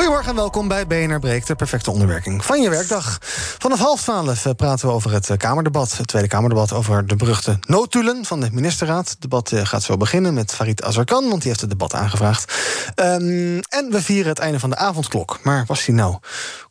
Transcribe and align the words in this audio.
Goedemorgen 0.00 0.30
en 0.30 0.38
welkom 0.38 0.68
bij 0.68 0.86
BNR 0.86 1.18
Breekt, 1.18 1.46
de 1.46 1.54
perfecte 1.54 1.90
onderwerking 1.90 2.44
van 2.44 2.60
je 2.60 2.70
werkdag. 2.70 3.18
Vanaf 3.58 3.78
half 3.78 4.02
twaalf 4.02 4.46
eh, 4.46 4.52
praten 4.52 4.88
we 4.88 4.94
over 4.94 5.12
het 5.12 5.30
eh, 5.30 5.36
Kamerdebat, 5.36 5.96
het 5.96 6.06
Tweede 6.06 6.28
Kamerdebat 6.28 6.72
over 6.72 7.06
de 7.06 7.16
beruchte 7.16 7.58
noodtulen 7.60 8.24
van 8.24 8.40
de 8.40 8.48
ministerraad. 8.52 9.08
Het 9.08 9.20
debat 9.20 9.52
eh, 9.52 9.66
gaat 9.66 9.82
zo 9.82 9.96
beginnen 9.96 10.34
met 10.34 10.54
Farid 10.54 10.82
Azarkan, 10.82 11.28
want 11.28 11.40
die 11.40 11.48
heeft 11.48 11.60
het 11.60 11.70
debat 11.70 11.94
aangevraagd. 11.94 12.54
Um, 12.96 13.60
en 13.68 13.90
we 13.90 14.02
vieren 14.02 14.28
het 14.28 14.38
einde 14.38 14.58
van 14.58 14.70
de 14.70 14.76
avondklok. 14.76 15.38
Maar 15.42 15.64
was 15.66 15.84
die 15.84 15.94
nou 15.94 16.18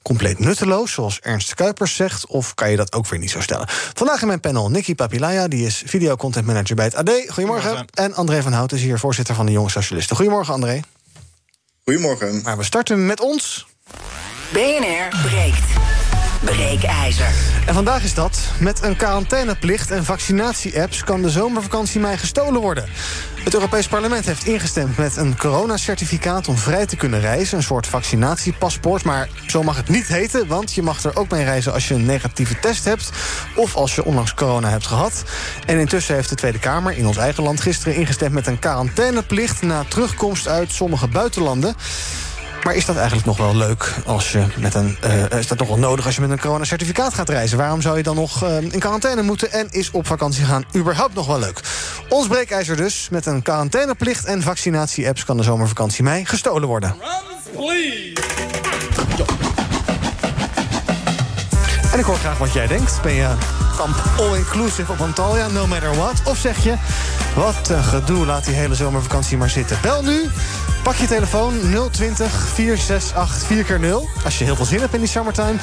compleet 0.02 0.40
nutteloos, 0.40 0.92
zoals 0.92 1.20
Ernst 1.20 1.54
Kuipers 1.54 1.96
zegt, 1.96 2.28
of 2.28 2.54
kan 2.54 2.72
je 2.72 2.78
dat 2.78 2.94
ook 2.94 3.08
weer 3.08 3.20
niet 3.20 3.32
zo 3.32 3.42
stellen? 3.42 3.66
Vandaag 3.70 4.22
in 4.22 4.28
mijn 4.28 4.40
panel 4.40 4.70
Nicky 4.70 4.96
Papilaya, 4.96 5.48
die 5.48 5.66
is 5.66 5.84
videocontent 5.86 6.46
manager 6.46 6.76
bij 6.76 6.86
het 6.86 6.96
AD. 6.96 7.10
Goedemorgen. 7.10 7.34
Goedemorgen. 7.34 7.88
En 7.94 8.14
André 8.14 8.42
van 8.42 8.54
Hout 8.54 8.72
is 8.72 8.82
hier 8.82 9.00
voorzitter 9.00 9.36
van 9.36 9.46
de 9.46 9.52
Jonge 9.52 9.70
Socialisten. 9.70 10.16
Goedemorgen, 10.16 10.54
André. 10.54 10.82
Goedemorgen. 11.90 12.42
Maar 12.44 12.58
we 12.58 12.64
starten 12.64 13.06
met 13.06 13.20
ons. 13.20 13.68
BNR 14.54 15.08
breekt. 15.24 15.99
Breekijzer. 16.40 17.32
En 17.66 17.74
vandaag 17.74 18.04
is 18.04 18.14
dat. 18.14 18.40
Met 18.60 18.84
een 18.84 18.96
quarantaineplicht 18.96 19.92
en 19.92 20.06
vaccinatie-apps 20.06 21.04
kan 21.04 21.22
de 21.22 21.30
zomervakantie 21.30 22.00
mij 22.00 22.18
gestolen 22.18 22.62
worden. 22.62 22.90
Het 23.44 23.54
Europees 23.54 23.88
Parlement 23.88 24.26
heeft 24.26 24.46
ingestemd 24.46 24.98
met 24.98 25.18
een 25.18 25.38
coronacertificaat 25.38 26.48
om 26.48 26.58
vrij 26.58 26.86
te 26.86 26.96
kunnen 26.96 27.20
reizen. 27.20 27.58
Een 27.58 27.64
soort 27.64 27.88
vaccinatiepaspoort. 27.88 29.04
Maar 29.04 29.30
zo 29.48 29.64
mag 29.64 29.78
het 29.78 29.90
niet 29.90 30.08
heten, 30.08 30.48
want 30.48 30.74
je 30.74 30.82
mag 30.82 31.04
er 31.04 31.16
ook 31.16 31.30
mee 31.30 31.44
reizen 31.44 31.74
als 31.74 31.88
je 31.88 31.94
een 31.94 32.06
negatieve 32.06 32.60
test 32.60 32.86
hebt. 32.86 33.10
Of 33.56 33.76
als 33.76 33.96
je 33.96 34.06
onlangs 34.06 34.34
corona 34.34 34.70
hebt 34.70 34.88
gehad. 34.88 35.24
En 35.66 35.80
intussen 35.80 36.16
heeft 36.16 36.30
de 36.30 36.36
Tweede 36.36 36.60
Kamer 36.60 36.98
in 36.98 37.08
ons 37.08 37.18
eigen 37.18 37.44
land 37.44 37.62
gisteren 37.62 37.96
ingestemd 37.96 38.34
met 38.34 38.48
een 38.48 38.60
quarantaineplicht 38.60 39.62
na 39.62 39.84
terugkomst 39.88 40.48
uit 40.48 40.72
sommige 40.72 41.08
buitenlanden. 41.08 41.76
Maar 42.64 42.76
is 42.76 42.86
dat 42.86 42.96
eigenlijk 42.96 43.26
nog 43.26 43.38
wel 43.38 43.56
leuk 43.56 43.94
als 44.06 44.32
je 44.32 44.44
met 44.58 44.74
een. 44.74 44.98
Uh, 45.06 45.40
is 45.40 45.48
dat 45.48 45.58
nog 45.58 45.68
wel 45.68 45.78
nodig 45.78 46.06
als 46.06 46.16
je 46.16 46.22
met 46.22 46.30
een 46.30 46.40
coronacertificaat 46.40 47.14
gaat 47.14 47.30
reizen? 47.30 47.58
Waarom 47.58 47.82
zou 47.82 47.98
je 47.98 48.04
dan 48.04 48.16
nog 48.16 48.44
uh, 48.44 48.62
in 48.62 48.80
quarantaine 48.80 49.22
moeten? 49.22 49.52
En 49.52 49.68
is 49.72 49.92
op 49.92 50.08
vakantie 50.08 50.46
gaan 50.46 50.64
überhaupt 50.76 51.14
nog 51.14 51.28
wel 51.28 51.40
leuk? 51.40 51.62
Ons 52.10 52.28
breekijzer 52.28 52.76
dus. 52.76 53.08
Met 53.12 53.26
een 53.26 53.42
quarantaineplicht 53.42 54.26
en 54.26 54.42
vaccinatie-apps 54.42 55.26
kan 55.26 55.38
de 55.38 55.44
zomervakantie 55.44 56.04
mei 56.04 56.26
gestolen 56.26 56.68
worden. 56.68 56.96
En 61.92 62.00
ik 62.00 62.06
hoor 62.06 62.18
graag 62.18 62.38
wat 62.38 62.54
jij 62.54 62.68
denkt. 62.68 63.02
Ben 63.02 63.14
je 63.14 63.36
kamp 63.80 64.04
all-inclusive 64.18 64.92
op 64.92 65.00
Antalya, 65.00 65.48
no 65.48 65.68
matter 65.68 65.96
what? 65.96 66.22
Of 66.24 66.38
zeg 66.38 66.64
je, 66.64 66.76
wat 67.36 67.70
een 67.70 67.84
gedoe, 67.84 68.26
laat 68.26 68.46
die 68.46 68.56
hele 68.56 68.76
zomervakantie 68.76 69.38
maar 69.38 69.50
zitten. 69.50 69.78
Bel 69.82 70.04
nu, 70.04 70.30
pak 70.84 70.96
je 70.96 71.08
telefoon 71.08 71.54
020 71.92 72.48
468 72.48 73.44
4x0. 73.44 74.24
Als 74.24 74.38
je 74.38 74.44
heel 74.44 74.56
veel 74.56 74.66
zin 74.66 74.80
hebt 74.80 74.94
in 74.94 75.00
die 75.00 75.10
summertime. 75.10 75.56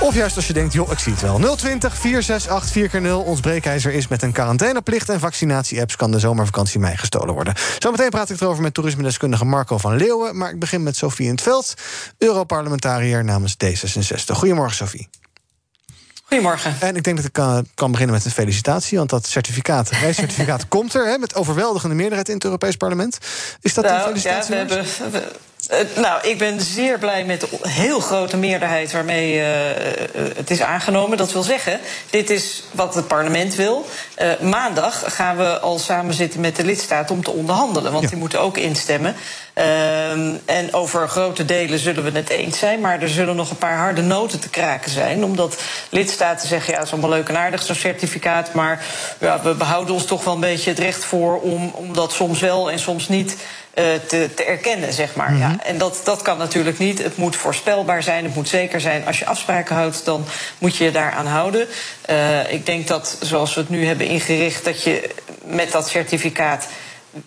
Of 0.00 0.14
juist 0.14 0.36
als 0.36 0.46
je 0.46 0.52
denkt, 0.52 0.72
joh, 0.72 0.90
ik 0.90 0.98
zie 0.98 1.12
het 1.12 1.22
wel. 1.22 1.56
020 1.56 1.96
468 1.96 3.02
4x0. 3.02 3.26
Ons 3.26 3.40
breekijzer 3.40 3.92
is 3.92 4.08
met 4.08 4.22
een 4.22 4.32
quarantaineplicht 4.32 5.08
en 5.08 5.20
vaccinatie-apps... 5.20 5.96
kan 5.96 6.10
de 6.10 6.18
zomervakantie 6.18 6.80
mei 6.80 6.96
gestolen 6.96 7.34
worden. 7.34 7.54
Zometeen 7.78 8.10
praat 8.10 8.30
ik 8.30 8.40
erover 8.40 8.62
met 8.62 8.74
toerisme-deskundige 8.74 9.44
Marco 9.44 9.78
van 9.78 9.96
Leeuwen. 9.96 10.36
Maar 10.36 10.50
ik 10.50 10.58
begin 10.58 10.82
met 10.82 10.96
Sofie 10.96 11.26
in 11.26 11.32
het 11.32 11.42
Veld, 11.42 11.74
Europarlementariër 12.18 13.24
namens 13.24 13.56
D66. 13.64 14.32
Goedemorgen, 14.32 14.76
Sofie. 14.76 15.08
Goedemorgen. 16.28 16.76
En 16.80 16.96
ik 16.96 17.04
denk 17.04 17.16
dat 17.16 17.24
ik 17.24 17.32
kan, 17.32 17.66
kan 17.74 17.90
beginnen 17.90 18.14
met 18.14 18.24
een 18.24 18.30
felicitatie. 18.30 18.98
Want 18.98 19.10
dat 19.10 19.26
certificaat, 19.26 19.90
reiscertificaat, 20.02 20.68
komt 20.68 20.94
er 20.94 21.06
hè, 21.06 21.18
met 21.18 21.34
overweldigende 21.34 21.94
meerderheid 21.94 22.28
in 22.28 22.34
het 22.34 22.44
Europees 22.44 22.76
Parlement. 22.76 23.18
Is 23.60 23.74
dat 23.74 23.84
nou, 23.84 23.96
een 23.96 24.02
felicitatie? 24.02 24.54
Ja, 24.54 24.66
we 24.66 24.74
hebben, 24.74 25.12
we, 25.12 25.22
uh, 25.70 26.02
nou, 26.02 26.28
ik 26.28 26.38
ben 26.38 26.60
zeer 26.60 26.98
blij 26.98 27.24
met 27.24 27.40
de 27.40 27.48
heel 27.62 28.00
grote 28.00 28.36
meerderheid 28.36 28.92
waarmee 28.92 29.34
uh, 29.34 29.46
het 30.36 30.50
is 30.50 30.60
aangenomen. 30.60 31.16
Dat 31.16 31.32
wil 31.32 31.42
zeggen, 31.42 31.80
dit 32.10 32.30
is 32.30 32.62
wat 32.70 32.94
het 32.94 33.06
parlement 33.06 33.54
wil. 33.54 33.86
Uh, 34.22 34.40
maandag 34.40 35.14
gaan 35.14 35.36
we 35.36 35.58
al 35.58 35.78
samen 35.78 36.14
zitten 36.14 36.40
met 36.40 36.56
de 36.56 36.64
lidstaten 36.64 37.14
om 37.14 37.24
te 37.24 37.30
onderhandelen. 37.30 37.92
Want 37.92 38.04
ja. 38.04 38.10
die 38.10 38.18
moeten 38.18 38.40
ook 38.40 38.56
instemmen. 38.56 39.14
En 40.44 40.68
over 40.70 41.08
grote 41.08 41.44
delen 41.44 41.78
zullen 41.78 42.04
we 42.04 42.10
het 42.10 42.28
eens 42.28 42.58
zijn. 42.58 42.80
Maar 42.80 43.02
er 43.02 43.08
zullen 43.08 43.36
nog 43.36 43.50
een 43.50 43.56
paar 43.56 43.76
harde 43.76 44.02
noten 44.02 44.40
te 44.40 44.50
kraken 44.50 44.90
zijn. 44.90 45.24
Omdat 45.24 45.62
lidstaten 45.88 46.48
zeggen, 46.48 46.72
ja, 46.72 46.78
het 46.78 46.86
is 46.86 46.92
allemaal 46.92 47.10
leuk 47.10 47.28
en 47.28 47.38
aardig, 47.38 47.62
zo'n 47.62 47.74
certificaat. 47.74 48.52
Maar 48.52 48.84
ja, 49.18 49.42
we 49.42 49.54
behouden 49.54 49.94
ons 49.94 50.04
toch 50.04 50.24
wel 50.24 50.34
een 50.34 50.40
beetje 50.40 50.70
het 50.70 50.78
recht 50.78 51.04
voor 51.04 51.40
om, 51.40 51.70
om 51.74 51.92
dat 51.92 52.12
soms 52.12 52.40
wel 52.40 52.70
en 52.70 52.78
soms 52.78 53.08
niet 53.08 53.36
te, 54.06 54.28
te, 54.34 54.44
erkennen, 54.44 54.92
zeg 54.92 55.14
maar. 55.14 55.30
Mm 55.30 55.42
-hmm. 55.42 55.50
ja, 55.50 55.64
en 55.64 55.78
dat, 55.78 56.00
dat 56.04 56.22
kan 56.22 56.38
natuurlijk 56.38 56.78
niet. 56.78 57.02
Het 57.02 57.16
moet 57.16 57.36
voorspelbaar 57.36 58.02
zijn, 58.02 58.24
het 58.24 58.34
moet 58.34 58.48
zeker 58.48 58.80
zijn. 58.80 59.06
Als 59.06 59.18
je 59.18 59.26
afspraken 59.26 59.74
houdt, 59.76 60.04
dan 60.04 60.24
moet 60.58 60.76
je 60.76 60.84
je 60.84 60.90
daaraan 60.90 61.26
houden. 61.26 61.66
Uh, 62.10 62.52
ik 62.52 62.66
denk 62.66 62.86
dat, 62.86 63.16
zoals 63.20 63.54
we 63.54 63.60
het 63.60 63.70
nu 63.70 63.86
hebben 63.86 64.06
ingericht... 64.06 64.64
dat 64.64 64.82
je 64.82 65.10
met 65.44 65.72
dat 65.72 65.88
certificaat 65.88 66.66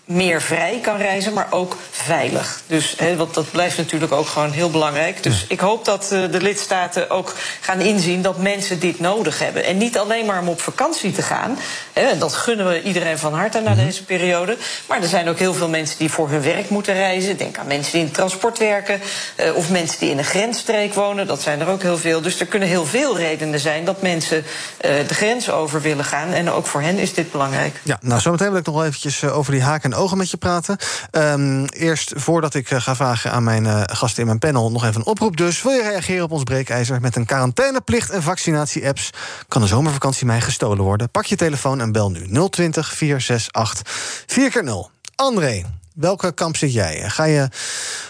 meer 0.06 0.42
vrij 0.42 0.80
kan 0.82 0.98
reizen, 0.98 1.34
maar 1.34 1.48
ook 1.50 1.78
veilig. 1.92 2.62
Dus, 2.68 2.94
he, 2.98 3.16
want 3.16 3.34
dat 3.34 3.52
blijft 3.52 3.78
natuurlijk 3.78 4.12
ook 4.12 4.28
gewoon 4.28 4.52
heel 4.52 4.70
belangrijk. 4.70 5.24
Dus 5.24 5.46
ik 5.48 5.60
hoop 5.60 5.86
dat 5.86 6.10
uh, 6.14 6.32
de 6.32 6.42
lidstaten 6.42 7.10
ook 7.10 7.36
gaan 7.62 7.80
inzien 7.80 8.22
dat 8.22 8.38
mensen 8.38 8.80
dit 8.80 9.00
nodig 9.00 9.40
hebben. 9.40 9.66
En 9.66 9.78
niet 9.78 9.98
alleen 9.98 10.26
maar 10.26 10.42
om 10.42 10.48
op 10.48 10.62
vakantie 10.62 11.12
te 11.12 11.22
gaan. 11.22 11.58
He, 11.94 12.18
dat 12.18 12.34
gunnen 12.34 12.68
we 12.68 12.82
iedereen 12.82 13.18
van 13.18 13.34
harte 13.34 13.60
na 13.60 13.76
deze 13.76 14.06
periode. 14.06 14.58
Maar 14.88 15.02
er 15.02 15.08
zijn 15.08 15.30
ook 15.30 15.40
heel 15.40 15.54
veel 15.54 15.70
mensen 15.70 15.98
die 15.98 16.12
voor 16.12 16.30
hun 16.30 16.42
werk 16.42 16.70
moeten 16.70 16.94
reizen. 16.94 17.38
Denk 17.38 17.58
aan 17.58 17.68
mensen 17.68 17.92
die 17.92 18.02
in 18.02 18.06
het 18.06 18.16
transport 18.16 18.58
werken. 18.58 19.02
Uh, 19.40 19.56
of 19.56 19.70
mensen 19.70 20.00
die 20.00 20.10
in 20.10 20.18
een 20.18 20.24
grensstreek 20.24 20.94
wonen. 20.94 21.28
Dat 21.28 21.42
zijn 21.42 21.60
er 21.60 21.68
ook 21.68 21.82
heel 21.82 21.98
veel. 21.98 22.22
Dus 22.22 22.40
er 22.40 22.46
kunnen 22.46 22.68
heel 22.68 22.86
veel 22.86 23.18
redenen 23.18 23.60
zijn 23.60 23.86
dat 23.86 24.02
mensen 24.02 24.38
uh, 24.38 24.92
de 25.08 25.14
grens 25.14 25.50
over 25.50 25.82
willen 25.82 26.06
gaan. 26.06 26.34
En 26.34 26.52
ook 26.52 26.66
voor 26.66 26.82
hen 26.82 26.98
is 26.98 27.14
dit 27.14 27.32
belangrijk. 27.32 27.80
Ja, 27.84 27.98
nou, 28.02 28.22
zometeen 28.22 28.50
wil 28.50 28.60
ik 28.60 28.66
nog 28.66 28.76
wel 28.76 28.86
eventjes 28.86 29.24
over 29.24 29.52
die 29.52 29.62
haak 29.62 29.79
en 29.84 29.96
ogen 29.96 30.18
met 30.18 30.30
je 30.30 30.38
praten. 30.38 30.78
Um, 31.12 31.66
eerst, 31.66 32.14
voordat 32.16 32.54
ik 32.54 32.72
uh, 32.72 32.82
ga 32.82 32.96
vragen 32.96 33.32
aan 33.32 33.44
mijn 33.44 33.64
uh, 33.64 33.82
gasten 33.86 34.20
in 34.20 34.26
mijn 34.26 34.40
panel... 34.40 34.72
nog 34.72 34.86
even 34.86 35.02
een 35.02 35.08
oproep 35.08 35.38
dus. 35.38 35.62
Wil 35.62 35.72
je 35.72 35.82
reageren 35.82 36.24
op 36.24 36.32
ons 36.32 36.44
breekijzer? 36.44 37.02
Met 37.02 37.16
een 37.16 37.26
quarantaineplicht 37.26 38.10
en 38.10 38.24
vaccinatie-apps... 38.24 39.10
kan 39.48 39.62
de 39.62 39.68
zomervakantie 39.68 40.26
mij 40.26 40.42
gestolen 40.42 40.84
worden. 40.84 41.10
Pak 41.10 41.26
je 41.26 41.36
telefoon 41.36 41.82
en 41.82 41.92
bel 41.92 42.12
nu 42.12 42.50
020 42.50 42.94
468 42.94 44.26
4x0. 44.26 44.92
André, 45.16 45.66
welke 45.96 46.34
kamp 46.34 46.58
zit 46.58 46.74
jij? 46.74 47.10
Ga 47.10 47.24
je 47.24 47.50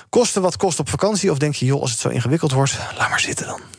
kosten 0.10 0.42
wat 0.42 0.58
kost 0.58 0.80
op 0.80 0.90
vakantie? 0.90 1.32
Of 1.32 1.38
denk 1.38 1.56
je, 1.56 1.66
joh, 1.66 1.82
als 1.82 1.92
het 1.92 2.00
zo 2.00 2.10
ingewikkeld 2.10 2.52
wordt... 2.52 2.78
laat 2.98 3.10
maar 3.10 3.20
zitten 3.20 3.46
dan. 3.46 3.79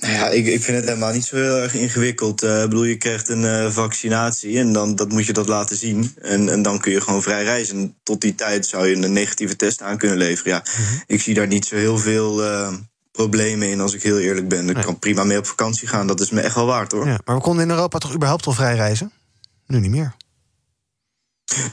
Nou 0.00 0.12
ja, 0.12 0.28
ik, 0.28 0.46
ik 0.46 0.62
vind 0.62 0.76
het 0.76 0.86
helemaal 0.86 1.12
niet 1.12 1.24
zo 1.24 1.36
heel 1.36 1.56
erg 1.56 1.74
ingewikkeld. 1.74 2.42
Uh, 2.42 2.62
ik 2.62 2.68
bedoel, 2.68 2.84
je 2.84 2.96
krijgt 2.96 3.28
een 3.28 3.42
uh, 3.42 3.70
vaccinatie 3.70 4.58
en 4.58 4.72
dan 4.72 4.96
dat 4.96 5.08
moet 5.08 5.26
je 5.26 5.32
dat 5.32 5.48
laten 5.48 5.76
zien. 5.76 6.14
En, 6.20 6.48
en 6.48 6.62
dan 6.62 6.80
kun 6.80 6.92
je 6.92 7.00
gewoon 7.00 7.22
vrij 7.22 7.42
reizen. 7.42 7.96
Tot 8.02 8.20
die 8.20 8.34
tijd 8.34 8.66
zou 8.66 8.86
je 8.88 8.96
een 8.96 9.12
negatieve 9.12 9.56
test 9.56 9.82
aan 9.82 9.98
kunnen 9.98 10.16
leveren. 10.16 10.52
Ja, 10.52 10.62
mm 10.78 10.84
-hmm. 10.84 11.02
ik 11.06 11.20
zie 11.20 11.34
daar 11.34 11.46
niet 11.46 11.66
zo 11.66 11.76
heel 11.76 11.98
veel 11.98 12.44
uh, 12.44 12.72
problemen 13.12 13.68
in, 13.68 13.80
als 13.80 13.94
ik 13.94 14.02
heel 14.02 14.18
eerlijk 14.18 14.48
ben. 14.48 14.68
Ik 14.68 14.74
nee. 14.74 14.84
kan 14.84 14.98
prima 14.98 15.24
mee 15.24 15.38
op 15.38 15.46
vakantie 15.46 15.88
gaan, 15.88 16.06
dat 16.06 16.20
is 16.20 16.30
me 16.30 16.40
echt 16.40 16.54
wel 16.54 16.66
waard 16.66 16.92
hoor. 16.92 17.06
Ja, 17.06 17.20
maar 17.24 17.36
we 17.36 17.42
konden 17.42 17.64
in 17.64 17.70
Europa 17.70 17.98
toch 17.98 18.14
überhaupt 18.14 18.46
al 18.46 18.52
vrij 18.52 18.74
reizen? 18.74 19.12
Nu 19.66 19.80
niet 19.80 19.90
meer. 19.90 20.14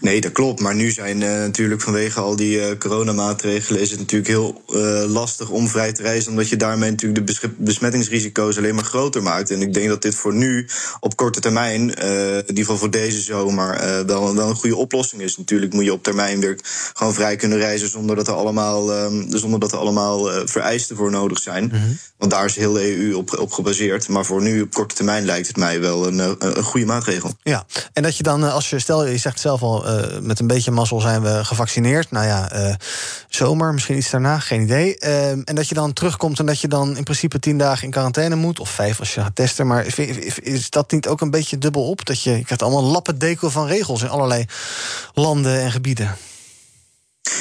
Nee, 0.02 0.22
dat 0.22 0.32
klopt. 0.32 0.60
Maar 0.60 0.76
nu 0.76 0.92
zijn 0.92 1.22
uh, 1.22 1.30
natuurlijk 1.30 1.82
vanwege 1.82 2.20
al 2.20 2.36
die 2.36 2.58
uh, 2.58 2.78
coronamaatregelen... 2.78 3.82
is 3.82 3.90
het 3.90 4.00
natuurlijk 4.00 4.30
heel 4.30 4.64
uh, 4.70 5.04
lastig 5.08 5.50
om 5.50 5.68
vrij 5.68 5.94
te 5.94 6.02
reizen... 6.02 6.32
omdat 6.32 6.50
je 6.50 6.56
daarmee 6.56 6.92
natuurlijk 6.92 7.28
de 7.28 7.50
besmettingsrisico's 7.58 8.58
alleen 8.58 8.76
maar 8.76 8.84
groter 8.84 9.24
maakt. 9.24 9.52
En 9.52 9.62
ik 9.62 9.74
denk 9.74 9.88
dat 9.88 10.02
dit 10.02 10.16
voor 10.16 10.34
nu, 10.34 10.68
op 11.00 11.16
korte 11.16 11.40
termijn... 11.40 11.94
in 11.94 12.48
ieder 12.48 12.64
geval 12.64 12.78
voor 12.78 12.92
deze 12.92 13.22
zomer, 13.22 14.06
wel, 14.06 14.36
wel 14.36 14.50
een 14.50 14.56
goede 14.56 14.76
oplossing 14.76 15.22
is. 15.22 15.38
Natuurlijk 15.38 15.74
moet 15.74 15.84
je 15.84 15.94
op 15.94 16.04
termijn 16.04 16.40
weer 16.40 16.60
gewoon 16.94 17.14
vrij 17.14 17.36
kunnen 17.36 17.58
reizen... 17.58 17.90
zonder 17.90 18.16
dat 18.16 18.28
er 18.28 18.34
allemaal, 18.34 19.12
zonder 19.30 19.60
dat 19.60 19.72
er 19.72 19.78
allemaal 19.78 20.48
vereisten 20.48 20.96
voor 20.96 21.12
nodig 21.12 21.40
zijn. 21.40 21.70
-hmm. 21.70 21.98
Want 22.18 22.32
daar 22.32 22.46
is 22.46 22.56
heel 22.56 22.74
de 22.74 22.98
EU 22.98 23.14
op, 23.14 23.38
op 23.40 23.52
gebaseerd. 23.52 24.08
Maar 24.08 24.26
voor 24.26 24.42
nu, 24.42 24.62
op 24.62 24.74
korte 24.74 24.96
termijn, 24.96 25.26
lijkt 25.26 25.48
het 25.48 25.58
mij 25.58 25.80
wel 25.80 26.08
een, 26.08 26.36
een 26.40 26.64
goede 26.64 26.86
maatregel. 26.86 27.34
Ja, 27.44 27.66
en 27.94 28.04
dat 28.04 28.18
je 28.18 28.24
dan, 28.24 28.52
als 28.52 28.70
je, 28.70 28.80
stel, 28.80 29.06
je 29.06 29.18
zegt 29.18 29.40
zelf 29.40 29.62
al, 29.62 29.86
met 30.22 30.40
een 30.40 30.48
beetje 30.48 30.72
mazzel 30.72 31.02
zijn 31.02 31.22
we 31.22 31.46
gevaccineerd. 31.46 32.12
Nou 32.12 32.26
ja, 32.26 32.78
zomer, 33.30 33.74
misschien 33.74 33.98
iets 33.98 34.10
daarna, 34.10 34.40
geen 34.40 34.62
idee. 34.62 34.98
en 34.98 35.56
dat 35.56 35.68
je 35.68 35.76
dan 35.76 35.94
terugkomt 35.94 36.40
en 36.40 36.46
dat 36.46 36.62
je 36.62 36.68
dan 36.68 36.98
in 36.98 37.04
principe 37.04 37.40
tien 37.40 37.58
dagen 37.58 37.84
in 37.84 37.92
quarantaine 37.92 38.36
moet. 38.36 38.60
Of 38.60 38.70
vijf 38.70 39.00
als 39.00 39.14
je 39.14 39.22
gaat 39.22 39.36
testen. 39.36 39.68
Maar 39.68 39.86
is 40.42 40.70
dat 40.70 40.92
niet 40.92 41.08
ook 41.08 41.22
een 41.22 41.32
beetje 41.32 41.58
dubbel 41.58 41.90
op? 41.90 42.06
Dat 42.06 42.22
je, 42.22 42.32
je 42.32 42.44
krijgt 42.44 42.64
allemaal 42.64 42.84
lappendekel 42.84 43.50
van 43.50 43.68
regels 43.68 44.02
in 44.02 44.10
allerlei 44.10 44.46
landen 45.14 45.60
en 45.60 45.72
gebieden. 45.72 46.18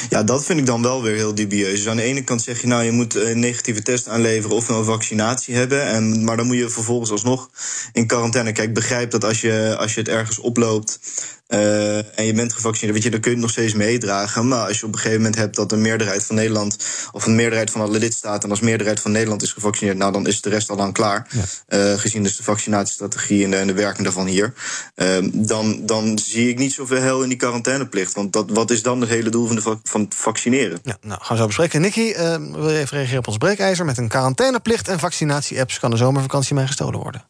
Ja, 0.09 0.23
dat 0.23 0.45
vind 0.45 0.59
ik 0.59 0.67
dan 0.67 0.83
wel 0.83 1.03
weer 1.03 1.15
heel 1.15 1.35
dubieus. 1.35 1.77
Dus 1.77 1.89
aan 1.89 1.97
de 1.97 2.03
ene 2.03 2.25
kant 2.25 2.43
zeg 2.43 2.61
je, 2.61 2.67
nou, 2.67 2.83
je 2.83 2.91
moet 2.91 3.15
een 3.15 3.39
negatieve 3.39 3.83
test 3.83 4.09
aanleveren 4.09 4.57
of 4.57 4.69
een 4.69 4.85
vaccinatie 4.85 5.55
hebben. 5.55 5.83
En, 5.83 6.25
maar 6.25 6.37
dan 6.37 6.47
moet 6.47 6.57
je 6.57 6.69
vervolgens 6.69 7.11
alsnog 7.11 7.51
in 7.93 8.07
quarantaine. 8.07 8.53
Kijk, 8.53 8.75
begrijp 8.75 9.11
dat 9.11 9.25
als 9.25 9.41
je, 9.41 9.77
als 9.79 9.95
je 9.95 10.01
het 10.01 10.09
ergens 10.09 10.39
oploopt, 10.39 10.99
uh, 11.49 12.19
en 12.19 12.25
je 12.27 12.33
bent 12.33 12.53
gevaccineerd, 12.53 12.95
weet 12.95 13.05
je, 13.05 13.11
dan 13.11 13.21
kun 13.21 13.31
je 13.31 13.37
het 13.37 13.47
nog 13.47 13.55
steeds 13.55 13.75
meedragen. 13.75 14.49
Maar 14.49 14.67
als 14.67 14.81
je 14.81 14.87
op 14.87 14.93
een 14.93 14.99
gegeven 14.99 15.21
moment 15.21 15.37
hebt 15.37 15.57
dat 15.57 15.73
een 15.73 15.81
meerderheid 15.81 16.25
van 16.25 16.37
Nederland, 16.37 16.77
of 17.13 17.27
een 17.27 17.35
meerderheid 17.35 17.71
van 17.71 17.81
alle 17.81 17.99
lidstaten, 17.99 18.43
en 18.43 18.51
als 18.51 18.61
meerderheid 18.61 19.01
van 19.01 19.11
Nederland 19.11 19.43
is 19.43 19.53
gevaccineerd, 19.53 19.97
nou 19.97 20.13
dan 20.13 20.27
is 20.27 20.41
de 20.41 20.49
rest 20.49 20.71
al 20.71 20.77
lang 20.77 20.93
klaar. 20.93 21.29
Ja. 21.31 21.93
Uh, 21.93 21.99
gezien 21.99 22.23
dus 22.23 22.37
de 22.37 22.43
vaccinatiestrategie 22.43 23.45
en 23.45 23.51
de, 23.51 23.57
en 23.57 23.67
de 23.67 23.73
werking 23.73 24.05
daarvan 24.05 24.27
hier. 24.27 24.53
Uh, 24.97 25.17
dan, 25.33 25.87
dan 25.87 26.19
zie 26.19 26.49
ik 26.49 26.59
niet 26.59 26.73
zoveel 26.73 27.01
hel 27.01 27.23
in 27.23 27.29
die 27.29 27.39
quarantaineplicht. 27.39 28.15
Want 28.15 28.33
dat, 28.33 28.51
wat 28.51 28.71
is 28.71 28.83
dan 28.83 29.01
het 29.01 29.11
hele 29.11 29.31
doel 29.31 29.47
van, 29.47 29.57
de, 29.57 29.79
van 29.83 30.01
het 30.01 30.15
vaccineren? 30.15 30.79
Ja, 30.83 30.97
nou 31.01 31.21
gaan 31.23 31.37
we 31.37 31.43
zo 31.43 31.47
bespreken. 31.47 31.81
Nicky, 31.81 32.15
wil 32.53 32.71
je 32.71 32.79
even 32.79 32.97
reageren 32.97 33.19
op 33.19 33.27
ons 33.29 33.37
breekijzer? 33.37 33.85
Met 33.85 33.99
een 33.99 34.09
quarantaineplicht 34.09 34.89
en 34.89 34.99
vaccinatie-apps 34.99 35.79
kan 35.79 35.91
de 35.91 35.97
zomervakantie 35.97 36.55
mij 36.55 36.67
gestolen 36.67 37.01
worden. 37.01 37.25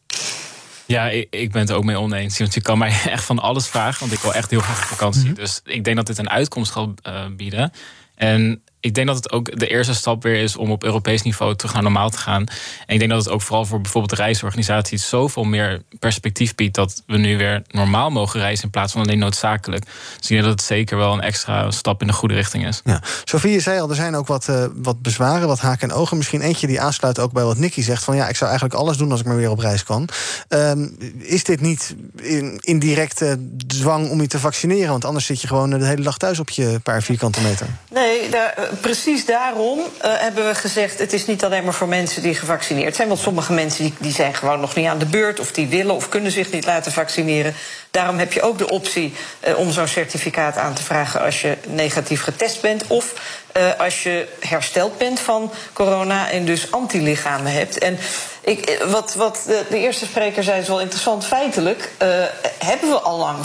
Ja, 0.87 1.09
ik, 1.09 1.27
ik, 1.29 1.51
ben 1.51 1.61
het 1.61 1.71
ook 1.71 1.83
mee 1.83 1.99
oneens. 1.99 2.37
Want 2.37 2.53
je 2.53 2.61
kan 2.61 2.77
mij 2.77 2.89
echt 3.15 3.23
van 3.23 3.39
alles 3.39 3.67
vragen, 3.67 3.99
want 3.99 4.11
ik 4.11 4.19
wil 4.19 4.33
echt 4.33 4.49
heel 4.49 4.59
graag 4.59 4.81
op 4.81 4.87
vakantie. 4.87 5.25
Mhm. 5.25 5.33
Dus 5.33 5.61
ik 5.63 5.83
denk 5.83 5.95
dat 5.95 6.07
dit 6.07 6.17
een 6.17 6.29
uitkomst 6.29 6.71
gaat 6.71 6.89
uh, 7.07 7.25
bieden. 7.37 7.71
En 8.17 8.61
ik 8.79 8.93
denk 8.93 9.07
dat 9.07 9.15
het 9.15 9.31
ook 9.31 9.59
de 9.59 9.67
eerste 9.67 9.93
stap 9.93 10.23
weer 10.23 10.41
is 10.41 10.55
om 10.55 10.71
op 10.71 10.83
Europees 10.83 11.21
niveau 11.21 11.55
terug 11.55 11.73
naar 11.73 11.83
normaal 11.83 12.09
te 12.09 12.17
gaan. 12.17 12.45
En 12.85 12.93
ik 12.93 12.99
denk 12.99 13.11
dat 13.11 13.23
het 13.23 13.33
ook 13.33 13.41
vooral 13.41 13.65
voor 13.65 13.81
bijvoorbeeld 13.81 14.19
reisorganisaties 14.19 15.09
zoveel 15.09 15.43
meer 15.43 15.81
perspectief 15.99 16.55
biedt 16.55 16.75
dat 16.75 17.03
we 17.05 17.17
nu 17.17 17.37
weer 17.37 17.61
normaal 17.67 18.09
mogen 18.09 18.39
reizen 18.39 18.63
in 18.63 18.69
plaats 18.69 18.93
van 18.93 19.01
alleen 19.01 19.19
noodzakelijk. 19.19 19.85
Dus 19.85 20.21
ik 20.21 20.27
denk 20.27 20.41
dat 20.41 20.51
het 20.51 20.61
zeker 20.61 20.97
wel 20.97 21.13
een 21.13 21.21
extra 21.21 21.71
stap 21.71 22.01
in 22.01 22.07
de 22.07 22.13
goede 22.13 22.33
richting 22.33 22.67
is. 22.67 22.81
Ja. 22.83 23.01
Sophie, 23.23 23.51
je 23.51 23.59
zei 23.59 23.79
al, 23.79 23.89
er 23.89 23.95
zijn 23.95 24.15
ook 24.15 24.27
wat, 24.27 24.47
uh, 24.47 24.65
wat 24.75 25.01
bezwaren, 25.01 25.47
wat 25.47 25.59
haken 25.59 25.89
en 25.89 25.95
ogen. 25.95 26.17
Misschien 26.17 26.41
eentje 26.41 26.67
die 26.67 26.81
aansluit 26.81 27.19
ook 27.19 27.31
bij 27.31 27.43
wat 27.43 27.57
Nicky 27.57 27.81
zegt: 27.81 28.03
van 28.03 28.15
ja, 28.15 28.27
ik 28.27 28.35
zou 28.35 28.49
eigenlijk 28.49 28.79
alles 28.79 28.97
doen 28.97 29.11
als 29.11 29.19
ik 29.19 29.25
maar 29.25 29.35
weer 29.35 29.49
op 29.49 29.59
reis 29.59 29.83
kan. 29.83 30.09
Um, 30.49 30.97
is 31.17 31.43
dit 31.43 31.61
niet 31.61 31.95
in, 32.21 32.57
indirecte 32.59 33.39
dwang 33.67 34.09
om 34.09 34.21
je 34.21 34.27
te 34.27 34.39
vaccineren? 34.39 34.89
Want 34.89 35.05
anders 35.05 35.25
zit 35.25 35.41
je 35.41 35.47
gewoon 35.47 35.69
de 35.69 35.85
hele 35.85 36.03
dag 36.03 36.17
thuis 36.17 36.39
op 36.39 36.49
je 36.49 36.79
paar 36.83 37.03
vierkante 37.03 37.41
meter. 37.41 37.67
Nee, 37.93 38.06
daar 38.31 38.69
precies 38.81 39.25
daarom 39.25 39.79
uh, 39.79 39.85
hebben 40.01 40.47
we 40.47 40.55
gezegd... 40.55 40.99
het 40.99 41.13
is 41.13 41.25
niet 41.25 41.43
alleen 41.43 41.63
maar 41.63 41.73
voor 41.73 41.87
mensen 41.87 42.21
die 42.21 42.35
gevaccineerd 42.35 42.95
zijn... 42.95 43.07
want 43.07 43.19
sommige 43.19 43.53
mensen 43.53 43.83
die, 43.83 43.93
die 43.99 44.13
zijn 44.13 44.33
gewoon 44.33 44.59
nog 44.59 44.75
niet 44.75 44.87
aan 44.87 44.97
de 44.97 45.05
beurt... 45.05 45.39
of 45.39 45.51
die 45.51 45.67
willen 45.67 45.95
of 45.95 46.09
kunnen 46.09 46.31
zich 46.31 46.51
niet 46.51 46.65
laten 46.65 46.91
vaccineren. 46.91 47.53
Daarom 47.91 48.17
heb 48.17 48.33
je 48.33 48.41
ook 48.41 48.57
de 48.57 48.69
optie 48.69 49.13
uh, 49.47 49.57
om 49.57 49.71
zo'n 49.71 49.87
certificaat 49.87 50.57
aan 50.57 50.73
te 50.73 50.83
vragen... 50.83 51.21
als 51.21 51.41
je 51.41 51.57
negatief 51.67 52.21
getest 52.21 52.61
bent 52.61 52.87
of 52.87 53.13
als 53.77 54.03
je 54.03 54.27
hersteld 54.39 54.97
bent 54.97 55.19
van 55.19 55.51
corona... 55.73 56.29
en 56.31 56.45
dus 56.45 56.71
antilichamen 56.71 57.51
hebt. 57.51 57.77
En 57.77 57.97
ik, 58.41 58.83
wat, 58.85 59.13
wat 59.13 59.43
de, 59.45 59.63
de 59.69 59.77
eerste 59.77 60.05
spreker 60.05 60.43
zei 60.43 60.61
is 60.61 60.67
wel 60.67 60.81
interessant. 60.81 61.25
Feitelijk 61.25 61.91
hebben 62.57 62.89
we 62.89 62.99
al 62.99 63.17
lang 63.17 63.37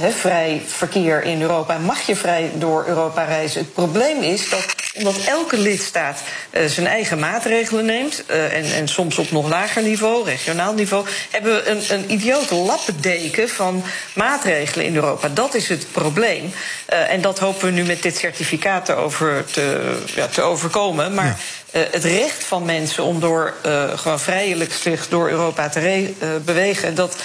vrij 0.00 0.62
verkeer 0.66 1.22
in 1.22 1.42
Europa. 1.42 1.78
Mag 1.78 2.00
je 2.00 2.16
vrij 2.16 2.50
door 2.54 2.84
Europa 2.86 3.24
reizen? 3.24 3.60
Het 3.60 3.72
probleem 3.72 4.22
is 4.22 4.50
dat 4.50 4.66
omdat 4.98 5.16
elke 5.24 5.58
lidstaat 5.58 6.20
uh, 6.50 6.64
zijn 6.66 6.86
eigen 6.86 7.18
maatregelen 7.18 7.84
neemt... 7.84 8.24
Uh, 8.30 8.56
en, 8.56 8.64
en 8.64 8.88
soms 8.88 9.18
op 9.18 9.30
nog 9.30 9.48
lager 9.48 9.82
niveau, 9.82 10.24
regionaal 10.24 10.74
niveau... 10.74 11.06
hebben 11.30 11.54
we 11.54 11.68
een, 11.68 11.82
een 11.88 12.12
idiote 12.12 12.54
lappendeken 12.54 13.48
van 13.48 13.84
maatregelen 14.12 14.86
in 14.86 14.94
Europa. 14.94 15.28
Dat 15.28 15.54
is 15.54 15.68
het 15.68 15.86
probleem. 15.92 16.52
Uh, 16.92 17.12
en 17.12 17.20
dat 17.20 17.38
hopen 17.38 17.66
we 17.66 17.72
nu 17.72 17.84
met 17.84 18.02
dit 18.02 18.16
certificaat 18.16 18.84
te, 18.84 19.44
te, 20.30 20.42
overkomen. 20.42 21.14
Maar. 21.14 21.38
Het 21.70 22.04
recht 22.04 22.44
van 22.44 22.64
mensen 22.64 23.04
om 23.04 23.20
door, 23.20 23.54
gewoon 23.94 24.20
vrijelijk 24.20 24.72
zich 24.72 25.08
door 25.08 25.30
Europa 25.30 25.68
te 25.68 26.14
bewegen... 26.44 26.94
dat 26.94 27.16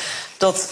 dat, 0.44 0.70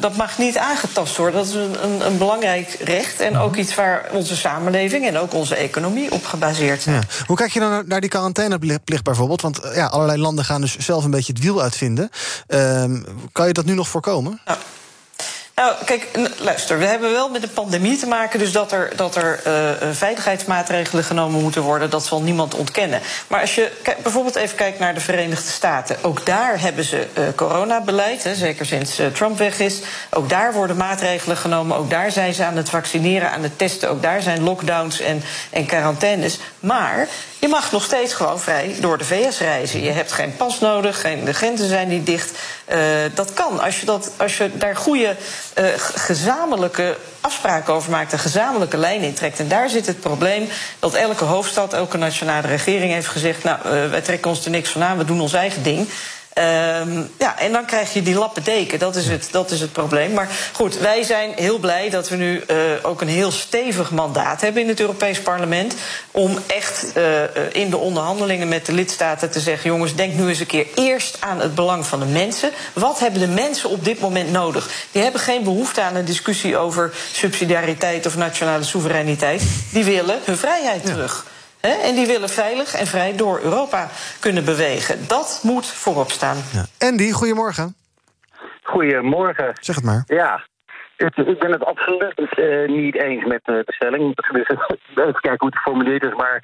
dat 0.00 0.16
mag 0.16 0.38
niet 0.38 0.56
aangetast 0.56 1.16
worden. 1.16 1.34
Dat 1.34 1.46
is 1.46 1.54
een, 1.54 2.06
een, 2.06 2.18
belangrijk 2.18 2.76
recht 2.84 3.20
en 3.20 3.36
ook 3.36 3.56
iets 3.56 3.74
waar 3.74 4.08
onze 4.12 4.36
samenleving 4.36 5.06
en 5.06 5.18
ook 5.18 5.34
onze 5.34 5.54
economie 5.54 6.12
op 6.12 6.24
gebaseerd 6.24 6.82
zijn. 6.82 6.96
Ja. 6.96 7.24
Hoe 7.26 7.36
kijk 7.36 7.52
je 7.52 7.60
dan 7.60 7.82
naar 7.86 8.00
die 8.00 8.10
quarantaineplicht 8.10 9.02
bijvoorbeeld? 9.02 9.40
Want 9.40 9.60
eh, 9.60 9.76
ja, 9.76 9.86
allerlei 9.86 10.20
landen 10.20 10.44
gaan 10.44 10.60
dus 10.60 10.76
zelf 10.78 11.04
een 11.04 11.10
beetje 11.10 11.32
het 11.32 11.42
wiel 11.42 11.62
uitvinden. 11.62 12.10
Uh, 12.48 12.84
kan 13.32 13.46
je 13.46 13.52
dat 13.52 13.64
nu 13.64 13.74
nog 13.74 13.88
voorkomen? 13.88 14.40
Nou, 15.54 15.74
kijk, 15.84 16.08
luister, 16.38 16.78
we 16.78 16.84
hebben 16.84 17.12
wel 17.12 17.28
met 17.28 17.42
een 17.42 17.52
pandemie 17.52 17.98
te 17.98 18.06
maken, 18.06 18.38
dus 18.38 18.52
dat 18.52 18.72
er, 18.72 18.92
dat 18.96 19.16
er 19.16 19.40
uh, 19.46 19.90
veiligheidsmaatregelen 19.92 21.04
genomen 21.04 21.42
moeten 21.42 21.62
worden, 21.62 21.90
dat 21.90 22.04
zal 22.04 22.22
niemand 22.22 22.54
ontkennen. 22.54 23.00
Maar 23.28 23.40
als 23.40 23.54
je 23.54 23.70
kijk, 23.82 24.02
bijvoorbeeld 24.02 24.34
even 24.36 24.56
kijkt 24.56 24.78
naar 24.78 24.94
de 24.94 25.00
Verenigde 25.00 25.50
Staten, 25.50 25.96
ook 26.02 26.26
daar 26.26 26.60
hebben 26.60 26.84
ze 26.84 27.06
uh, 27.18 27.24
coronabeleid, 27.34 28.24
hè, 28.24 28.34
zeker 28.34 28.66
sinds 28.66 29.00
Trump 29.12 29.38
weg 29.38 29.58
is. 29.58 29.80
Ook 30.10 30.28
daar 30.28 30.52
worden 30.52 30.76
maatregelen 30.76 31.36
genomen, 31.36 31.76
ook 31.76 31.90
daar 31.90 32.10
zijn 32.10 32.34
ze 32.34 32.44
aan 32.44 32.56
het 32.56 32.68
vaccineren, 32.68 33.30
aan 33.30 33.42
het 33.42 33.58
testen, 33.58 33.90
ook 33.90 34.02
daar 34.02 34.22
zijn 34.22 34.42
lockdowns 34.42 35.00
en, 35.00 35.22
en 35.50 35.66
quarantaines. 35.66 36.38
Maar 36.60 37.08
je 37.44 37.50
mag 37.50 37.72
nog 37.72 37.84
steeds 37.84 38.12
gewoon 38.12 38.40
vrij 38.40 38.76
door 38.80 38.98
de 38.98 39.04
VS 39.04 39.38
reizen. 39.38 39.82
Je 39.82 39.90
hebt 39.90 40.12
geen 40.12 40.36
pas 40.36 40.60
nodig, 40.60 41.00
geen, 41.00 41.24
de 41.24 41.32
grenzen 41.32 41.68
zijn 41.68 41.88
niet 41.88 42.06
dicht. 42.06 42.38
Uh, 42.72 42.78
dat 43.14 43.32
kan 43.32 43.60
als 43.60 43.80
je, 43.80 43.86
dat, 43.86 44.10
als 44.16 44.36
je 44.36 44.50
daar 44.56 44.76
goede 44.76 45.16
uh, 45.58 45.66
gezamenlijke 45.76 46.96
afspraken 47.20 47.74
over 47.74 47.90
maakt, 47.90 48.12
een 48.12 48.18
gezamenlijke 48.18 48.76
lijn 48.76 49.00
intrekt. 49.00 49.38
En 49.38 49.48
daar 49.48 49.68
zit 49.68 49.86
het 49.86 50.00
probleem 50.00 50.48
dat 50.78 50.94
elke 50.94 51.24
hoofdstad, 51.24 51.72
elke 51.72 51.96
nationale 51.96 52.46
regering 52.46 52.92
heeft 52.92 53.08
gezegd: 53.08 53.44
Nou, 53.44 53.58
uh, 53.64 53.90
wij 53.90 54.00
trekken 54.00 54.30
ons 54.30 54.44
er 54.44 54.50
niks 54.50 54.70
van 54.70 54.82
aan, 54.82 54.98
we 54.98 55.04
doen 55.04 55.20
ons 55.20 55.32
eigen 55.32 55.62
ding. 55.62 55.88
Um, 56.38 57.10
ja, 57.18 57.38
en 57.38 57.52
dan 57.52 57.64
krijg 57.64 57.92
je 57.92 58.02
die 58.02 58.14
lappendeken. 58.14 58.78
Dat 58.78 58.96
is 58.96 59.08
het, 59.08 59.28
dat 59.30 59.50
is 59.50 59.60
het 59.60 59.72
probleem. 59.72 60.12
Maar 60.12 60.28
goed, 60.52 60.78
wij 60.78 61.02
zijn 61.02 61.32
heel 61.36 61.58
blij 61.58 61.90
dat 61.90 62.08
we 62.08 62.16
nu 62.16 62.42
uh, 62.50 62.56
ook 62.82 63.00
een 63.00 63.08
heel 63.08 63.30
stevig 63.30 63.90
mandaat 63.90 64.40
hebben 64.40 64.62
in 64.62 64.68
het 64.68 64.80
Europees 64.80 65.20
Parlement. 65.20 65.74
Om 66.10 66.38
echt 66.46 66.86
uh, 66.96 67.22
in 67.52 67.70
de 67.70 67.76
onderhandelingen 67.76 68.48
met 68.48 68.66
de 68.66 68.72
lidstaten 68.72 69.30
te 69.30 69.40
zeggen: 69.40 69.70
jongens, 69.70 69.94
denk 69.94 70.14
nu 70.14 70.28
eens 70.28 70.40
een 70.40 70.46
keer 70.46 70.66
eerst 70.74 71.16
aan 71.20 71.40
het 71.40 71.54
belang 71.54 71.86
van 71.86 72.00
de 72.00 72.06
mensen. 72.06 72.50
Wat 72.72 72.98
hebben 72.98 73.20
de 73.20 73.28
mensen 73.28 73.70
op 73.70 73.84
dit 73.84 74.00
moment 74.00 74.30
nodig? 74.30 74.70
Die 74.92 75.02
hebben 75.02 75.20
geen 75.20 75.44
behoefte 75.44 75.82
aan 75.82 75.94
een 75.94 76.04
discussie 76.04 76.56
over 76.56 76.92
subsidiariteit 77.12 78.06
of 78.06 78.16
nationale 78.16 78.64
soevereiniteit. 78.64 79.42
Die 79.72 79.84
willen 79.84 80.18
hun 80.24 80.36
vrijheid 80.36 80.86
terug. 80.86 81.24
Ja. 81.26 81.33
En 81.64 81.94
die 81.94 82.06
willen 82.06 82.28
veilig 82.28 82.74
en 82.74 82.86
vrij 82.86 83.16
door 83.16 83.40
Europa 83.40 83.88
kunnen 84.20 84.44
bewegen. 84.44 85.08
Dat 85.08 85.40
moet 85.42 85.66
voorop 85.66 86.10
staan. 86.10 86.36
Ja. 86.52 86.88
Andy, 86.88 87.10
goedemorgen. 87.10 87.74
Goedemorgen. 88.62 89.52
Zeg 89.60 89.74
het 89.74 89.84
maar. 89.84 90.04
Ja, 90.06 90.46
ik 90.96 91.38
ben 91.38 91.52
het 91.52 91.64
absoluut 91.64 92.14
uh, 92.36 92.68
niet 92.68 93.02
eens 93.02 93.24
met 93.24 93.40
de 93.44 93.62
stelling. 93.66 94.14
Dus 94.14 94.48
even 95.04 95.20
kijken 95.20 95.38
hoe 95.38 95.48
het 95.48 95.56
geformuleerd 95.56 96.04
is. 96.04 96.14
Maar 96.14 96.42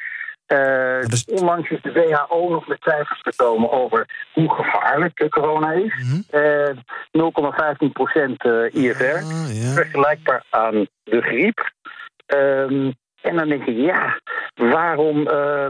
uh, 0.48 1.06
dus... 1.06 1.24
onlangs 1.24 1.70
is 1.70 1.82
de 1.82 1.92
WHO 1.92 2.48
nog 2.48 2.66
met 2.66 2.78
cijfers 2.80 3.20
gekomen 3.20 3.70
over 3.70 4.06
hoe 4.32 4.54
gevaarlijk 4.54 5.26
corona 5.28 5.72
is. 5.72 5.94
Mm 6.02 6.24
-hmm. 6.30 6.40
uh, 6.40 6.76
0,15% 8.68 8.72
IFR. 8.72 9.02
Ah, 9.02 9.62
ja. 9.62 9.72
Vergelijkbaar 9.72 10.44
aan 10.50 10.86
de 11.04 11.20
griep. 11.20 11.70
Um, 12.26 12.94
en 13.22 13.36
dan 13.36 13.48
denk 13.48 13.64
ik, 13.64 13.76
ja, 13.76 14.20
waarom 14.54 15.18
uh, 15.18 15.66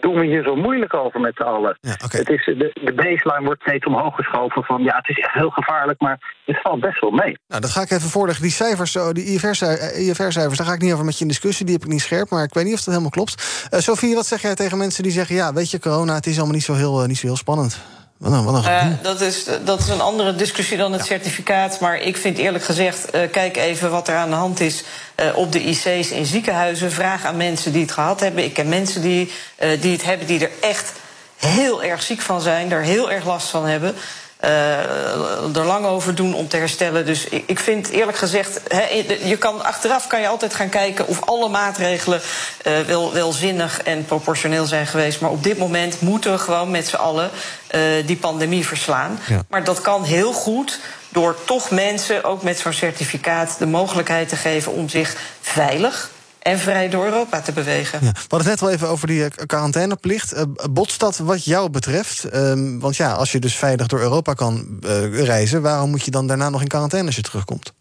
doen 0.00 0.14
we 0.14 0.26
hier 0.26 0.42
zo 0.42 0.56
moeilijk 0.56 0.94
over 0.94 1.20
met 1.20 1.34
z'n 1.36 1.42
allen? 1.42 1.78
Ja, 1.80 1.96
okay. 2.04 2.20
het 2.20 2.28
is, 2.28 2.44
de, 2.44 2.70
de 2.84 2.92
baseline 2.94 3.44
wordt 3.44 3.62
steeds 3.62 3.86
omhoog 3.86 4.14
geschoven 4.14 4.62
van... 4.62 4.82
ja, 4.82 4.96
het 4.96 5.08
is 5.08 5.18
echt 5.18 5.34
heel 5.34 5.50
gevaarlijk, 5.50 6.00
maar 6.00 6.40
het 6.44 6.60
valt 6.62 6.80
best 6.80 7.00
wel 7.00 7.10
mee. 7.10 7.38
Nou, 7.46 7.60
dat 7.60 7.70
ga 7.70 7.82
ik 7.82 7.90
even 7.90 8.10
voorleggen. 8.10 8.42
Die 8.42 8.52
cijfers, 8.52 8.92
die 9.12 9.24
IFR-cijfers, 9.24 10.56
daar 10.56 10.66
ga 10.66 10.72
ik 10.72 10.80
niet 10.80 10.92
over 10.92 11.04
met 11.04 11.14
je 11.14 11.22
in 11.22 11.28
discussie. 11.28 11.66
Die 11.66 11.74
heb 11.74 11.84
ik 11.84 11.90
niet 11.90 12.00
scherp, 12.00 12.30
maar 12.30 12.44
ik 12.44 12.54
weet 12.54 12.64
niet 12.64 12.72
of 12.74 12.78
dat 12.78 12.88
helemaal 12.88 13.10
klopt. 13.10 13.68
Uh, 13.70 13.80
Sophie, 13.80 14.14
wat 14.14 14.26
zeg 14.26 14.42
jij 14.42 14.54
tegen 14.54 14.78
mensen 14.78 15.02
die 15.02 15.12
zeggen... 15.12 15.34
ja, 15.34 15.52
weet 15.52 15.70
je, 15.70 15.80
corona, 15.80 16.14
het 16.14 16.26
is 16.26 16.36
allemaal 16.36 16.54
niet 16.54 16.64
zo 16.64 16.74
heel, 16.74 17.02
uh, 17.02 17.08
niet 17.08 17.18
zo 17.18 17.26
heel 17.26 17.36
spannend? 17.36 17.82
Wat 18.18 18.32
dan? 18.44 18.64
Uh, 18.64 18.86
dat, 19.02 19.20
is, 19.20 19.44
dat 19.64 19.80
is 19.80 19.88
een 19.88 20.00
andere 20.00 20.34
discussie 20.34 20.76
dan 20.76 20.92
het 20.92 21.00
ja. 21.00 21.06
certificaat. 21.06 21.80
Maar 21.80 21.96
ik 21.96 22.16
vind 22.16 22.38
eerlijk 22.38 22.64
gezegd, 22.64 23.14
uh, 23.14 23.20
kijk 23.30 23.56
even 23.56 23.90
wat 23.90 24.08
er 24.08 24.16
aan 24.16 24.30
de 24.30 24.36
hand 24.36 24.60
is 24.60 24.84
uh, 25.20 25.36
op 25.36 25.52
de 25.52 25.62
IC's 25.62 26.10
in 26.10 26.26
ziekenhuizen. 26.26 26.92
Vraag 26.92 27.24
aan 27.24 27.36
mensen 27.36 27.72
die 27.72 27.82
het 27.82 27.92
gehad 27.92 28.20
hebben. 28.20 28.44
Ik 28.44 28.54
ken 28.54 28.68
mensen 28.68 29.02
die, 29.02 29.32
die 29.80 29.92
het 29.92 30.04
hebben, 30.04 30.26
die 30.26 30.40
er 30.40 30.50
echt 30.60 30.92
heel 31.36 31.82
erg 31.82 32.02
ziek 32.02 32.20
van 32.20 32.40
zijn, 32.40 32.68
daar 32.68 32.82
heel 32.82 33.10
erg 33.10 33.24
last 33.24 33.48
van 33.48 33.66
hebben. 33.66 33.94
Uh, 34.44 35.56
er 35.56 35.64
lang 35.64 35.86
over 35.86 36.14
doen 36.14 36.34
om 36.34 36.48
te 36.48 36.56
herstellen. 36.56 37.06
Dus 37.06 37.24
ik, 37.24 37.44
ik 37.46 37.58
vind 37.58 37.88
eerlijk 37.88 38.18
gezegd, 38.18 38.60
je 39.24 39.36
kan, 39.38 39.64
achteraf 39.64 40.06
kan 40.06 40.20
je 40.20 40.28
altijd 40.28 40.54
gaan 40.54 40.68
kijken 40.68 41.06
of 41.06 41.20
alle 41.20 41.48
maatregelen 41.48 42.20
uh, 42.66 42.80
wel, 42.80 43.12
wel 43.12 43.32
zinnig 43.32 43.82
en 43.82 44.04
proportioneel 44.04 44.64
zijn 44.64 44.86
geweest. 44.86 45.20
Maar 45.20 45.30
op 45.30 45.42
dit 45.42 45.58
moment 45.58 46.00
moeten 46.00 46.32
we 46.32 46.38
gewoon 46.38 46.70
met 46.70 46.86
z'n 46.86 46.96
allen 46.96 47.30
uh, 47.74 47.80
die 48.06 48.16
pandemie 48.16 48.66
verslaan. 48.66 49.20
Ja. 49.26 49.42
Maar 49.48 49.64
dat 49.64 49.80
kan 49.80 50.04
heel 50.04 50.32
goed 50.32 50.80
door 51.08 51.36
toch 51.44 51.70
mensen, 51.70 52.24
ook 52.24 52.42
met 52.42 52.58
zo'n 52.58 52.72
certificaat, 52.72 53.56
de 53.58 53.66
mogelijkheid 53.66 54.28
te 54.28 54.36
geven 54.36 54.72
om 54.72 54.88
zich 54.88 55.16
veilig 55.40 56.10
en 56.44 56.58
vrij 56.58 56.88
door 56.88 57.04
Europa 57.04 57.40
te 57.40 57.52
bewegen. 57.52 57.98
Ja. 58.02 58.12
We 58.12 58.18
hadden 58.28 58.38
het 58.38 58.48
net 58.48 58.60
wel 58.60 58.70
even 58.70 58.88
over 58.88 59.06
die 59.06 59.24
eh, 59.24 59.46
quarantaineplicht. 59.46 60.34
Uh, 60.34 60.42
botst 60.70 61.00
dat 61.00 61.16
wat 61.16 61.44
jou 61.44 61.70
betreft? 61.70 62.26
Uh, 62.34 62.52
want 62.78 62.96
ja, 62.96 63.12
als 63.12 63.32
je 63.32 63.38
dus 63.38 63.56
veilig 63.56 63.86
door 63.86 64.00
Europa 64.00 64.32
kan 64.32 64.78
uh, 64.80 65.24
reizen... 65.24 65.62
waarom 65.62 65.90
moet 65.90 66.04
je 66.04 66.10
dan 66.10 66.26
daarna 66.26 66.48
nog 66.48 66.60
in 66.60 66.68
quarantaine 66.68 67.06
als 67.06 67.16
je 67.16 67.22
terugkomt? 67.22 67.72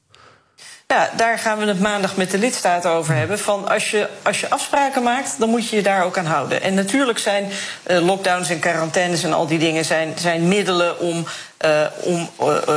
Ja, 0.87 1.09
daar 1.15 1.39
gaan 1.39 1.57
we 1.57 1.65
het 1.65 1.79
maandag 1.79 2.15
met 2.15 2.31
de 2.31 2.37
lidstaten 2.37 2.91
over 2.91 3.15
hebben. 3.15 3.39
Van 3.39 3.69
als 3.69 3.91
je, 3.91 4.09
als 4.21 4.39
je 4.39 4.49
afspraken 4.49 5.03
maakt, 5.03 5.39
dan 5.39 5.49
moet 5.49 5.69
je 5.69 5.75
je 5.75 5.83
daar 5.83 6.03
ook 6.03 6.17
aan 6.17 6.25
houden. 6.25 6.61
En 6.61 6.73
natuurlijk 6.73 7.19
zijn 7.19 7.49
uh, 7.87 8.05
lockdowns 8.05 8.49
en 8.49 8.59
quarantaines 8.59 9.23
en 9.23 9.33
al 9.33 9.47
die 9.47 9.59
dingen 9.59 9.85
zijn, 9.85 10.13
zijn 10.17 10.47
middelen 10.47 10.99
om, 10.99 11.25
uh, 11.65 11.85
om, 12.03 12.29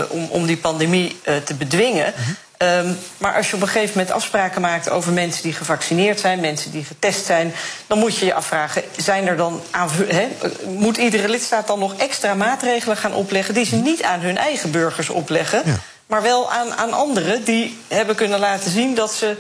om, 0.09 0.29
om 0.31 0.47
die 0.47 0.57
pandemie 0.57 1.17
te 1.45 1.55
bedwingen. 1.55 2.13
-hmm. 2.17 2.37
Um, 2.59 2.99
maar 3.19 3.35
als 3.35 3.51
je 3.51 3.57
op 3.57 3.63
een 3.63 3.69
gegeven 3.69 3.99
moment 3.99 4.15
afspraken 4.15 4.61
maakt 4.61 4.91
over 4.91 5.13
mensen 5.13 5.43
die 5.43 5.53
gevaccineerd 5.53 6.21
zijn, 6.21 6.41
mensen 6.41 6.71
die 6.71 6.85
getest 6.85 7.25
zijn, 7.25 7.55
dan 7.87 7.99
moet 7.99 8.17
je 8.17 8.27
je 8.27 8.35
afvragen: 8.35 8.83
zijn 8.97 9.27
er 9.27 9.37
dan 9.37 9.61
aan, 9.71 9.89
he, 10.07 10.29
moet 10.67 10.97
iedere 10.97 11.29
lidstaat 11.29 11.67
dan 11.67 11.79
nog 11.79 11.95
extra 11.95 12.35
maatregelen 12.35 12.97
gaan 12.97 13.15
opleggen 13.15 13.55
die 13.55 13.65
ze 13.65 13.77
niet 13.77 14.03
aan 14.03 14.21
hun 14.21 14.39
eigen 14.39 14.71
burgers 14.71 15.09
opleggen, 15.09 15.63
ja. 15.65 15.77
maar 16.07 16.23
wel 16.23 16.53
aan, 16.53 16.75
aan 16.75 16.93
anderen 16.93 17.45
die 17.45 17.79
hebben 17.89 18.15
kunnen 18.15 18.39
laten 18.39 18.71
zien 18.71 18.95
dat 18.95 19.13
ze 19.13 19.37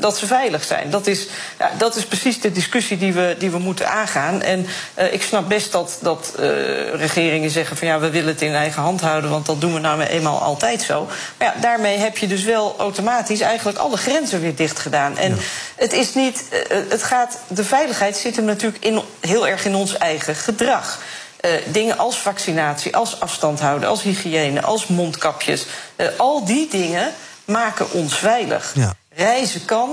dat 0.00 0.18
ze 0.18 0.26
veilig 0.26 0.64
zijn. 0.64 0.90
Dat 0.90 1.06
is, 1.06 1.26
ja, 1.58 1.70
dat 1.78 1.96
is 1.96 2.04
precies 2.04 2.40
de 2.40 2.52
discussie 2.52 2.98
die 2.98 3.12
we, 3.12 3.34
die 3.38 3.50
we 3.50 3.58
moeten 3.58 3.88
aangaan. 3.88 4.42
En 4.42 4.66
uh, 4.98 5.12
ik 5.12 5.22
snap 5.22 5.48
best 5.48 5.72
dat, 5.72 5.98
dat 6.00 6.32
uh, 6.40 6.44
regeringen 6.94 7.50
zeggen 7.50 7.76
van 7.76 7.88
ja, 7.88 7.98
we 7.98 8.10
willen 8.10 8.28
het 8.28 8.42
in 8.42 8.54
eigen 8.54 8.82
hand 8.82 9.00
houden, 9.00 9.30
want 9.30 9.46
dat 9.46 9.60
doen 9.60 9.74
we 9.74 9.80
nou 9.80 10.02
eenmaal 10.02 10.40
altijd 10.40 10.82
zo. 10.82 11.08
Maar 11.38 11.54
ja, 11.54 11.60
daarmee 11.60 11.98
heb 11.98 12.18
je 12.18 12.26
dus 12.26 12.44
wel 12.44 12.74
automatisch 12.78 13.40
eigenlijk 13.40 13.78
alle 13.78 13.96
grenzen 13.96 14.40
weer 14.40 14.56
dicht 14.56 14.78
gedaan. 14.78 15.18
En 15.18 15.30
ja. 15.30 15.42
het 15.76 15.92
is 15.92 16.14
niet, 16.14 16.44
het 16.88 17.02
gaat, 17.02 17.38
de 17.48 17.64
veiligheid 17.64 18.16
zit 18.16 18.36
hem 18.36 18.44
natuurlijk 18.44 18.84
in, 18.84 19.00
heel 19.20 19.48
erg 19.48 19.64
in 19.64 19.74
ons 19.74 19.96
eigen 19.96 20.34
gedrag. 20.34 20.98
Uh, 21.44 21.50
dingen 21.66 21.98
als 21.98 22.18
vaccinatie, 22.18 22.96
als 22.96 23.20
afstand 23.20 23.60
houden, 23.60 23.88
als 23.88 24.02
hygiëne, 24.02 24.62
als 24.62 24.86
mondkapjes. 24.86 25.66
Uh, 25.96 26.06
al 26.16 26.44
die 26.44 26.68
dingen 26.70 27.12
maken 27.44 27.90
ons 27.90 28.14
veilig. 28.14 28.72
Ja. 28.74 28.94
Reizen 29.16 29.64
kan 29.64 29.90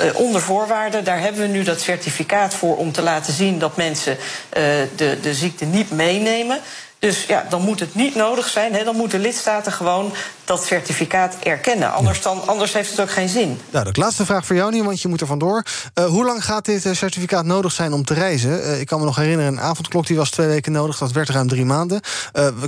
uh, 0.00 0.14
onder 0.14 0.40
voorwaarden. 0.40 1.04
Daar 1.04 1.20
hebben 1.20 1.40
we 1.40 1.46
nu 1.46 1.62
dat 1.62 1.80
certificaat 1.80 2.54
voor 2.54 2.76
om 2.76 2.92
te 2.92 3.02
laten 3.02 3.32
zien 3.32 3.58
dat 3.58 3.76
mensen 3.76 4.12
uh, 4.12 4.62
de, 4.96 5.18
de 5.22 5.34
ziekte 5.34 5.64
niet 5.64 5.90
meenemen. 5.90 6.60
Dus 6.98 7.24
ja, 7.26 7.46
dan 7.48 7.62
moet 7.62 7.80
het 7.80 7.94
niet 7.94 8.14
nodig 8.14 8.48
zijn. 8.48 8.74
Hè, 8.74 8.84
dan 8.84 8.96
moeten 8.96 9.20
lidstaten 9.20 9.72
gewoon 9.72 10.12
dat 10.44 10.64
certificaat 10.64 11.34
erkennen. 11.42 11.92
Anders, 11.92 12.22
dan, 12.22 12.46
anders 12.46 12.72
heeft 12.72 12.90
het 12.90 13.00
ook 13.00 13.10
geen 13.10 13.28
zin. 13.28 13.60
Nou, 13.70 13.92
de 13.92 14.00
laatste 14.00 14.24
vraag 14.24 14.46
voor 14.46 14.56
jou 14.56 14.72
niet, 14.72 14.84
want 14.84 15.02
je 15.02 15.08
moet 15.08 15.20
er 15.20 15.26
vandoor. 15.26 15.62
Uh, 15.94 16.04
hoe 16.04 16.24
lang 16.24 16.44
gaat 16.44 16.64
dit 16.64 16.82
certificaat 16.92 17.44
nodig 17.44 17.72
zijn 17.72 17.92
om 17.92 18.04
te 18.04 18.14
reizen? 18.14 18.80
Ik 18.80 18.86
kan 18.86 18.98
me 18.98 19.04
nog 19.04 19.16
herinneren, 19.16 19.52
een 19.52 19.60
avondklok 19.60 20.06
die 20.06 20.16
was 20.16 20.30
twee 20.30 20.46
weken 20.46 20.72
nodig. 20.72 20.98
Dat 20.98 21.12
werd 21.12 21.28
ruim 21.28 21.48
drie 21.48 21.64
maanden. 21.64 22.00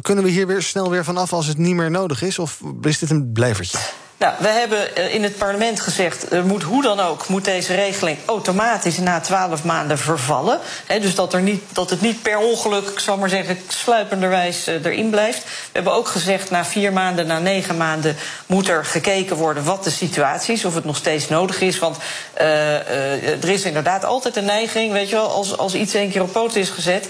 Kunnen 0.02 0.24
we 0.24 0.30
hier 0.30 0.46
weer 0.46 0.62
snel 0.62 0.90
weer 0.90 1.04
vanaf 1.04 1.32
als 1.32 1.46
het 1.46 1.58
niet 1.58 1.74
meer 1.74 1.90
nodig 1.90 2.22
is? 2.22 2.38
Of 2.38 2.60
is 2.82 2.98
dit 2.98 3.10
een 3.10 3.32
blijvertje? 3.32 3.78
Nou, 4.20 4.34
we 4.38 4.48
hebben 4.48 5.12
in 5.12 5.22
het 5.22 5.36
parlement 5.36 5.80
gezegd... 5.80 6.32
er 6.32 6.46
moet 6.46 6.62
hoe 6.62 6.82
dan 6.82 7.00
ook, 7.00 7.28
moet 7.28 7.44
deze 7.44 7.74
regeling 7.74 8.18
automatisch 8.26 8.98
na 8.98 9.20
twaalf 9.20 9.64
maanden 9.64 9.98
vervallen. 9.98 10.58
Dus 11.00 11.14
dat, 11.14 11.32
er 11.32 11.42
niet, 11.42 11.62
dat 11.72 11.90
het 11.90 12.00
niet 12.00 12.22
per 12.22 12.38
ongeluk, 12.38 12.88
ik 12.88 12.98
zal 12.98 13.16
maar 13.16 13.28
zeggen, 13.28 13.58
sluipenderwijs 13.68 14.68
uh, 14.68 14.84
erin 14.84 15.10
blijft. 15.10 15.44
We 15.44 15.50
hebben 15.72 15.92
ook 15.92 16.08
gezegd, 16.08 16.50
na 16.50 16.64
vier 16.64 16.92
maanden, 16.92 17.26
na 17.26 17.38
negen 17.38 17.76
maanden... 17.76 18.16
moet 18.46 18.68
er 18.68 18.84
gekeken 18.84 19.36
worden 19.36 19.64
wat 19.64 19.84
de 19.84 19.90
situatie 19.90 20.54
is, 20.54 20.64
of 20.64 20.74
het 20.74 20.84
nog 20.84 20.96
steeds 20.96 21.28
nodig 21.28 21.60
is. 21.60 21.78
Want 21.78 21.96
uh, 22.40 23.44
er 23.44 23.48
is 23.48 23.62
inderdaad 23.62 24.04
altijd 24.04 24.36
een 24.36 24.44
neiging, 24.44 24.92
weet 24.92 25.08
je 25.08 25.16
wel... 25.16 25.30
als, 25.30 25.56
als 25.56 25.74
iets 25.74 25.94
één 25.94 26.10
keer 26.10 26.22
op 26.22 26.32
poot 26.32 26.56
is 26.56 26.68
gezet... 26.68 27.06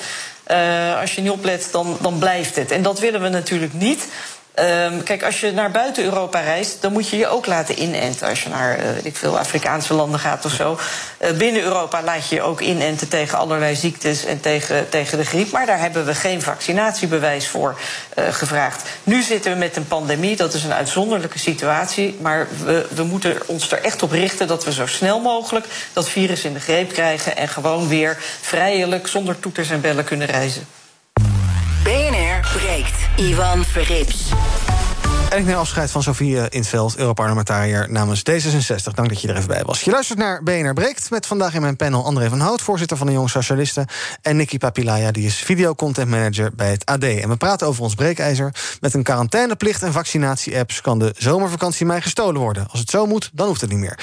als 1.01 1.15
je 1.15 1.21
niet 1.21 1.31
oplet, 1.31 1.69
dan, 1.73 1.99
dan 2.01 2.19
blijft 2.19 2.57
het. 2.57 2.71
En 2.71 2.83
dat 2.83 2.99
willen 2.99 3.23
we 3.23 3.29
natuurlijk 3.29 3.73
niet... 3.73 4.07
Um, 4.59 5.03
kijk, 5.03 5.23
als 5.23 5.41
je 5.41 5.53
naar 5.53 5.71
buiten 5.71 6.05
Europa 6.05 6.41
reist, 6.41 6.83
dan 6.83 6.93
moet 6.93 7.09
je 7.09 7.17
je 7.17 7.29
ook 7.29 7.47
laten 7.47 7.83
inenten. 7.83 8.29
Als 8.29 8.43
je 8.43 8.49
naar 8.49 8.79
uh, 8.79 9.05
ik 9.05 9.17
veel 9.17 9.39
Afrikaanse 9.39 9.95
landen 9.95 10.21
gaat 10.21 10.45
of 10.45 10.53
zo. 10.53 10.79
Uh, 11.19 11.31
binnen 11.31 11.63
Europa 11.63 12.03
laat 12.03 12.29
je 12.29 12.35
je 12.35 12.43
ook 12.43 12.61
inenten 12.61 13.09
tegen 13.09 13.39
allerlei 13.39 13.75
ziektes 13.75 14.25
en 14.25 14.41
tegen, 14.41 14.89
tegen 14.89 15.19
de 15.19 15.25
griep. 15.25 15.51
Maar 15.51 15.67
daar 15.67 15.79
hebben 15.79 16.07
we 16.07 16.15
geen 16.15 16.43
vaccinatiebewijs 16.43 17.49
voor 17.49 17.79
uh, 18.19 18.25
gevraagd. 18.31 18.83
Nu 19.03 19.23
zitten 19.23 19.53
we 19.53 19.59
met 19.59 19.77
een 19.77 19.89
pandemie, 19.89 20.37
dat 20.37 20.55
is 20.55 20.65
een 20.65 20.75
uitzonderlijke 20.75 21.39
situatie. 21.39 22.17
Maar 22.21 22.47
we, 22.65 22.87
we 22.95 23.03
moeten 23.03 23.37
ons 23.47 23.73
er 23.73 23.83
echt 23.85 24.03
op 24.03 24.11
richten 24.11 24.47
dat 24.47 24.65
we 24.65 24.73
zo 24.73 24.87
snel 24.87 25.21
mogelijk 25.21 25.67
dat 25.93 26.09
virus 26.09 26.45
in 26.45 26.53
de 26.53 26.61
greep 26.61 26.93
krijgen. 26.93 27.37
En 27.37 27.49
gewoon 27.49 27.89
weer 27.89 28.17
vrijelijk, 28.41 29.07
zonder 29.07 29.41
toeters 29.41 29.71
en 29.71 29.81
bellen 29.81 30.05
kunnen 30.05 30.27
reizen. 30.27 30.80
BNR 31.85 32.59
breekt. 32.59 33.09
Ivan 33.17 33.65
Verrips. 33.65 34.33
En 35.31 35.39
ik 35.39 35.45
neem 35.45 35.57
afscheid 35.57 35.91
van 35.91 36.03
Sofie 36.03 36.49
Intveld, 36.49 36.97
Europarlementariër 36.97 37.91
namens 37.91 38.21
D66. 38.31 38.95
Dank 38.95 39.09
dat 39.09 39.21
je 39.21 39.29
er 39.29 39.37
even 39.37 39.49
bij 39.49 39.63
was. 39.63 39.81
Je 39.81 39.91
luistert 39.91 40.19
naar 40.19 40.43
BNR 40.43 40.73
Breekt 40.73 41.11
met 41.11 41.27
vandaag 41.27 41.55
in 41.55 41.61
mijn 41.61 41.77
panel 41.77 42.05
André 42.05 42.29
van 42.29 42.41
Hout... 42.41 42.63
voorzitter 42.63 42.97
van 42.97 43.07
de 43.07 43.13
Jong 43.13 43.31
Socialisten... 43.31 43.87
en 44.23 44.37
Nicky 44.37 44.59
Papilaya, 44.59 45.11
die 45.11 45.27
is 45.27 45.37
videocontent 45.37 46.09
manager 46.09 46.55
bij 46.55 46.71
het 46.71 46.87
AD. 46.87 47.05
En 47.05 47.29
we 47.29 47.37
praten 47.37 47.67
over 47.67 47.83
ons 47.83 47.95
breekijzer. 47.95 48.55
Met 48.81 48.95
een 48.95 49.03
quarantaineplicht 49.03 49.83
en 49.83 49.93
vaccinatie-apps... 49.93 50.81
kan 50.81 50.99
de 50.99 51.15
zomervakantie 51.19 51.87
mij 51.87 52.01
gestolen 52.01 52.41
worden. 52.41 52.67
Als 52.71 52.81
het 52.81 52.91
zo 52.91 53.07
moet, 53.07 53.31
dan 53.33 53.47
hoeft 53.47 53.61
het 53.61 53.71
niet 53.71 53.79
meer. 53.79 53.99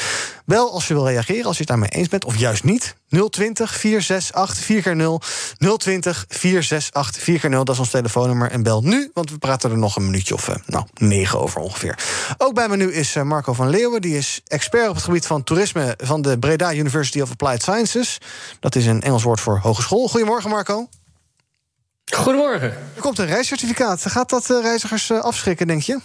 Bel 0.45 0.71
als 0.71 0.87
je 0.87 0.93
wil 0.93 1.07
reageren, 1.07 1.45
als 1.45 1.57
je 1.57 1.61
het 1.61 1.69
daarmee 1.69 1.89
eens 1.89 2.07
bent, 2.07 2.25
of 2.25 2.37
juist 2.37 2.63
niet. 2.63 2.95
020 3.09 3.75
468 3.75 4.63
4x0. 4.63 5.77
020 5.77 6.25
468 6.27 7.23
4x0, 7.23 7.49
dat 7.49 7.69
is 7.69 7.79
ons 7.79 7.89
telefoonnummer. 7.89 8.51
En 8.51 8.63
bel 8.63 8.81
nu, 8.81 9.09
want 9.13 9.31
we 9.31 9.37
praten 9.37 9.71
er 9.71 9.77
nog 9.77 9.95
een 9.95 10.05
minuutje 10.05 10.33
of 10.33 10.47
uh, 10.47 10.55
nou, 10.65 10.85
negen 10.93 11.39
over 11.39 11.61
ongeveer. 11.61 11.99
Ook 12.37 12.53
bij 12.53 12.69
me 12.69 12.75
nu 12.75 12.93
is 12.93 13.15
uh, 13.15 13.23
Marco 13.23 13.53
van 13.53 13.69
Leeuwen. 13.69 14.01
Die 14.01 14.17
is 14.17 14.41
expert 14.47 14.89
op 14.89 14.95
het 14.95 15.03
gebied 15.03 15.25
van 15.25 15.43
toerisme 15.43 15.93
van 15.97 16.21
de 16.21 16.39
Breda 16.39 16.73
University 16.73 17.21
of 17.21 17.31
Applied 17.31 17.61
Sciences. 17.61 18.17
Dat 18.59 18.75
is 18.75 18.85
een 18.85 19.01
Engels 19.01 19.23
woord 19.23 19.39
voor 19.39 19.59
hogeschool. 19.59 20.07
Goedemorgen, 20.07 20.49
Marco. 20.49 20.89
Goedemorgen. 22.15 22.69
Er 22.95 23.01
komt 23.01 23.19
een 23.19 23.25
reiscertificaat. 23.25 24.05
Gaat 24.05 24.29
dat 24.29 24.49
uh, 24.49 24.61
reizigers 24.61 25.11
afschrikken, 25.11 25.67
denk 25.67 25.81
je? 25.81 25.99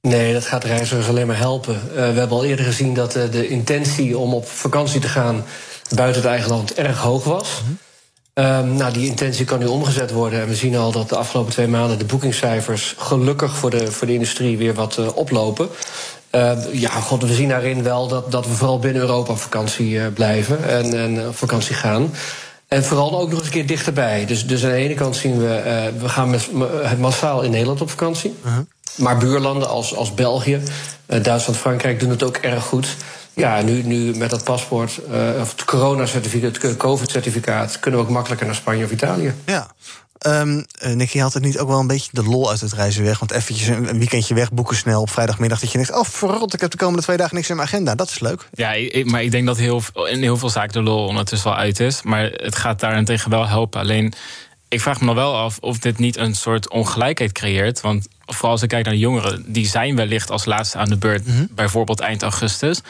Nee, 0.00 0.32
dat 0.32 0.46
gaat 0.46 0.64
reizigers 0.64 1.08
alleen 1.08 1.26
maar 1.26 1.38
helpen. 1.38 1.74
Uh, 1.74 1.94
we 1.94 2.00
hebben 2.00 2.30
al 2.30 2.44
eerder 2.44 2.64
gezien 2.64 2.94
dat 2.94 3.16
uh, 3.16 3.22
de 3.30 3.48
intentie 3.48 4.18
om 4.18 4.34
op 4.34 4.48
vakantie 4.48 5.00
te 5.00 5.08
gaan 5.08 5.44
buiten 5.94 6.22
het 6.22 6.30
eigen 6.30 6.50
land 6.50 6.74
erg 6.74 6.98
hoog 6.98 7.24
was. 7.24 7.62
Um, 8.34 8.74
nou, 8.74 8.92
die 8.92 9.06
intentie 9.06 9.44
kan 9.44 9.58
nu 9.58 9.66
omgezet 9.66 10.10
worden. 10.10 10.40
En 10.40 10.48
we 10.48 10.54
zien 10.54 10.76
al 10.76 10.92
dat 10.92 11.08
de 11.08 11.16
afgelopen 11.16 11.52
twee 11.52 11.68
maanden 11.68 11.98
de 11.98 12.04
boekingscijfers 12.04 12.94
gelukkig 12.98 13.56
voor 13.56 13.70
de, 13.70 13.92
voor 13.92 14.06
de 14.06 14.12
industrie 14.12 14.58
weer 14.58 14.74
wat 14.74 14.96
uh, 14.98 15.16
oplopen. 15.16 15.68
Uh, 16.34 16.52
ja, 16.72 16.90
god, 16.90 17.22
we 17.22 17.34
zien 17.34 17.48
daarin 17.48 17.82
wel 17.82 18.08
dat, 18.08 18.30
dat 18.30 18.46
we 18.46 18.52
vooral 18.52 18.78
binnen 18.78 19.02
Europa 19.02 19.32
op 19.32 19.38
vakantie 19.38 19.90
uh, 19.90 20.06
blijven 20.14 20.68
en, 20.68 20.98
en 20.98 21.28
op 21.28 21.36
vakantie 21.36 21.74
gaan. 21.74 22.14
En 22.68 22.84
vooral 22.84 23.20
ook 23.20 23.28
nog 23.30 23.38
eens 23.38 23.46
een 23.46 23.52
keer 23.52 23.66
dichterbij. 23.66 24.26
Dus, 24.26 24.46
dus 24.46 24.64
aan 24.64 24.70
de 24.70 24.76
ene 24.76 24.94
kant 24.94 25.16
zien 25.16 25.38
we, 25.38 25.92
we 25.98 26.08
gaan 26.08 26.30
met, 26.30 26.48
massaal 26.98 27.42
in 27.42 27.50
Nederland 27.50 27.80
op 27.80 27.90
vakantie. 27.90 28.34
-huh. 28.42 28.58
Maar 28.96 29.16
buurlanden 29.18 29.68
als, 29.68 29.94
als 29.94 30.14
België, 30.14 30.62
uh, 31.06 31.22
Duitsland, 31.22 31.58
Frankrijk 31.58 32.00
doen 32.00 32.10
het 32.10 32.22
ook 32.22 32.36
erg 32.36 32.64
goed. 32.64 32.96
Ja, 33.34 33.60
nu, 33.60 33.82
nu 33.82 34.16
met 34.16 34.30
dat 34.30 34.44
paspoort, 34.44 35.00
uh, 35.10 35.40
of 35.40 35.50
het 35.50 35.64
coronacertificaat, 35.64 36.62
het 36.62 36.76
COVID-certificaat, 36.76 37.80
kunnen 37.80 38.00
we 38.00 38.06
ook 38.06 38.12
makkelijker 38.12 38.46
naar 38.46 38.54
Spanje 38.54 38.84
of 38.84 38.90
Italië. 38.90 39.34
Ja. 39.46 39.70
Um, 40.26 40.64
Nicky, 40.80 41.18
had 41.18 41.32
het 41.32 41.42
niet 41.42 41.58
ook 41.58 41.68
wel 41.68 41.78
een 41.78 41.86
beetje 41.86 42.10
de 42.12 42.24
lol 42.24 42.50
uit 42.50 42.60
het 42.60 42.72
reizen 42.72 43.04
weg? 43.04 43.18
Want 43.18 43.30
eventjes 43.30 43.68
een, 43.68 43.88
een 43.88 43.98
weekendje 43.98 44.34
weg, 44.34 44.52
boeken 44.52 44.76
snel 44.76 45.00
op 45.00 45.10
vrijdagmiddag... 45.10 45.60
dat 45.60 45.70
je 45.70 45.78
denkt, 45.78 45.92
oh 45.94 46.04
verrot, 46.04 46.54
ik 46.54 46.60
heb 46.60 46.70
de 46.70 46.76
komende 46.76 47.02
twee 47.02 47.16
dagen 47.16 47.34
niks 47.34 47.48
in 47.48 47.56
mijn 47.56 47.68
agenda. 47.68 47.94
Dat 47.94 48.08
is 48.08 48.20
leuk. 48.20 48.48
Ja, 48.52 48.72
ik, 48.72 49.10
maar 49.10 49.22
ik 49.22 49.30
denk 49.30 49.46
dat 49.46 49.56
heel, 49.56 49.82
in 50.10 50.22
heel 50.22 50.36
veel 50.36 50.50
zaken 50.50 50.72
de 50.72 50.82
lol 50.82 51.06
ondertussen 51.06 51.48
wel 51.48 51.58
uit 51.58 51.80
is. 51.80 52.02
Maar 52.02 52.24
het 52.24 52.56
gaat 52.56 52.80
daarentegen 52.80 53.30
wel 53.30 53.48
helpen. 53.48 53.80
Alleen, 53.80 54.12
ik 54.68 54.80
vraag 54.80 55.00
me 55.00 55.06
nog 55.06 55.14
wel 55.14 55.36
af 55.36 55.58
of 55.60 55.78
dit 55.78 55.98
niet 55.98 56.16
een 56.16 56.34
soort 56.34 56.70
ongelijkheid 56.70 57.32
creëert. 57.32 57.80
Want 57.80 58.08
vooral 58.34 58.50
als 58.50 58.62
ik 58.62 58.68
kijk 58.68 58.84
naar 58.84 58.94
de 58.94 59.00
jongeren... 59.00 59.44
die 59.46 59.66
zijn 59.66 59.96
wellicht 59.96 60.30
als 60.30 60.44
laatste 60.44 60.78
aan 60.78 60.88
de 60.88 60.96
beurt, 60.96 61.26
mm 61.26 61.32
-hmm. 61.32 61.48
bijvoorbeeld 61.50 62.00
eind 62.00 62.22
augustus... 62.22 62.80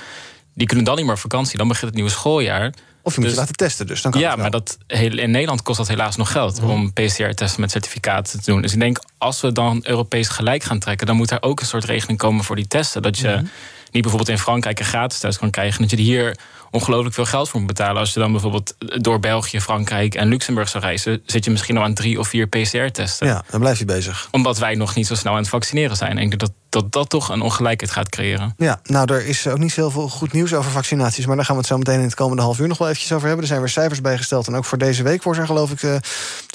die 0.54 0.66
kunnen 0.66 0.84
dan 0.84 0.96
niet 0.96 1.04
meer 1.04 1.14
op 1.14 1.20
vakantie, 1.20 1.58
dan 1.58 1.68
begint 1.68 1.86
het 1.86 1.94
nieuwe 1.94 2.10
schooljaar... 2.10 2.72
Of 3.02 3.14
je 3.14 3.20
moet 3.20 3.30
je 3.30 3.36
laten 3.36 3.54
testen, 3.54 3.86
dus 3.86 4.02
dan 4.02 4.12
kan 4.12 4.20
Ja, 4.20 4.36
maar 4.36 4.50
dat, 4.50 4.78
in 4.86 5.30
Nederland 5.30 5.62
kost 5.62 5.78
dat 5.78 5.88
helaas 5.88 6.16
nog 6.16 6.32
geld... 6.32 6.60
Mhm. 6.60 6.70
om 6.70 6.92
PCR-testen 6.92 7.60
met 7.60 7.70
certificaten 7.70 8.42
te 8.42 8.50
doen. 8.50 8.62
Dus 8.62 8.72
ik 8.72 8.80
denk, 8.80 8.98
als 9.18 9.40
we 9.40 9.52
dan 9.52 9.80
Europees 9.82 10.28
gelijk 10.28 10.62
gaan 10.62 10.78
trekken... 10.78 11.06
dan 11.06 11.16
moet 11.16 11.30
er 11.30 11.42
ook 11.42 11.60
een 11.60 11.66
soort 11.66 11.84
regeling 11.84 12.18
komen 12.18 12.44
voor 12.44 12.56
die 12.56 12.66
testen. 12.66 13.02
Dat 13.02 13.18
je 13.18 13.28
Mhm. 13.28 13.44
niet 13.90 14.02
bijvoorbeeld 14.02 14.28
in 14.28 14.38
Frankrijk 14.38 14.78
een 14.78 14.84
gratis 14.84 15.18
test 15.18 15.38
kan 15.38 15.50
krijgen... 15.50 15.80
dat 15.80 15.90
je 15.90 15.96
er 15.96 16.02
hier 16.02 16.36
ongelooflijk 16.70 17.14
veel 17.14 17.24
geld 17.24 17.48
voor 17.48 17.58
moet 17.60 17.68
betalen. 17.68 18.00
Als 18.00 18.12
je 18.12 18.20
dan 18.20 18.32
bijvoorbeeld 18.32 18.74
door 18.78 19.20
België, 19.20 19.60
Frankrijk 19.60 20.14
en 20.14 20.28
Luxemburg 20.28 20.68
zou 20.68 20.84
reizen... 20.84 21.22
zit 21.26 21.44
je 21.44 21.50
misschien 21.50 21.76
al 21.76 21.82
aan 21.82 21.94
drie 21.94 22.18
of 22.18 22.28
vier 22.28 22.46
PCR-testen. 22.46 23.26
Ja, 23.26 23.44
dan 23.50 23.60
blijf 23.60 23.78
je 23.78 23.84
bezig. 23.84 24.28
Omdat 24.30 24.58
wij 24.58 24.74
nog 24.74 24.94
niet 24.94 25.06
zo 25.06 25.14
snel 25.14 25.32
aan 25.32 25.38
het 25.38 25.48
vaccineren 25.48 25.96
zijn. 25.96 26.10
En 26.10 26.22
ik 26.22 26.28
denk 26.28 26.40
dat 26.40 26.52
dat, 26.68 26.92
dat 26.92 27.08
toch 27.08 27.28
een 27.28 27.40
ongelijkheid 27.40 27.92
gaat 27.92 28.08
creëren. 28.08 28.54
Ja, 28.56 28.80
nou, 28.84 29.14
er 29.14 29.26
is 29.26 29.46
ook 29.46 29.58
niet 29.58 29.72
zoveel 29.72 30.08
goed 30.08 30.32
nieuws 30.32 30.54
over 30.54 30.70
vaccinaties... 30.70 31.26
maar 31.26 31.36
daar 31.36 31.44
gaan 31.44 31.54
we 31.54 31.60
het 31.60 31.70
zo 31.70 31.78
meteen 31.78 31.98
in 31.98 32.04
het 32.04 32.14
komende 32.14 32.42
half 32.42 32.58
uur 32.58 32.68
nog 32.68 32.78
wel 32.78 32.88
eventjes 32.88 33.12
over 33.12 33.26
hebben. 33.26 33.42
Er 33.42 33.50
zijn 33.50 33.60
weer 33.60 33.70
cijfers 33.70 34.00
bijgesteld 34.00 34.46
en 34.46 34.54
ook 34.54 34.64
voor 34.64 34.78
deze 34.78 35.02
week 35.02 35.22
wordt 35.22 35.38
er 35.38 35.46
geloof 35.46 35.70
ik... 35.70 35.82
eh 35.82 35.96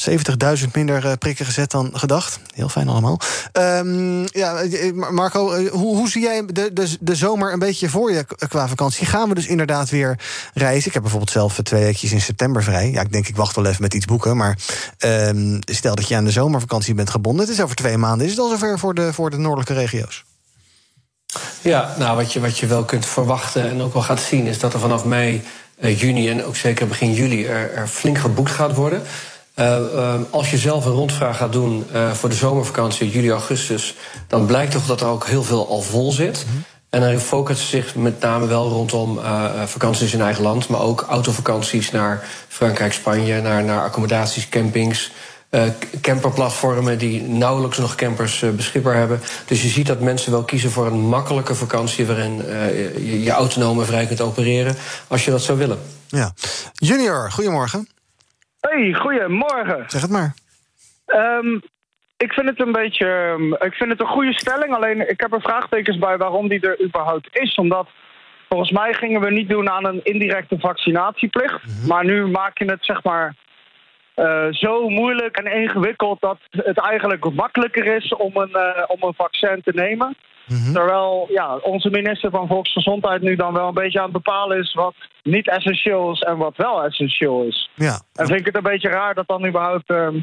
70.000 0.01 0.71
minder 0.73 1.05
eh, 1.05 1.11
prikken 1.19 1.45
gezet 1.45 1.71
dan 1.71 1.89
gedacht. 1.93 2.39
Heel 2.53 2.69
fijn 2.69 2.87
allemaal. 2.87 3.19
Ehm, 3.51 4.21
ja, 4.21 4.55
eh, 4.55 4.91
Marco, 5.11 5.51
eh, 5.51 5.71
hoe, 5.71 5.95
hoe 5.95 6.09
zie 6.09 6.21
jij 6.21 6.45
de, 6.45 6.73
de, 6.73 6.97
de 6.99 7.15
zomer 7.15 7.53
een 7.53 7.59
beetje 7.59 7.89
voor 7.89 8.11
je 8.11 8.25
qua 8.49 8.67
vakantie? 8.67 9.05
Gaan 9.05 9.29
we 9.29 9.35
dus 9.35 9.47
inderdaad 9.47 9.89
weer 9.89 10.04
reizen? 10.53 10.87
Ik 10.87 10.93
heb 10.93 11.01
bijvoorbeeld 11.01 11.31
zelf 11.31 11.57
eh, 11.57 11.63
twee 11.63 11.83
weekjes 11.83 12.11
in 12.11 12.21
september 12.21 12.63
vrij. 12.63 12.91
Ja, 12.91 13.01
ik 13.01 13.11
denk 13.11 13.27
ik 13.27 13.35
wacht 13.35 13.55
wel 13.55 13.65
even 13.65 13.81
met 13.81 13.93
iets 13.93 14.05
boeken. 14.05 14.37
Maar 14.37 14.57
ehm, 14.97 15.59
stel 15.59 15.95
dat 15.95 16.07
je 16.07 16.15
aan 16.15 16.25
de 16.25 16.31
zomervakantie 16.31 16.93
bent 16.93 17.09
gebonden. 17.09 17.45
Het 17.45 17.53
is 17.53 17.61
over 17.61 17.75
twee 17.75 17.97
maanden. 17.97 18.25
Is 18.25 18.31
het 18.31 18.41
al 18.41 18.49
zover 18.49 18.79
voor 18.79 18.93
de, 18.93 19.13
voor 19.13 19.29
de 19.29 19.37
noordelijke 19.37 19.73
regio's? 19.73 20.23
Ja, 21.61 21.95
nou 21.97 22.15
wat 22.15 22.33
je, 22.33 22.39
wat 22.39 22.57
je 22.57 22.67
wel 22.67 22.83
kunt 22.83 23.05
verwachten 23.05 23.69
en 23.69 23.81
ook 23.81 23.93
wel 23.93 24.01
gaat 24.01 24.21
zien, 24.21 24.47
is 24.47 24.59
dat 24.59 24.73
er 24.73 24.79
vanaf 24.79 25.05
mei, 25.05 25.43
eh, 25.79 25.99
juni 25.99 26.29
en 26.29 26.43
ook 26.43 26.55
zeker 26.55 26.87
begin 26.87 27.13
juli 27.13 27.45
er, 27.45 27.73
er 27.73 27.87
flink 27.87 28.17
geboekt 28.17 28.51
gaat 28.51 28.75
worden. 28.75 29.01
Eh, 29.53 30.15
als 30.29 30.51
je 30.51 30.57
zelf 30.57 30.85
een 30.85 30.91
rondvraag 30.91 31.37
gaat 31.37 31.51
doen 31.51 31.85
voor 32.13 32.29
de 32.29 32.35
zomervakantie, 32.35 33.09
juli, 33.09 33.31
augustus, 33.31 33.95
dan 34.27 34.45
blijkt 34.45 34.71
toch 34.71 34.85
dat 34.85 35.01
er 35.01 35.07
ook 35.07 35.27
heel 35.27 35.43
veel 35.43 35.67
al 35.67 35.81
vol 35.81 36.11
zit. 36.11 36.45
En 36.95 37.01
dan 37.01 37.19
focust 37.19 37.67
zich 37.67 37.95
met 37.95 38.19
name 38.19 38.47
wel 38.47 38.69
rondom 38.69 39.17
eh, 39.17 39.45
eh, 39.45 39.67
vakanties 39.67 40.13
in 40.13 40.21
eigen 40.21 40.43
land, 40.43 40.67
maar 40.67 40.81
ook 40.81 41.01
autovakanties 41.01 41.91
naar 41.91 42.23
Frankrijk, 42.47 42.93
Spanje, 42.93 43.41
naar, 43.41 43.63
naar 43.63 43.83
accommodaties, 43.83 44.49
campings. 44.49 45.11
eh, 45.49 45.63
camperplatformen 46.01 46.97
die 46.97 47.21
nauwelijks 47.21 47.77
nog 47.77 47.95
campers 47.95 48.45
beschikbaar 48.55 48.95
hebben. 48.95 49.19
Dus 49.45 49.61
je 49.61 49.67
ziet 49.67 49.87
dat 49.87 49.99
mensen 49.99 50.31
wel 50.31 50.43
kiezen 50.43 50.71
voor 50.71 50.85
een 50.85 50.99
makkelijke 50.99 51.55
vakantie 51.55 52.05
waarin 52.05 52.41
eh, 52.45 53.07
je, 53.11 53.23
je 53.23 53.31
autonoom 53.31 53.79
en 53.79 53.85
vrij 53.85 54.05
kunt 54.05 54.21
opereren 54.21 54.75
als 55.07 55.25
je 55.25 55.31
dat 55.31 55.41
zou 55.41 55.57
willen. 55.57 55.79
Ja. 56.07 56.33
Junior, 56.73 57.31
goedemorgen. 57.31 57.87
Hey, 58.59 58.93
goedemorgen. 58.93 59.83
Zeg 59.87 60.01
het 60.01 60.11
maar. 60.11 60.33
Ehm, 61.05 61.59
ik 62.17 62.33
vind 62.33 62.49
het 62.49 62.59
een 62.61 62.71
beetje. 62.71 63.07
ehm, 63.07 63.53
Ik 63.53 63.73
vind 63.73 63.91
het 63.91 63.99
een 64.01 64.07
goede 64.07 64.33
stelling. 64.33 64.75
Alleen 64.75 65.09
ik 65.09 65.19
heb 65.21 65.33
er 65.33 65.41
vraagtekens 65.41 65.97
bij 65.97 66.17
waarom 66.17 66.47
die 66.47 66.59
er 66.59 66.81
überhaupt 66.83 67.27
is. 67.37 67.55
Omdat 67.55 67.87
volgens 68.49 68.71
mij 68.71 68.93
gingen 68.93 69.21
we 69.21 69.31
niet 69.31 69.49
doen 69.49 69.69
aan 69.69 69.85
een 69.85 70.03
indirecte 70.03 70.59
vaccinatieplicht. 70.59 71.87
Maar 71.87 72.05
nu 72.05 72.27
maak 72.27 72.57
je 72.57 72.65
het 72.65 72.85
zeg 72.85 73.03
maar. 73.03 73.35
eh, 74.15 74.45
zo 74.51 74.89
moeilijk 74.89 75.37
en 75.37 75.51
ingewikkeld 75.61 76.21
dat 76.21 76.37
het 76.51 76.77
eigenlijk 76.79 77.33
makkelijker 77.33 77.85
is 77.95 78.15
om 78.15 78.31
een, 78.37 78.53
eh, 78.53 78.83
om 78.87 78.97
een 79.03 79.13
vaccin 79.13 79.61
te 79.63 79.71
nemen. 79.73 80.15
Terwijl 80.73 81.27
ja, 81.31 81.55
onze 81.55 81.89
minister 81.89 82.29
van 82.29 82.47
Volksgezondheid 82.47 83.21
nu 83.21 83.35
dan 83.35 83.53
wel 83.53 83.67
een 83.67 83.73
beetje 83.73 83.99
aan 83.99 84.03
het 84.13 84.13
bepalen 84.23 84.57
is 84.59 84.73
wat 84.73 84.93
niet 85.23 85.49
essentieel 85.49 86.11
is 86.11 86.19
en 86.19 86.37
wat 86.37 86.57
wel 86.57 86.83
essentieel 86.83 87.43
is. 87.43 87.69
Ja. 87.73 88.01
En 88.13 88.25
vind 88.27 88.39
ik 88.39 88.45
het 88.45 88.55
een 88.55 88.63
beetje 88.71 88.89
raar 88.89 89.13
dat 89.13 89.27
dan 89.27 89.45
überhaupt. 89.47 89.89
ehm, 89.89 90.15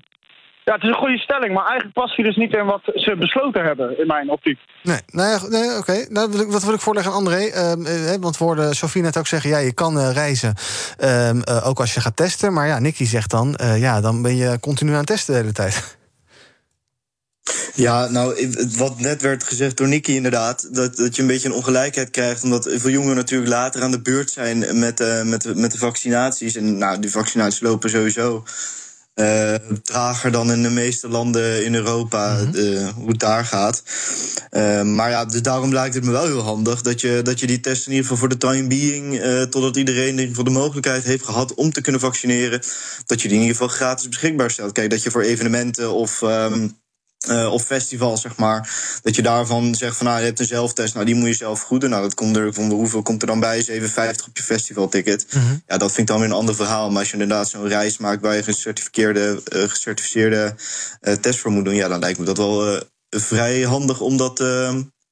ja, 0.64 0.72
het 0.74 0.82
is 0.82 0.88
een 0.88 0.94
goede 0.94 1.18
stelling, 1.18 1.54
maar 1.54 1.64
eigenlijk 1.66 1.94
past 1.94 2.16
hij 2.16 2.24
dus 2.24 2.36
niet 2.36 2.52
in 2.52 2.64
wat 2.64 2.80
ze 2.94 3.16
besloten 3.18 3.64
hebben, 3.64 3.98
in 3.98 4.06
mijn 4.06 4.30
optiek. 4.30 4.58
Nee, 4.82 5.00
nou 5.06 5.28
ja, 5.30 5.48
nee, 5.58 5.76
oké. 5.78 6.06
Nou, 6.08 6.46
wat 6.48 6.64
wil 6.64 6.74
ik- 6.74 6.80
voorleggen 6.80 7.12
aan 7.12 7.18
André? 7.18 7.46
Ehm, 7.46 7.86
eh, 7.86 8.14
want 8.20 8.38
we 8.38 8.44
hoorden 8.44 8.74
Sofie 8.74 9.02
net 9.02 9.16
ook 9.16 9.26
zeggen... 9.26 9.50
ja, 9.50 9.58
je 9.58 9.72
kan 9.72 9.98
eh, 9.98 10.10
reizen, 10.12 10.54
ehm, 10.98 11.40
eh, 11.40 11.66
ook 11.68 11.80
als 11.80 11.94
je 11.94 12.00
gaat 12.00 12.16
testen. 12.16 12.52
Maar 12.52 12.66
ja, 12.66 12.78
Nicky 12.78 13.04
zegt 13.04 13.30
dan... 13.30 13.54
eh, 13.56 13.80
ja, 13.80 14.00
dan 14.00 14.22
ben 14.22 14.36
je 14.36 14.60
continu 14.60 14.90
aan 14.90 14.96
het 14.96 15.06
testen 15.06 15.34
de 15.34 15.40
hele 15.40 15.52
tijd. 15.52 15.96
Ja, 17.74 18.08
nou, 18.08 18.48
wat 18.76 18.98
net 19.00 19.22
werd 19.22 19.44
gezegd 19.44 19.76
door 19.76 19.88
Nicky 19.88 20.12
inderdaad... 20.12 20.74
Dat, 20.74 20.96
dat 20.96 21.16
je 21.16 21.22
een 21.22 21.28
beetje 21.28 21.48
een 21.48 21.54
ongelijkheid 21.54 22.10
krijgt... 22.10 22.42
omdat 22.42 22.68
veel 22.74 22.90
jongeren 22.90 23.16
natuurlijk 23.16 23.50
later 23.50 23.82
aan 23.82 23.90
de 23.90 24.02
beurt 24.02 24.30
zijn 24.30 24.78
met, 24.78 25.00
eh, 25.00 25.22
met, 25.22 25.42
de- 25.42 25.54
met 25.54 25.72
de 25.72 25.78
vaccinaties. 25.78 26.56
En 26.56 26.78
nou, 26.78 26.98
die 27.00 27.10
vaccinaties 27.10 27.60
lopen 27.60 27.90
sowieso 27.90 28.44
eh, 29.14 29.54
trager 29.82 30.30
dan 30.30 30.52
in 30.52 30.62
de 30.62 30.70
meeste 30.70 31.08
landen 31.08 31.64
in 31.64 31.74
Europa... 31.74 32.38
eh, 32.38 32.88
hoe 32.88 33.08
het 33.08 33.18
daar 33.18 33.44
gaat. 33.44 33.82
Eh, 34.50 34.82
maar 34.82 35.10
ja, 35.10 35.24
dus 35.24 35.42
daarom 35.42 35.72
lijkt 35.72 35.94
het 35.94 36.04
me 36.04 36.10
wel 36.10 36.26
heel 36.26 36.40
handig... 36.40 36.82
dat 36.82 37.00
je, 37.00 37.20
dat 37.22 37.40
je 37.40 37.46
die 37.46 37.60
test 37.60 37.86
in 37.86 37.92
ieder 37.92 38.02
geval 38.02 38.18
voor 38.18 38.28
de 38.28 38.36
time 38.36 38.66
being... 38.66 39.20
totdat 39.50 39.76
iedereen 39.76 40.08
in 40.08 40.10
ieder 40.10 40.28
geval 40.28 40.44
de 40.44 40.50
mogelijkheid 40.50 41.04
heeft 41.04 41.24
gehad 41.24 41.54
om 41.54 41.72
te 41.72 41.80
kunnen 41.80 42.00
vaccineren... 42.00 42.60
dat 43.06 43.22
je 43.22 43.28
die 43.28 43.36
in 43.36 43.42
ieder 43.42 43.56
geval 43.56 43.76
gratis 43.76 44.08
beschikbaar 44.08 44.50
stelt. 44.50 44.72
Kijk, 44.72 44.90
dat 44.90 45.02
je 45.02 45.10
voor 45.10 45.22
evenementen 45.22 45.92
of... 45.92 46.22
ehm, 46.22 46.68
eh, 47.22 47.52
of 47.52 47.62
festivals, 47.62 48.20
zeg 48.20 48.36
maar. 48.36 48.70
Dat 49.02 49.16
je 49.16 49.22
daarvan 49.22 49.74
zegt 49.74 49.96
van 49.96 50.06
nou, 50.06 50.18
je 50.18 50.24
hebt 50.24 50.40
een 50.40 50.46
zelftest, 50.46 50.94
nou 50.94 51.06
die 51.06 51.14
moet 51.14 51.28
je 51.28 51.34
zelf 51.34 51.62
goed 51.62 51.80
doen. 51.80 51.90
Nou, 51.90 52.02
dat 52.02 52.14
komt 52.14 52.36
er, 52.36 52.54
van 52.54 52.70
hoeveel 52.70 53.02
komt 53.02 53.20
er 53.22 53.26
dan 53.26 53.40
bij? 53.40 53.64
7,50 53.64 53.68
op 54.28 54.36
je 54.36 54.42
festivalticket. 54.42 55.26
Ja, 55.66 55.76
dat 55.76 55.92
vind 55.92 55.98
ik 55.98 56.06
dan 56.06 56.18
weer 56.18 56.28
een 56.28 56.34
ander 56.34 56.54
verhaal. 56.54 56.90
Maar 56.90 56.98
als 56.98 57.06
je 57.06 57.12
inderdaad 57.12 57.48
zo'n 57.48 57.68
reis 57.68 57.98
maakt 57.98 58.22
waar 58.22 58.36
je 58.36 58.42
gecertificeerde, 58.42 59.42
eh, 59.44 59.62
gecertificeerde 59.62 60.54
eh, 61.00 61.14
test 61.14 61.38
voor 61.38 61.50
moet 61.50 61.64
doen, 61.64 61.74
ja, 61.74 61.88
dan 61.88 61.98
lijkt 61.98 62.18
me 62.18 62.24
dat 62.24 62.36
wel 62.36 62.82
vrij 63.10 63.62
handig 63.62 64.00
om 64.00 64.16
dat, 64.16 64.40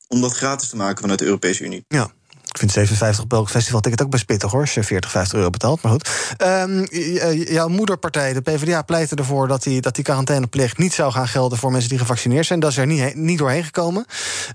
om 0.09 0.20
dat 0.20 0.33
gratis 0.33 0.68
te 0.68 0.77
maken 0.77 1.01
vanuit 1.01 1.18
de 1.18 1.25
Europese 1.25 1.64
Unie. 1.64 1.85
Ja. 1.88 2.11
Ik 2.50 2.58
vind 2.58 2.72
57 2.72 3.24
op 3.24 3.32
elk 3.32 3.50
festivalticket 3.50 4.02
ook 4.02 4.10
best 4.10 4.26
pittig 4.26 4.50
hoor, 4.50 4.60
als 4.60 4.74
je 4.74 4.82
40, 4.82 5.10
50 5.10 5.38
euro 5.38 5.50
betaalt. 5.50 5.82
Maar 5.82 5.92
goed. 5.92 6.08
Ehm, 6.36 6.82
eh, 6.82 7.48
jouw 7.48 7.68
moederpartij, 7.68 8.32
de 8.32 8.40
PvdA, 8.40 8.82
pleitte 8.82 9.14
ervoor 9.14 9.48
dat 9.48 9.62
die, 9.62 9.80
dat 9.80 9.94
die 9.94 10.04
quarantaineplicht 10.04 10.78
niet 10.78 10.92
zou 10.92 11.12
gaan 11.12 11.28
gelden 11.28 11.58
voor 11.58 11.70
mensen 11.70 11.88
die 11.88 11.98
gevaccineerd 11.98 12.46
zijn. 12.46 12.60
Dat 12.60 12.70
is 12.70 12.76
er 12.76 12.86
niet, 12.86 13.14
niet 13.14 13.38
doorheen 13.38 13.64
gekomen. 13.64 14.04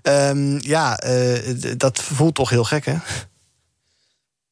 Ehm, 0.01 0.58
ja, 0.62 0.97
eh, 0.97 1.53
dat 1.77 2.01
voelt 2.01 2.36
toch 2.36 2.49
heel 2.49 2.63
gek, 2.63 2.86
hè? 2.86 2.95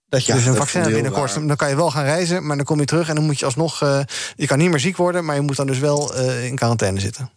Dat 0.09 0.25
je 0.25 0.31
Ja, 0.31 0.37
dus 0.37 0.47
een 0.47 0.55
vaccin 0.55 0.81
hebt 0.81 0.93
binnenkort. 0.93 1.33
Dan 1.33 1.55
kan 1.55 1.69
je 1.69 1.75
wel 1.75 1.91
gaan 1.91 2.03
reizen, 2.03 2.45
maar 2.45 2.55
dan 2.55 2.65
kom 2.65 2.79
je 2.79 2.85
terug 2.85 3.09
en 3.09 3.15
dan 3.15 3.23
moet 3.23 3.39
je 3.39 3.45
alsnog. 3.45 3.81
eh, 3.81 3.99
je 4.35 4.47
kan 4.47 4.57
niet 4.57 4.69
meer 4.69 4.79
ziek 4.79 4.97
worden, 4.97 5.25
maar 5.25 5.35
je 5.35 5.41
moet 5.41 5.55
dan 5.55 5.67
dus 5.67 5.79
wel 5.79 6.15
in 6.15 6.55
quarantaine 6.55 6.99
zitten. 6.99 7.31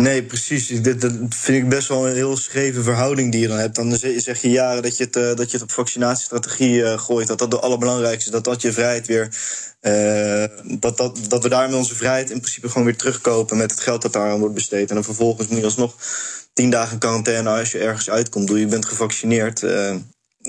Nee, 0.00 0.24
precies. 0.24 0.82
Dit, 0.82 1.00
dat 1.00 1.12
vind 1.28 1.62
ik 1.62 1.68
best 1.68 1.88
wel 1.88 2.08
een 2.08 2.14
heel 2.14 2.36
scheve 2.36 2.82
verhouding 2.82 3.32
die 3.32 3.40
je 3.40 3.48
dan 3.48 3.58
hebt. 3.58 3.74
Dan 3.74 3.96
zeg 4.16 4.42
je 4.42 4.50
jaren 4.50 4.82
dat 4.82 4.96
je 4.96 5.04
het, 5.04 5.16
eh, 5.16 5.34
dat 5.34 5.50
je 5.50 5.52
het 5.56 5.62
op 5.62 5.72
vaccinatiestrategie 5.72 6.84
eh, 6.84 6.98
gooit. 6.98 7.26
Dat 7.26 7.38
dat 7.38 7.50
de 7.50 7.60
allerbelangrijkste 7.60 8.26
is. 8.26 8.32
Dat 8.32 8.44
dat 8.44 8.62
je 8.62 8.72
vrijheid 8.72 9.06
weer. 9.06 9.28
eh, 9.80 10.44
dat, 10.78 10.96
dat, 10.96 11.18
dat 11.28 11.42
we 11.42 11.48
daarmee 11.48 11.76
onze 11.76 11.94
vrijheid 11.94 12.30
in 12.30 12.40
principe 12.40 12.68
gewoon 12.68 12.84
weer 12.86 12.96
terugkopen 12.96 13.56
met 13.56 13.70
het 13.70 13.80
geld 13.80 14.02
dat 14.02 14.12
daar 14.12 14.30
aan 14.30 14.38
wordt 14.38 14.54
besteed. 14.54 14.88
En 14.88 14.94
dan 14.94 15.04
vervolgens 15.04 15.48
moet 15.48 15.58
je 15.58 15.64
alsnog 15.64 15.96
tien 16.52 16.70
dagen 16.70 16.98
quarantaine 16.98 17.48
als 17.48 17.72
je 17.72 17.78
ergens 17.78 18.10
uitkomt. 18.10 18.46
Doe 18.46 18.60
je 18.60 18.66
bent 18.66 18.86
gevaccineerd. 18.86 19.62
eh, 19.62 19.96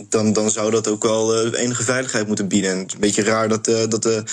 dan, 0.09 0.33
dan 0.33 0.51
zou 0.51 0.71
dat 0.71 0.87
ook 0.87 1.03
wel 1.03 1.35
eh, 1.35 1.61
enige 1.61 1.83
veiligheid 1.83 2.27
moeten 2.27 2.47
bieden. 2.47 2.71
En 2.71 2.77
het 2.77 2.87
is 2.87 2.93
een 2.93 2.99
beetje 2.99 3.23
raar 3.23 3.49
dat, 3.49 3.67
eh, 3.67 3.87
dat, 3.89 4.03
de, 4.03 4.23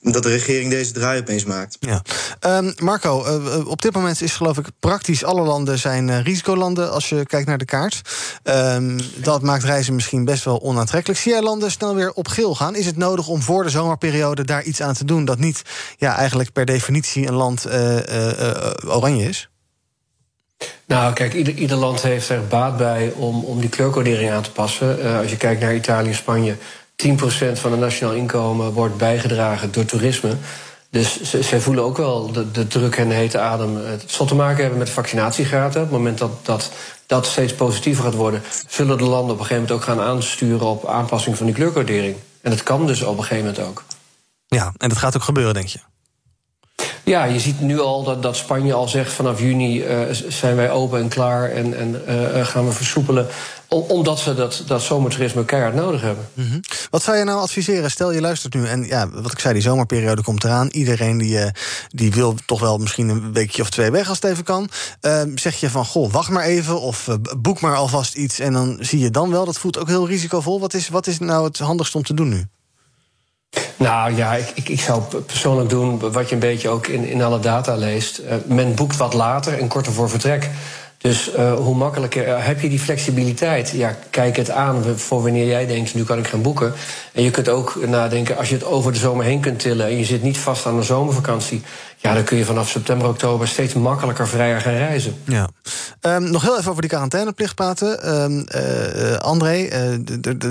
dat 0.00 0.22
de 0.22 0.28
regering 0.28 0.70
deze 0.70 0.92
draai 0.92 1.20
opeens 1.20 1.44
maakt. 1.44 1.76
Ja. 1.80 2.02
Ehm, 2.40 2.72
Marco, 2.78 3.24
eh, 3.24 3.34
eh, 3.34 3.66
op 3.66 3.82
dit 3.82 3.92
moment 3.92 4.20
is 4.20 4.32
geloof 4.32 4.58
ik 4.58 4.66
praktisch 4.78 5.24
alle 5.24 5.42
landen 5.42 5.78
zijn 5.78 6.08
eh, 6.08 6.22
risicolanden 6.22 6.92
als 6.92 7.08
je 7.08 7.26
kijkt 7.26 7.46
naar 7.46 7.58
de 7.58 7.64
kaart. 7.64 8.00
Ehm, 8.42 8.98
dat 9.16 9.42
maakt 9.42 9.64
reizen 9.64 9.94
misschien 9.94 10.24
best 10.24 10.44
wel 10.44 10.62
onaantrekkelijk. 10.62 11.20
Zie 11.20 11.32
jij 11.32 11.42
landen 11.42 11.70
snel 11.70 11.94
weer 11.94 12.12
op 12.12 12.28
geel 12.28 12.54
gaan? 12.54 12.76
Is 12.76 12.86
het 12.86 12.96
nodig 12.96 13.28
om 13.28 13.42
voor 13.42 13.62
de 13.62 13.70
zomerperiode 13.70 14.44
daar 14.44 14.62
iets 14.62 14.82
aan 14.82 14.94
te 14.94 15.04
doen 15.04 15.24
dat 15.24 15.38
niet 15.38 15.62
ja, 15.96 16.16
eigenlijk 16.16 16.52
per 16.52 16.64
definitie 16.64 17.26
een 17.26 17.34
land 17.34 17.64
eh, 17.64 17.98
eh, 17.98 18.50
eh, 18.50 18.72
oranje 18.84 19.28
is? 19.28 19.49
Nou, 20.86 21.12
kijk, 21.12 21.34
ieder, 21.34 21.54
ieder 21.54 21.76
land 21.76 22.02
heeft 22.02 22.28
er 22.28 22.46
baat 22.46 22.76
bij 22.76 23.12
om, 23.16 23.44
om 23.44 23.60
die 23.60 23.68
kleurcodering 23.68 24.30
aan 24.30 24.42
te 24.42 24.50
passen. 24.50 25.02
Eh, 25.02 25.18
als 25.18 25.30
je 25.30 25.36
kijkt 25.36 25.60
naar 25.60 25.74
Italië 25.74 26.14
Spanje, 26.14 26.56
10% 26.96 27.12
van 27.52 27.70
het 27.70 27.80
nationaal 27.80 28.14
inkomen 28.14 28.72
wordt 28.72 28.96
bijgedragen 28.96 29.72
door 29.72 29.84
toerisme. 29.84 30.36
Dus 30.90 31.22
ze, 31.22 31.42
zij 31.42 31.60
voelen 31.60 31.84
ook 31.84 31.96
wel 31.96 32.32
de, 32.32 32.50
de 32.50 32.66
druk 32.66 32.96
en 32.96 33.08
de 33.08 33.14
hete 33.14 33.38
adem. 33.38 33.76
Het 33.76 34.04
zal 34.06 34.26
te 34.26 34.34
maken 34.34 34.60
hebben 34.60 34.78
met 34.78 34.86
de 34.86 34.92
vaccinatiegraten. 34.92 35.80
Op 35.82 35.88
het 35.88 35.96
moment 35.96 36.18
dat, 36.18 36.30
dat 36.42 36.70
dat 37.06 37.26
steeds 37.26 37.54
positiever 37.54 38.04
gaat 38.04 38.14
worden, 38.14 38.42
zullen 38.68 38.98
de 38.98 39.04
landen 39.04 39.34
op 39.34 39.40
een 39.40 39.46
gegeven 39.46 39.62
moment 39.62 39.72
ook 39.72 39.96
gaan 39.96 40.00
aansturen 40.00 40.66
op 40.66 40.86
aanpassing 40.86 41.36
van 41.36 41.46
die 41.46 41.54
kleurcodering. 41.54 42.16
En 42.40 42.50
dat 42.50 42.62
kan 42.62 42.86
dus 42.86 43.02
op 43.02 43.18
een 43.18 43.24
gegeven 43.24 43.44
moment 43.44 43.68
ook. 43.68 43.84
Ja, 44.46 44.72
en 44.76 44.88
dat 44.88 44.98
gaat 44.98 45.16
ook 45.16 45.22
gebeuren, 45.22 45.54
denk 45.54 45.68
je? 45.68 45.78
Ja, 47.04 47.24
je 47.24 47.40
ziet 47.40 47.60
nu 47.60 47.80
al 47.80 48.04
dat, 48.04 48.22
dat 48.22 48.36
Spanje 48.36 48.72
al 48.72 48.88
zegt 48.88 49.12
vanaf 49.12 49.40
juni 49.40 49.84
uh, 49.84 50.00
zijn 50.28 50.56
wij 50.56 50.70
open 50.70 51.00
en 51.00 51.08
klaar 51.08 51.50
en, 51.50 51.78
en 51.78 52.02
uh, 52.08 52.46
gaan 52.46 52.66
we 52.66 52.72
versoepelen 52.72 53.26
omdat 53.68 54.18
ze 54.18 54.34
dat, 54.34 54.62
dat 54.66 54.82
zomertoerisme 54.82 55.44
keihard 55.44 55.74
nodig 55.74 56.00
hebben. 56.00 56.28
-hmm. 56.34 56.60
Wat 56.90 57.02
zou 57.02 57.16
je 57.16 57.24
nou 57.24 57.40
adviseren? 57.40 57.90
Stel 57.90 58.12
je 58.12 58.20
luistert 58.20 58.54
nu 58.54 58.66
en 58.66 58.82
ja, 58.82 59.10
wat 59.10 59.32
ik 59.32 59.38
zei, 59.38 59.54
die 59.54 59.62
zomerperiode 59.62 60.22
komt 60.22 60.44
eraan. 60.44 60.68
Iedereen 60.68 61.18
die, 61.18 61.38
die 61.88 62.12
wil 62.12 62.34
toch 62.46 62.60
wel 62.60 62.78
misschien 62.78 63.08
een 63.08 63.32
weekje 63.32 63.62
of 63.62 63.70
twee 63.70 63.90
weg 63.90 64.08
als 64.08 64.20
het 64.20 64.30
even 64.30 64.44
kan. 64.44 64.68
Uh, 65.00 65.22
zeg 65.34 65.60
je 65.60 65.70
van, 65.70 65.84
goh, 65.84 66.12
wacht 66.12 66.30
maar 66.30 66.44
even 66.44 66.80
of 66.80 67.08
boek 67.38 67.60
maar 67.60 67.76
alvast 67.76 68.14
iets... 68.14 68.38
en 68.38 68.52
dan 68.52 68.76
zie 68.80 68.98
je 68.98 69.10
dan 69.10 69.30
wel, 69.30 69.44
dat 69.44 69.58
voelt 69.58 69.78
ook 69.78 69.88
heel 69.88 70.06
risicovol. 70.06 70.60
Wat 70.60 70.74
is, 70.74 70.88
wat 70.88 71.06
is 71.06 71.18
nou 71.18 71.44
het 71.44 71.58
handigst 71.58 71.94
om 71.94 72.02
te 72.02 72.14
doen 72.14 72.28
nu? 72.28 72.46
Nou 73.76 74.16
ja, 74.16 74.34
ik, 74.34 74.52
ik, 74.54 74.68
ik, 74.68 74.80
zou 74.80 75.02
persoonlijk 75.26 75.68
doen 75.68 76.12
wat 76.12 76.28
je 76.28 76.34
een 76.34 76.40
beetje 76.40 76.68
ook 76.68 76.86
in, 76.86 77.04
in 77.04 77.22
alle 77.22 77.40
data 77.40 77.74
leest. 77.74 78.22
men 78.44 78.74
boekt 78.74 78.96
wat 78.96 79.14
later 79.14 79.58
en 79.58 79.68
korter 79.68 79.92
voor 79.92 80.10
vertrek. 80.10 80.50
Dus 81.00 81.34
uh, 81.34 81.54
hoe 81.54 81.74
makkelijker 81.74 82.28
uh, 82.28 82.34
heb 82.38 82.60
je 82.60 82.68
die 82.68 82.78
flexibiliteit? 82.78 83.70
Ja, 83.70 83.96
kijk 84.10 84.36
het 84.36 84.50
aan 84.50 84.98
voor 84.98 85.22
wanneer 85.22 85.46
jij 85.46 85.66
denkt, 85.66 85.94
nu 85.94 86.04
kan 86.04 86.18
ik 86.18 86.26
gaan 86.26 86.42
boeken. 86.42 86.72
En 87.12 87.22
je 87.22 87.30
kunt 87.30 87.48
ook 87.48 87.86
nadenken, 87.86 88.36
als 88.36 88.48
je 88.48 88.54
het 88.54 88.64
over 88.64 88.92
de 88.92 88.98
zomer 88.98 89.24
heen 89.24 89.40
kunt 89.40 89.58
tillen... 89.58 89.86
en 89.86 89.96
je 89.96 90.04
zit 90.04 90.22
niet 90.22 90.38
vast 90.38 90.66
aan 90.66 90.76
een 90.76 90.82
zomervakantie... 90.82 91.62
ja, 92.02 92.14
dan 92.14 92.24
kun 92.24 92.36
je 92.36 92.44
vanaf 92.44 92.68
september, 92.68 93.08
oktober 93.08 93.48
steeds 93.48 93.74
makkelijker 93.74 94.28
vrijer 94.28 94.60
gaan 94.60 94.72
reizen. 94.72 95.14
Ja. 95.24 95.48
Um, 96.00 96.30
nog 96.30 96.42
heel 96.42 96.58
even 96.58 96.70
over 96.70 96.82
die 96.82 96.90
quarantaineplicht 96.90 97.54
praten. 97.54 98.14
Um, 98.22 98.46
uh, 98.54 99.16
André, 99.16 99.68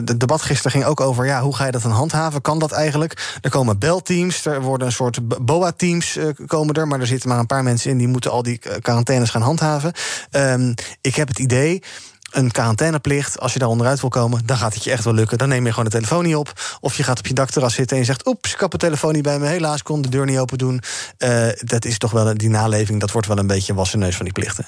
de 0.04 0.18
debat 0.18 0.42
gisteren 0.42 0.72
ging 0.72 0.86
ook 0.86 1.02
over... 1.02 1.26
ja, 1.26 1.42
hoe 1.42 1.56
ga 1.56 1.66
je 1.66 1.72
dat 1.72 1.82
dan 1.82 1.92
handhaven? 1.92 2.42
Kan 2.42 2.60
dat 2.60 2.72
eigenlijk? 2.72 3.38
Er 3.42 3.50
komen 3.50 3.80
belteams, 3.80 4.46
er 4.46 4.62
worden 4.62 4.88
een 4.88 4.94
soort 4.94 5.46
BOA-teams 5.46 6.18
komen 6.48 6.76
er... 6.76 6.88
maar 6.88 7.00
er 7.00 7.08
zitten 7.08 7.30
maar 7.30 7.40
een 7.40 7.46
paar 7.46 7.64
mensen 7.64 7.92
in... 7.92 7.98
die 7.98 8.08
moeten 8.08 8.32
al 8.32 8.44
die 8.44 8.60
quarantaines 8.82 9.30
gaan 9.30 9.42
handhaven... 9.42 9.94
Um, 10.32 10.74
ik 11.02 11.16
heb 11.16 11.28
het 11.28 11.40
idee 11.40 11.84
een 12.32 12.52
quarantaineplicht, 12.52 13.40
als 13.40 13.54
je 13.54 13.60
daar 13.60 13.68
onderuit 13.68 14.00
wil 14.02 14.10
komen, 14.10 14.46
dan 14.46 14.58
gaat 14.58 14.74
het 14.74 14.84
je 14.84 14.92
echt 14.92 15.04
wel 15.04 15.14
lukken. 15.14 15.38
Dan 15.38 15.50
neem 15.50 15.64
je 15.64 15.70
gewoon 15.70 15.86
de 15.86 15.92
telefoon 15.92 16.24
niet 16.24 16.36
op. 16.36 16.78
Of 16.82 16.98
je 16.98 17.04
gaat 17.04 17.20
op 17.20 17.28
je 17.28 17.34
dakterras 17.34 17.74
zitten 17.74 17.96
en 17.96 18.02
je 18.02 18.08
zegt: 18.08 18.28
Oeps, 18.28 18.54
ik 18.54 18.60
heb 18.60 18.72
telefoon 18.72 19.14
niet 19.14 19.24
bij 19.24 19.40
me. 19.40 19.48
Helaas, 19.48 19.84
kon 19.84 20.02
de 20.02 20.10
deur 20.10 20.26
niet 20.26 20.38
open 20.38 20.58
doen. 20.58 20.82
Uh, 21.18 21.48
dat 21.60 21.86
is 21.86 21.98
toch 21.98 22.12
wel 22.12 22.38
die 22.38 22.50
naleving, 22.50 23.00
dat 23.00 23.12
wordt 23.12 23.28
wel 23.28 23.38
een 23.38 23.48
beetje 23.48 23.72
een 23.72 23.78
wassen 23.78 24.00
neus 24.00 24.16
van 24.16 24.26
die 24.26 24.34
plichten. 24.34 24.66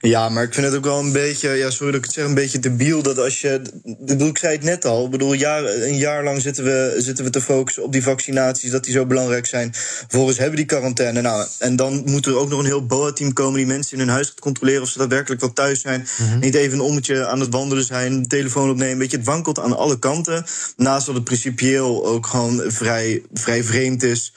Ja, 0.00 0.28
maar 0.28 0.44
ik 0.44 0.54
vind 0.54 0.66
het 0.66 0.74
ook 0.74 0.84
wel 0.84 0.98
een 0.98 1.12
beetje, 1.12 1.50
ja, 1.50 1.70
sorry 1.70 1.92
dat 1.92 2.00
ik 2.00 2.04
het 2.04 2.14
zeg, 2.14 2.24
een 2.24 2.34
beetje 2.34 2.58
debiel 2.58 3.02
dat 3.02 3.18
als 3.18 3.40
je. 3.40 3.60
Bedoel, 3.98 4.28
ik 4.28 4.38
zei 4.38 4.52
het 4.52 4.64
net 4.64 4.84
al, 4.84 5.04
ik 5.04 5.10
bedoel, 5.10 5.32
jaar, 5.32 5.64
een 5.64 5.96
jaar 5.96 6.24
lang 6.24 6.42
zitten 6.42 6.64
we, 6.64 6.94
zitten 6.98 7.24
we 7.24 7.30
te 7.30 7.40
focussen 7.40 7.82
op 7.82 7.92
die 7.92 8.02
vaccinaties, 8.02 8.70
dat 8.70 8.84
die 8.84 8.92
zo 8.92 9.06
belangrijk 9.06 9.46
zijn. 9.46 9.70
Vervolgens 9.74 10.38
hebben 10.38 10.56
die 10.56 10.66
quarantaine. 10.66 11.20
Nou, 11.20 11.46
en 11.58 11.76
dan 11.76 12.02
moet 12.04 12.26
er 12.26 12.36
ook 12.36 12.48
nog 12.48 12.58
een 12.58 12.64
heel 12.64 12.86
BOA-team 12.86 13.32
komen 13.32 13.56
die 13.56 13.66
mensen 13.66 13.92
in 13.92 13.98
hun 13.98 14.14
huis 14.14 14.28
gaat 14.28 14.40
controleren 14.40 14.82
of 14.82 14.88
ze 14.88 14.98
daadwerkelijk 14.98 15.40
wel 15.40 15.52
thuis 15.52 15.80
zijn. 15.80 16.06
Mm-hmm. 16.18 16.38
Niet 16.38 16.54
even 16.54 16.78
een 16.78 16.84
ommetje 16.84 17.26
aan 17.26 17.40
het 17.40 17.52
wandelen 17.52 17.84
zijn, 17.84 18.28
telefoon 18.28 18.70
opnemen. 18.70 18.98
Weet 18.98 19.10
je, 19.10 19.16
het 19.16 19.26
wankelt 19.26 19.58
aan 19.58 19.76
alle 19.76 19.98
kanten. 19.98 20.44
Naast 20.76 21.06
dat 21.06 21.14
het 21.14 21.24
principieel 21.24 22.06
ook 22.06 22.26
gewoon 22.26 22.62
vrij, 22.66 23.22
vrij 23.32 23.64
vreemd 23.64 24.02
is 24.02 24.32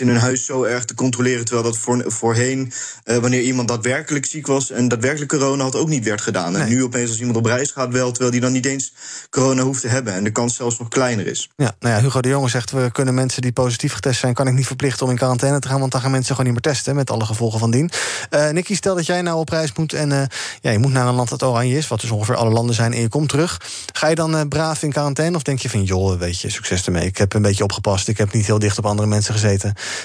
in 0.00 0.08
hun 0.08 0.16
huis 0.16 0.44
zo 0.44 0.64
erg 0.64 0.84
te 0.84 0.94
controleren. 0.94 1.44
Terwijl 1.44 1.66
dat 1.66 1.76
voor, 1.76 2.04
voorheen, 2.06 2.72
uh, 3.04 3.16
wanneer 3.16 3.42
iemand 3.42 3.68
daadwerkelijk 3.68 4.26
ziek 4.26 4.46
was 4.46 4.70
en 4.70 4.88
daadwerkelijk 4.88 5.30
corona 5.30 5.62
had, 5.62 5.76
ook 5.76 5.88
niet 5.88 6.04
werd 6.04 6.20
gedaan. 6.20 6.56
En 6.56 6.68
nu 6.68 6.82
opeens 6.82 7.08
als 7.08 7.18
iemand 7.18 7.36
op 7.36 7.44
reis 7.44 7.70
gaat 7.70 7.92
wel, 7.92 8.10
terwijl 8.10 8.30
die 8.30 8.40
dan 8.40 8.52
niet 8.52 8.66
eens 8.66 8.92
corona 9.30 9.62
hoeft 9.62 9.80
te 9.80 9.88
hebben. 9.88 10.12
En 10.12 10.24
de 10.24 10.30
kans 10.30 10.56
zelfs 10.56 10.78
nog 10.78 10.88
kleiner 10.88 11.26
is. 11.26 11.50
Ja, 11.56 11.74
nou 11.78 11.94
ja, 11.94 12.00
Hugo 12.00 12.20
de 12.20 12.28
Jonge 12.28 12.48
zegt, 12.48 12.70
we 12.70 12.88
kunnen 12.92 13.14
mensen 13.14 13.42
die 13.42 13.52
positief 13.52 13.92
getest 13.92 14.20
zijn, 14.20 14.34
kan 14.34 14.46
ik 14.46 14.54
niet 14.54 14.66
verplichten 14.66 15.04
om 15.04 15.10
in 15.12 15.18
quarantaine 15.18 15.58
te 15.58 15.68
gaan, 15.68 15.80
want 15.80 15.92
dan 15.92 16.00
gaan 16.00 16.10
mensen 16.10 16.34
gewoon 16.34 16.52
niet 16.52 16.64
meer 16.64 16.72
testen, 16.72 16.94
met 16.94 17.10
alle 17.10 17.24
gevolgen 17.24 17.58
van 17.58 17.70
dien. 17.70 17.90
Uh, 18.30 18.50
Nicky, 18.50 18.74
stel 18.74 18.94
dat 18.94 19.06
jij 19.06 19.22
nou 19.22 19.38
op 19.38 19.48
reis 19.48 19.72
moet 19.72 19.92
en 19.92 20.10
uh, 20.10 20.22
ja, 20.60 20.70
je 20.70 20.78
moet 20.78 20.92
naar 20.92 21.06
een 21.06 21.14
land 21.14 21.28
dat 21.28 21.42
oranje 21.42 21.76
is, 21.76 21.88
wat 21.88 22.00
dus 22.00 22.10
ongeveer 22.10 22.36
alle 22.36 22.50
landen 22.50 22.74
zijn, 22.74 22.92
en 22.92 23.00
je 23.00 23.08
komt 23.08 23.28
terug. 23.28 23.60
Ga 23.92 24.08
je 24.08 24.14
dan 24.14 24.48
braaf 24.48 24.82
in 24.82 24.92
quarantaine 24.92 25.36
of 25.36 25.42
denk 25.42 25.58
je 25.58 25.70
van, 25.70 25.82
joh, 25.82 26.18
weet 26.18 26.40
je, 26.40 26.50
succes 26.50 26.86
ermee. 26.86 27.06
Ik 27.06 27.18
heb 27.18 27.34
een 27.34 27.42
beetje 27.42 27.64
opgepast, 27.64 28.08
ik 28.08 28.18
heb 28.18 28.32
niet 28.32 28.46
heel 28.46 28.58
dicht 28.58 28.78
op 28.78 28.86
andere 28.86 29.08
mensen 29.08 29.32
gezeten. 29.32 29.49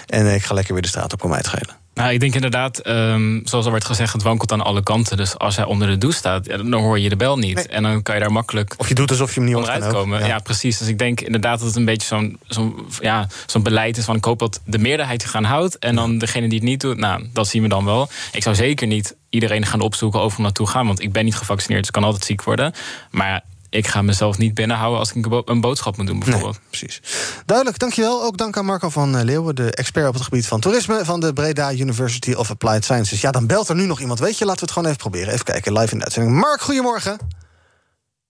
En 0.06 0.34
ik 0.34 0.44
ga 0.44 0.54
lekker 0.54 0.74
weer 0.74 0.82
de 0.82 0.88
straat 0.88 1.14
op 1.14 1.24
om 1.24 1.30
mij 1.30 1.42
te 1.42 1.50
schelen. 1.50 1.76
Nou, 1.96 2.14
ik 2.14 2.20
denk 2.20 2.36
inderdaad, 2.36 2.88
um, 2.88 3.42
zoals 3.44 3.66
al 3.66 3.72
werd 3.72 3.86
gezegd, 3.86 4.14
het 4.14 4.24
wankelt 4.24 4.52
aan 4.52 4.62
alle 4.62 4.84
kanten. 4.84 5.18
Dus 5.18 5.38
als 5.38 5.56
hij 5.56 5.66
onder 5.66 5.88
de 5.88 5.98
douche 5.98 6.18
staat, 6.18 6.46
ja, 6.46 6.58
dan 6.58 6.74
hoor 6.74 7.00
je 7.00 7.10
de 7.10 7.16
bel 7.16 7.38
niet. 7.38 7.56
Nee. 7.56 7.68
En 7.68 7.84
dan 7.84 8.02
kan 8.02 8.16
je 8.16 8.22
daar 8.22 8.32
makkelijk. 8.32 8.74
Of 8.78 8.88
je 8.88 8.96
doet 8.96 9.10
alsof 9.10 9.34
je 9.34 9.40
hem 9.40 9.50
niet 9.50 9.58
onderuit 9.58 9.88
komen. 9.88 10.20
Ja. 10.20 10.26
ja. 10.26 10.40
precies. 10.40 10.78
Dus 10.78 10.88
ik 10.88 10.98
denk 10.98 11.22
inderdaad 11.22 11.60
dat 11.60 11.68
het 11.68 11.78
een 11.78 11.86
beetje 11.86 12.08
zo'n 12.08 12.40
zo'n 12.48 12.88
ja, 13.00 13.28
zo'n 13.46 13.64
beleid 13.64 13.98
is 13.98 14.06
van 14.06 14.16
ik 14.16 14.26
hoop 14.26 14.40
dat 14.40 14.62
de 14.66 14.78
meerderheid 14.78 15.22
zich 15.22 15.32
gaan 15.32 15.44
houdt. 15.44 15.80
En 15.80 15.96
dan 15.96 16.18
degene 16.18 16.48
die 16.48 16.60
het 16.60 16.68
niet 16.68 16.82
doet, 16.82 16.98
nou, 16.98 17.30
dat 17.34 17.48
zien 17.48 17.62
we 17.62 17.68
dan 17.68 17.86
wel. 17.86 18.10
Ik 18.32 18.44
zou 18.44 18.56
zeker 18.56 18.88
niet 18.88 19.16
iedereen 19.30 19.66
gaan 19.66 19.82
opzoeken 19.82 20.20
over 20.20 20.42
naartoe 20.42 20.68
gaan. 20.68 20.88
Want 20.88 21.02
ik 21.02 21.12
ben 21.12 21.26
niet 21.26 21.36
gevaccineerd, 21.36 21.80
dus 21.80 21.90
ik 21.90 21.94
kan 21.94 22.04
altijd 22.04 22.26
ziek 22.26 22.44
worden. 22.44 22.74
Maar 23.12 23.44
ik 23.76 23.88
ga 23.88 24.02
mezelf 24.02 24.38
niet 24.38 24.54
binnenhouden 24.54 25.00
als 25.00 25.14
ik 25.14 25.26
een 25.46 25.62
boodschap 25.62 25.98
moet 25.98 26.08
doen, 26.08 26.20
bijvoorbeeld. 26.20 26.60
Nee, 26.60 26.68
precies. 26.68 27.02
Duidelijk, 27.46 27.80
dankjewel. 27.80 28.24
Ook 28.24 28.38
dank 28.38 28.58
aan 28.58 28.66
Marco 28.66 28.90
van 28.90 29.24
Leeuwen, 29.24 29.56
de 29.56 29.72
expert 29.72 30.08
op 30.08 30.14
het 30.14 30.24
gebied 30.24 30.48
van 30.48 30.60
toerisme 30.60 31.06
van 31.06 31.20
de 31.20 31.34
Breda 31.34 31.72
University 31.72 32.34
of 32.34 32.50
Applied 32.50 32.84
Sciences. 32.84 33.22
Ja, 33.22 33.32
dan 33.32 33.48
belt 33.48 33.70
er 33.70 33.76
nu 33.76 33.86
nog 33.86 34.00
iemand. 34.00 34.20
Weet 34.20 34.38
je, 34.38 34.46
laten 34.46 34.60
we 34.60 34.66
het 34.66 34.74
gewoon 34.74 34.88
even 34.88 35.02
proberen. 35.02 35.34
Even 35.34 35.46
kijken, 35.46 35.74
live 35.74 35.92
in 35.92 35.98
de 35.98 36.04
uitzending. 36.04 36.36
Mark, 36.36 36.62
goedemorgen. 36.62 37.18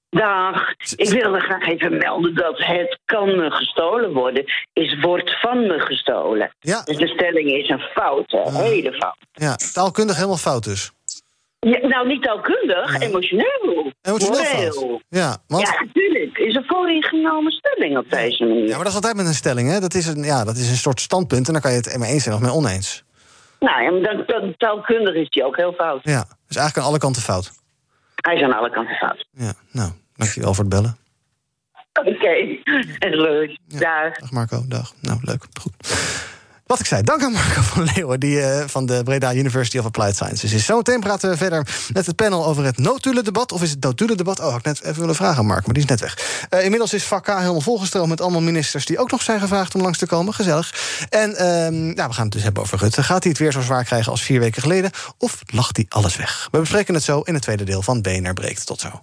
Dag, 0.10 0.70
ik 0.96 1.10
wilde 1.10 1.40
graag 1.40 1.68
even 1.68 1.98
melden 1.98 2.36
dat 2.36 2.58
het 2.58 3.00
kan 3.06 3.52
gestolen 3.52 4.14
worden, 4.14 4.44
is 4.74 5.00
wordt 5.02 5.40
van 5.40 5.68
me 5.68 5.80
gestolen. 5.80 6.56
Ja. 6.60 6.82
Dus 6.82 6.98
de 6.98 7.08
stelling 7.08 7.52
is 7.52 7.70
een 7.70 7.80
fout, 7.80 8.34
een 8.34 8.54
uh, 8.54 8.60
hele 8.60 8.94
fout. 8.94 9.18
Ja, 9.32 9.56
taalkundig 9.74 10.16
helemaal 10.16 10.38
fout 10.38 10.64
dus. 10.64 10.92
Ja, 11.72 11.88
nou, 11.88 12.08
niet 12.08 12.24
taalkundig, 12.24 13.00
emotioneel. 13.00 13.92
Emotioneel 14.02 15.02
Ja, 15.10 15.38
want... 15.48 15.68
ja, 15.68 15.84
natuurlijk. 15.84 16.38
Is 16.38 16.56
een 16.56 16.64
vooringenomen 16.68 17.52
stelling 17.52 17.98
op 17.98 18.10
deze 18.10 18.44
manier. 18.44 18.68
Ja, 18.68 18.76
maar 18.76 18.78
dat 18.78 18.88
is 18.88 18.96
altijd 18.96 19.16
met 19.16 19.26
een 19.26 19.34
stelling, 19.34 19.70
hè? 19.70 19.80
Dat 19.80 19.94
is 19.94 20.08
een, 20.08 20.24
ja, 20.24 20.44
dat 20.44 20.56
is 20.56 20.70
een 20.70 20.76
soort 20.76 21.02
standpunt 21.02 21.48
en 21.48 21.54
dan 21.54 21.62
kan 21.62 21.72
je 21.72 21.78
het 21.78 21.98
mee 21.98 22.12
eens 22.12 22.24
zijn 22.24 22.36
of 22.36 22.42
mee 22.42 22.52
oneens. 22.52 23.04
Nou 23.60 23.84
ja, 23.84 23.92
maar 23.92 24.02
dan, 24.02 24.24
dan, 24.26 24.54
taalkundig 24.58 25.16
is 25.16 25.30
die 25.30 25.46
ook 25.46 25.58
heel 25.58 25.74
fout. 25.74 26.00
Ja, 26.04 26.26
dus 26.48 26.58
eigenlijk 26.58 26.78
aan 26.78 26.92
alle 26.92 26.98
kanten 26.98 27.22
fout. 27.22 27.52
Hij 28.16 28.36
is 28.36 28.42
aan 28.42 28.58
alle 28.58 28.70
kanten 28.70 28.96
fout. 28.96 29.28
Ja, 29.32 29.54
nou, 29.72 29.92
dankjewel 30.16 30.54
voor 30.54 30.64
het 30.64 30.74
bellen. 30.74 30.98
Oké, 31.94 32.10
okay. 32.16 32.62
leuk. 33.00 33.58
Ja. 33.68 33.80
Dag. 33.80 34.18
Dag 34.18 34.32
Marco, 34.32 34.64
dag. 34.68 34.94
Nou, 35.02 35.20
leuk. 35.22 35.44
Goed. 35.62 35.74
Wat 36.66 36.80
ik 36.80 36.86
zei, 36.86 37.02
dank 37.02 37.24
aan 37.24 37.32
Marco 37.32 37.62
van 37.62 37.84
Leeuwen, 37.94 38.20
die 38.20 38.38
uh, 38.38 38.64
van 38.68 38.86
de 38.86 39.02
Breda 39.04 39.34
University 39.34 39.78
of 39.78 39.86
Applied 39.86 40.16
Sciences 40.16 40.54
is. 40.54 40.66
Zometeen 40.66 41.00
praten 41.00 41.30
we 41.30 41.38
verder 41.38 41.68
met 41.94 42.06
het 42.06 42.16
panel 42.16 42.46
over 42.46 42.64
het 42.64 42.78
notulendebat. 42.78 43.52
Of 43.52 43.62
is 43.62 43.70
het 43.70 43.84
notulendebat? 43.84 44.40
Oh, 44.40 44.46
had 44.50 44.58
ik 44.58 44.66
net 44.66 44.84
even 44.84 45.00
willen 45.00 45.16
vragen 45.16 45.38
aan 45.38 45.46
Mark, 45.46 45.66
maar 45.66 45.74
die 45.74 45.84
is 45.84 45.90
net 45.90 46.00
weg. 46.00 46.48
Uh, 46.50 46.64
inmiddels 46.64 46.94
is 46.94 47.04
vak 47.04 47.28
helemaal 47.28 47.62
volgestroomd 47.62 48.10
met 48.10 48.22
allemaal 48.22 48.42
ministers... 48.42 48.86
die 48.86 48.98
ook 48.98 49.12
nog 49.12 49.22
zijn 49.22 49.40
gevraagd 49.40 49.76
om 49.76 49.82
langs 49.82 49.98
te 49.98 50.06
komen. 50.06 50.34
Gezellig. 50.34 50.74
En 51.10 51.32
nou, 51.96 52.08
we 52.08 52.14
gaan 52.14 52.24
het 52.24 52.32
dus 52.32 52.44
hebben 52.44 52.64
over 52.64 52.78
Rutte. 52.78 53.04
Gaat 53.04 53.24
hij 53.24 53.32
het 53.32 53.42
weer 53.42 53.52
zo 53.52 53.62
zwaar 53.62 53.84
krijgen 53.84 54.12
als 54.12 54.24
vier 54.24 54.40
weken 54.40 54.62
geleden? 54.62 54.92
Of 55.18 55.42
lacht 55.46 55.76
hij 55.76 55.86
alles 55.90 56.16
weg? 56.16 56.48
We 56.52 56.60
bespreken 56.60 56.94
het 56.94 57.04
zo 57.04 57.22
in 57.22 57.34
het 57.34 57.44
tweede 57.44 57.64
deel 57.64 57.82
van 57.82 58.02
BNR 58.02 58.34
Breekt. 58.34 58.66
Tot 58.66 58.80
zo. 58.80 59.00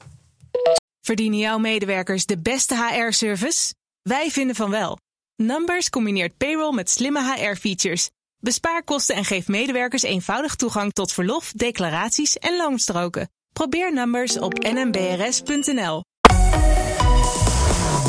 Verdienen 1.01 1.39
jouw 1.39 1.59
medewerkers 1.59 2.27
de 2.27 2.39
beste 2.39 2.77
HR-service? 2.77 3.75
Wij 4.03 4.31
vinden 4.31 4.57
van 4.57 4.71
wel. 4.71 4.99
Numbers 5.47 5.91
combineert 5.91 6.37
payroll 6.37 6.75
met 6.75 6.91
slimme 6.91 7.35
HR-features. 7.35 8.11
Bespaar 8.39 8.85
kosten 8.85 9.15
en 9.15 9.25
geef 9.25 9.49
medewerkers 9.49 10.03
eenvoudig 10.03 10.55
toegang 10.55 10.93
tot 10.93 11.13
verlof, 11.13 11.53
declaraties 11.53 12.37
en 12.37 12.57
loonstroken. 12.57 13.31
Probeer 13.53 13.93
Numbers 13.93 14.39
op 14.39 14.59
nmbrs.nl. 14.59 16.05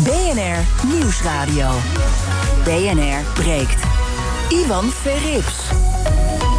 BNR 0.04 0.88
Nieuwsradio. 0.88 1.70
BNR 2.64 3.24
breekt. 3.34 3.84
Ivan 4.50 4.90
Verrips. 4.90 5.72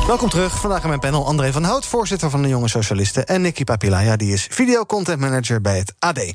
Welkom 0.06 0.28
terug. 0.28 0.60
Vandaag 0.60 0.82
in 0.82 0.88
mijn 0.88 1.00
panel 1.00 1.26
André 1.26 1.52
van 1.52 1.64
Hout, 1.64 1.86
voorzitter 1.86 2.30
van 2.30 2.42
de 2.42 2.48
Jonge 2.48 2.68
Socialisten... 2.68 3.26
en 3.26 3.40
Nicky 3.40 3.64
Papilaya, 3.64 4.16
die 4.16 4.32
is 4.32 4.46
videocontent 4.50 5.20
manager 5.20 5.60
bij 5.60 5.78
het 5.78 5.94
AD. 5.98 6.32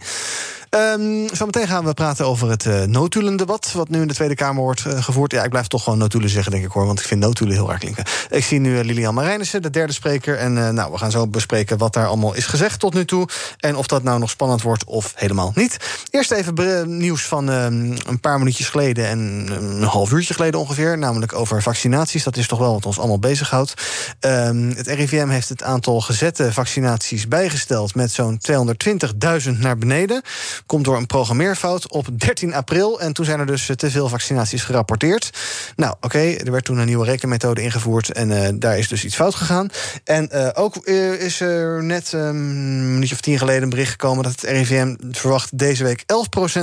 Um, 0.69 1.27
zometeen 1.35 1.67
gaan 1.67 1.85
we 1.85 1.93
praten 1.93 2.25
over 2.25 2.49
het 2.49 2.65
uh, 2.65 2.83
notulendebat... 2.83 3.71
wat 3.71 3.89
nu 3.89 4.01
in 4.01 4.07
de 4.07 4.13
Tweede 4.13 4.35
Kamer 4.35 4.63
wordt 4.63 4.85
uh, 4.87 5.03
gevoerd. 5.03 5.31
Ja, 5.31 5.43
ik 5.43 5.49
blijf 5.49 5.67
toch 5.67 5.83
gewoon 5.83 5.99
notulen 5.99 6.29
zeggen, 6.29 6.51
denk 6.51 6.63
ik 6.63 6.71
hoor... 6.71 6.85
want 6.85 6.99
ik 6.99 7.05
vind 7.05 7.19
notulen 7.19 7.53
heel 7.53 7.69
erg 7.69 7.79
klinken. 7.79 8.05
Ik 8.29 8.43
zie 8.43 8.59
nu 8.59 8.77
uh, 8.77 8.83
Lilian 8.83 9.13
Marijnissen, 9.13 9.61
de 9.61 9.69
derde 9.69 9.93
spreker... 9.93 10.37
en 10.37 10.53
nou, 10.53 10.91
we 10.91 10.97
gaan 10.97 11.11
zo 11.11 11.27
bespreken 11.27 11.77
wat 11.77 11.93
daar 11.93 12.07
allemaal 12.07 12.33
is 12.33 12.45
gezegd 12.45 12.79
tot 12.79 12.93
nu 12.93 13.05
toe... 13.05 13.27
en 13.57 13.75
of 13.75 13.87
dat 13.87 14.03
nou 14.03 14.19
nog 14.19 14.29
spannend 14.29 14.61
wordt 14.61 14.83
of 14.83 15.13
helemaal 15.15 15.51
niet. 15.55 15.77
Eerst 16.09 16.31
even 16.31 16.97
nieuws 16.97 17.25
van 17.25 17.49
ehm, 17.49 17.97
een 18.07 18.19
paar 18.21 18.37
minuutjes 18.37 18.69
geleden... 18.69 19.07
en 19.07 19.19
een 19.49 19.83
half 19.83 20.11
uurtje 20.11 20.33
geleden 20.33 20.59
ongeveer, 20.59 20.97
namelijk 20.97 21.33
over 21.33 21.61
vaccinaties. 21.61 22.23
Dat 22.23 22.37
is 22.37 22.47
toch 22.47 22.59
wel 22.59 22.73
wat 22.73 22.85
ons 22.85 22.99
allemaal 22.99 23.19
bezighoudt. 23.19 23.73
Um, 24.19 24.73
het 24.75 24.87
RIVM 24.87 25.27
heeft 25.27 25.49
het 25.49 25.63
aantal 25.63 26.01
gezette 26.01 26.53
vaccinaties 26.53 27.27
bijgesteld... 27.27 27.95
met 27.95 28.11
zo'n 28.11 28.39
220.000 28.51 29.59
naar 29.59 29.77
beneden... 29.77 30.21
Komt 30.65 30.85
door 30.85 30.97
een 30.97 31.05
programmeerfout 31.05 31.91
op 31.91 32.07
13 32.19 32.53
april. 32.53 33.01
En 33.01 33.13
toen 33.13 33.25
zijn 33.25 33.39
er 33.39 33.45
dus 33.45 33.69
te 33.75 33.91
veel 33.91 34.09
vaccinaties 34.09 34.63
gerapporteerd. 34.63 35.29
Nou, 35.75 35.95
oké, 36.01 36.19
er 36.19 36.51
werd 36.51 36.65
toen 36.65 36.77
een 36.77 36.85
nieuwe 36.85 37.05
rekenmethode 37.05 37.61
ingevoerd. 37.61 38.11
En 38.11 38.59
daar 38.59 38.77
is 38.77 38.87
dus 38.87 39.03
iets 39.03 39.15
fout 39.15 39.35
gegaan. 39.35 39.69
En 40.03 40.55
ook 40.55 40.75
is 41.17 41.39
er 41.39 41.83
net 41.83 42.13
ehm, 42.13 42.27
een 42.27 42.93
minuutje 42.93 43.15
of 43.15 43.21
tien 43.21 43.37
geleden 43.37 43.63
een 43.63 43.69
bericht 43.69 43.91
gekomen 43.91 44.23
dat 44.23 44.31
het 44.31 44.51
RIVM 44.51 44.95
verwacht 45.11 45.57
deze 45.57 45.83
week 45.83 46.03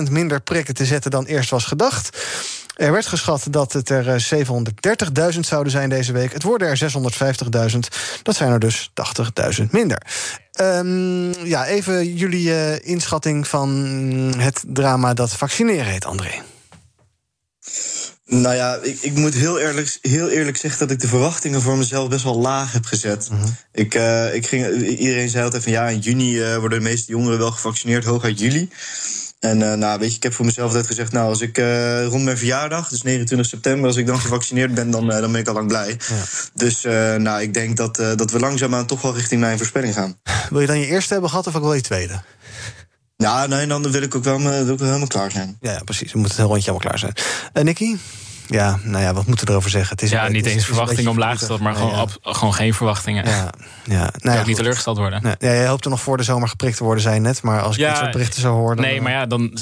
11% 0.06 0.10
minder 0.10 0.40
prikken 0.40 0.74
te 0.74 0.84
zetten 0.84 1.10
dan 1.10 1.24
eerst 1.24 1.50
was 1.50 1.64
gedacht. 1.64 2.18
Er 2.76 2.92
werd 2.92 3.06
geschat 3.06 3.46
dat 3.50 3.72
het 3.72 3.88
er 3.88 4.26
730.000 5.34 5.40
zouden 5.40 5.72
zijn 5.72 5.88
deze 5.88 6.12
week. 6.12 6.32
Het 6.32 6.42
worden 6.42 6.68
er 6.68 6.92
650.000. 7.72 7.78
Dat 8.22 8.36
zijn 8.36 8.52
er 8.52 8.58
dus 8.58 8.90
80.000 9.60 9.70
minder. 9.70 10.02
Um, 10.60 11.44
ja, 11.44 11.66
even 11.66 12.14
jullie 12.14 12.48
uh, 12.48 12.86
inschatting 12.86 13.48
van 13.48 13.70
het 14.38 14.64
drama 14.66 15.14
dat 15.14 15.32
vaccineren 15.32 15.92
heet, 15.92 16.04
André. 16.04 16.42
Nou 18.24 18.54
ja, 18.54 18.78
ik, 18.82 18.98
ik 19.00 19.14
moet 19.14 19.34
heel 19.34 19.58
eerlijk, 19.58 19.98
heel 20.00 20.28
eerlijk 20.28 20.56
zeggen 20.56 20.80
dat 20.80 20.90
ik 20.90 21.00
de 21.00 21.08
verwachtingen 21.08 21.62
voor 21.62 21.76
mezelf 21.76 22.08
best 22.08 22.24
wel 22.24 22.40
laag 22.40 22.72
heb 22.72 22.84
gezet. 22.84 23.28
Mm 23.30 23.38
-hmm. 23.38 23.56
ik, 23.72 23.94
uh, 23.94 24.34
ik 24.34 24.46
ging, 24.46 24.82
iedereen 24.82 25.28
zei 25.28 25.44
altijd 25.44 25.62
van 25.62 25.72
ja, 25.72 25.88
in 25.88 25.98
juni 25.98 26.38
uh, 26.38 26.56
worden 26.56 26.78
de 26.78 26.84
meeste 26.84 27.12
jongeren 27.12 27.38
wel 27.38 27.50
gevaccineerd, 27.50 28.04
hooguit 28.04 28.40
juli. 28.40 28.68
En 29.38 29.60
uh, 29.60 29.72
nou, 29.72 29.98
weet 29.98 30.10
je, 30.10 30.16
ik 30.16 30.22
heb 30.22 30.32
voor 30.32 30.44
mezelf 30.44 30.66
altijd 30.66 30.86
gezegd, 30.86 31.12
nou, 31.12 31.28
als 31.28 31.40
ik 31.40 31.58
uh, 31.58 32.06
rond 32.06 32.24
mijn 32.24 32.38
verjaardag, 32.38 32.88
dus 32.88 33.02
29 33.02 33.48
september, 33.48 33.86
als 33.86 33.96
ik 33.96 34.06
dan 34.06 34.20
gevaccineerd 34.20 34.74
ben, 34.74 34.90
dan, 34.90 35.10
uh, 35.10 35.20
dan 35.20 35.32
ben 35.32 35.40
ik 35.40 35.48
al 35.48 35.54
lang 35.54 35.68
blij. 35.68 35.88
Ja. 35.88 36.22
Dus 36.54 36.82
nou, 37.18 37.42
ik 37.42 37.54
denk 37.54 37.76
dat, 37.76 37.96
dat 37.96 38.30
we 38.30 38.38
langzaamaan 38.38 38.86
toch 38.86 39.02
wel 39.02 39.14
richting 39.14 39.40
mijn 39.40 39.58
voorspelling 39.58 39.94
gaan. 39.94 40.18
Wil 40.50 40.60
je 40.60 40.66
dan 40.66 40.78
je 40.78 40.86
eerste 40.86 41.12
hebben 41.12 41.30
gehad 41.30 41.46
of 41.46 41.56
ook 41.56 41.62
wel 41.62 41.74
je 41.74 41.80
tweede? 41.80 42.22
Ja, 43.16 43.46
nee, 43.46 43.66
dan 43.66 43.90
wil 43.90 44.02
ik 44.02 44.14
ook 44.14 44.24
wel, 44.24 44.38
wil 44.38 44.72
ik 44.72 44.78
wel 44.78 44.86
helemaal 44.86 45.06
klaar 45.06 45.30
zijn. 45.30 45.56
Ja, 45.60 45.72
ja 45.72 45.82
precies. 45.84 46.12
We 46.12 46.18
moeten 46.18 46.36
het 46.36 46.46
heel 46.46 46.54
rondje 46.54 46.70
helemaal 46.70 46.98
klaar 46.98 47.12
zijn. 47.52 47.66
Nicky? 47.66 47.96
Ja, 48.46 48.78
nou 48.82 49.02
ja, 49.02 49.14
wat 49.14 49.26
moeten 49.26 49.46
we 49.46 49.52
erover 49.52 49.70
zeggen? 49.70 49.90
Het 49.90 50.02
is 50.02 50.10
ja, 50.10 50.26
een, 50.26 50.32
niet 50.32 50.44
het 50.44 50.54
is, 50.54 50.68
eens 50.68 50.84
beetje 50.88 51.10
omlaag 51.10 51.38
gesteld, 51.38 51.60
maar 51.60 51.74
gewoon, 51.74 52.08
ja. 52.22 52.32
gewoon 52.32 52.54
geen 52.54 52.74
verwachtingen. 52.74 53.24
Ja, 53.24 53.50
ja. 53.84 54.00
Nou 54.00 54.10
ja, 54.22 54.32
ja, 54.32 54.40
ook 54.40 54.46
niet 54.46 54.56
teleurgesteld 54.56 54.96
worden. 54.96 55.22
Nee, 55.22 55.34
ja, 55.38 55.48
jij 55.48 55.66
hoopte 55.66 55.88
nog 55.88 56.00
voor 56.00 56.16
de 56.16 56.22
zomer 56.22 56.48
geprikt 56.48 56.76
te 56.76 56.84
worden, 56.84 57.02
zei 57.02 57.14
je 57.14 57.20
net. 57.20 57.42
Maar 57.42 57.60
als 57.60 57.74
ik 57.74 57.80
Ja, 57.80 57.88
dit 57.88 57.98
soort 57.98 58.10
berichten 58.10 58.40
zou 58.40 58.54
horen... 58.54 58.76
Dan, 58.76 58.84
Nee, 58.84 59.00
maar 59.00 59.12
ja, 59.12 59.26
dan 59.26 59.58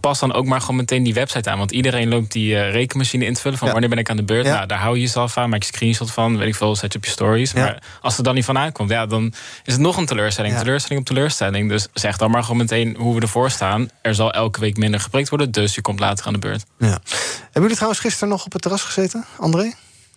pas 0.00 0.18
dan 0.18 0.32
ook 0.32 0.46
maar 0.46 0.60
gewoon 0.60 0.76
meteen 0.76 1.02
die 1.02 1.14
website 1.14 1.50
aan. 1.50 1.58
Want 1.58 1.70
iedereen 1.70 2.08
loopt 2.08 2.32
die 2.32 2.56
eh, 2.56 2.72
rekenmachine 2.72 3.24
in 3.24 3.34
te 3.34 3.40
vullen. 3.40 3.58
Van 3.58 3.70
wanneer 3.70 3.88
ben 3.88 3.98
ik 3.98 4.10
aan 4.10 4.16
de 4.16 4.24
beurt? 4.24 4.46
Nou, 4.46 4.66
daar 4.66 4.78
hou 4.78 4.94
je 4.94 5.00
jezelf 5.00 5.36
aan. 5.36 5.50
Maak 5.50 5.62
je 5.62 5.68
screenshot 5.68 6.10
van. 6.10 6.38
Weet 6.38 6.48
ik 6.48 6.54
veel, 6.54 6.76
zet 6.76 6.92
je 6.92 6.98
op 6.98 7.04
je 7.04 7.10
stories. 7.10 7.52
Maar 7.52 7.82
als 8.00 8.16
het 8.16 8.24
dan 8.24 8.34
niet 8.34 8.44
van 8.44 8.58
aankomt, 8.58 8.90
ja, 8.90 9.06
dan 9.06 9.32
is 9.64 9.72
het 9.72 9.82
nog 9.82 9.96
een 9.96 10.06
teleurstelling. 10.06 10.56
Teleurstelling 10.56 11.00
op 11.00 11.06
teleurstelling. 11.06 11.68
Dus 11.68 11.88
zeg 11.92 12.16
dan 12.16 12.30
maar 12.30 12.42
gewoon 12.42 12.56
meteen 12.56 12.96
hoe 12.98 13.14
we 13.14 13.20
ervoor 13.20 13.50
staan. 13.50 13.90
Er 14.02 14.14
zal 14.14 14.32
elke 14.32 14.60
week 14.60 14.76
minder 14.76 15.00
geprikt 15.00 15.28
worden. 15.28 15.50
Dus 15.50 15.74
je 15.74 15.80
komt 15.80 16.00
later 16.00 16.26
aan 16.26 16.32
de 16.32 16.38
beurt. 16.38 16.64
Ja. 16.78 16.86
Hebben 16.86 17.62
jullie 17.62 17.76
trouwens 17.76 18.00
gisteren 18.00 18.17
nog 18.26 18.44
op 18.44 18.52
het 18.52 18.62
terras 18.62 18.82
gezeten, 18.82 19.24
André? 19.36 19.72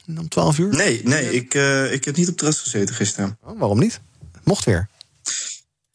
Om 0.08 0.30
12 0.30 0.58
uur? 0.58 0.76
Nee, 0.76 1.02
nee, 1.04 1.34
ik, 1.34 1.54
uh, 1.54 1.94
ik 1.94 2.06
heb 2.06 2.16
niet 2.16 2.26
op 2.26 2.32
het 2.32 2.38
terras 2.38 2.60
gezeten 2.60 2.96
gisteren. 2.96 3.38
Oh, 3.44 3.60
waarom 3.60 3.80
niet? 3.80 4.00
Mocht 4.44 4.66
weer. 4.66 4.90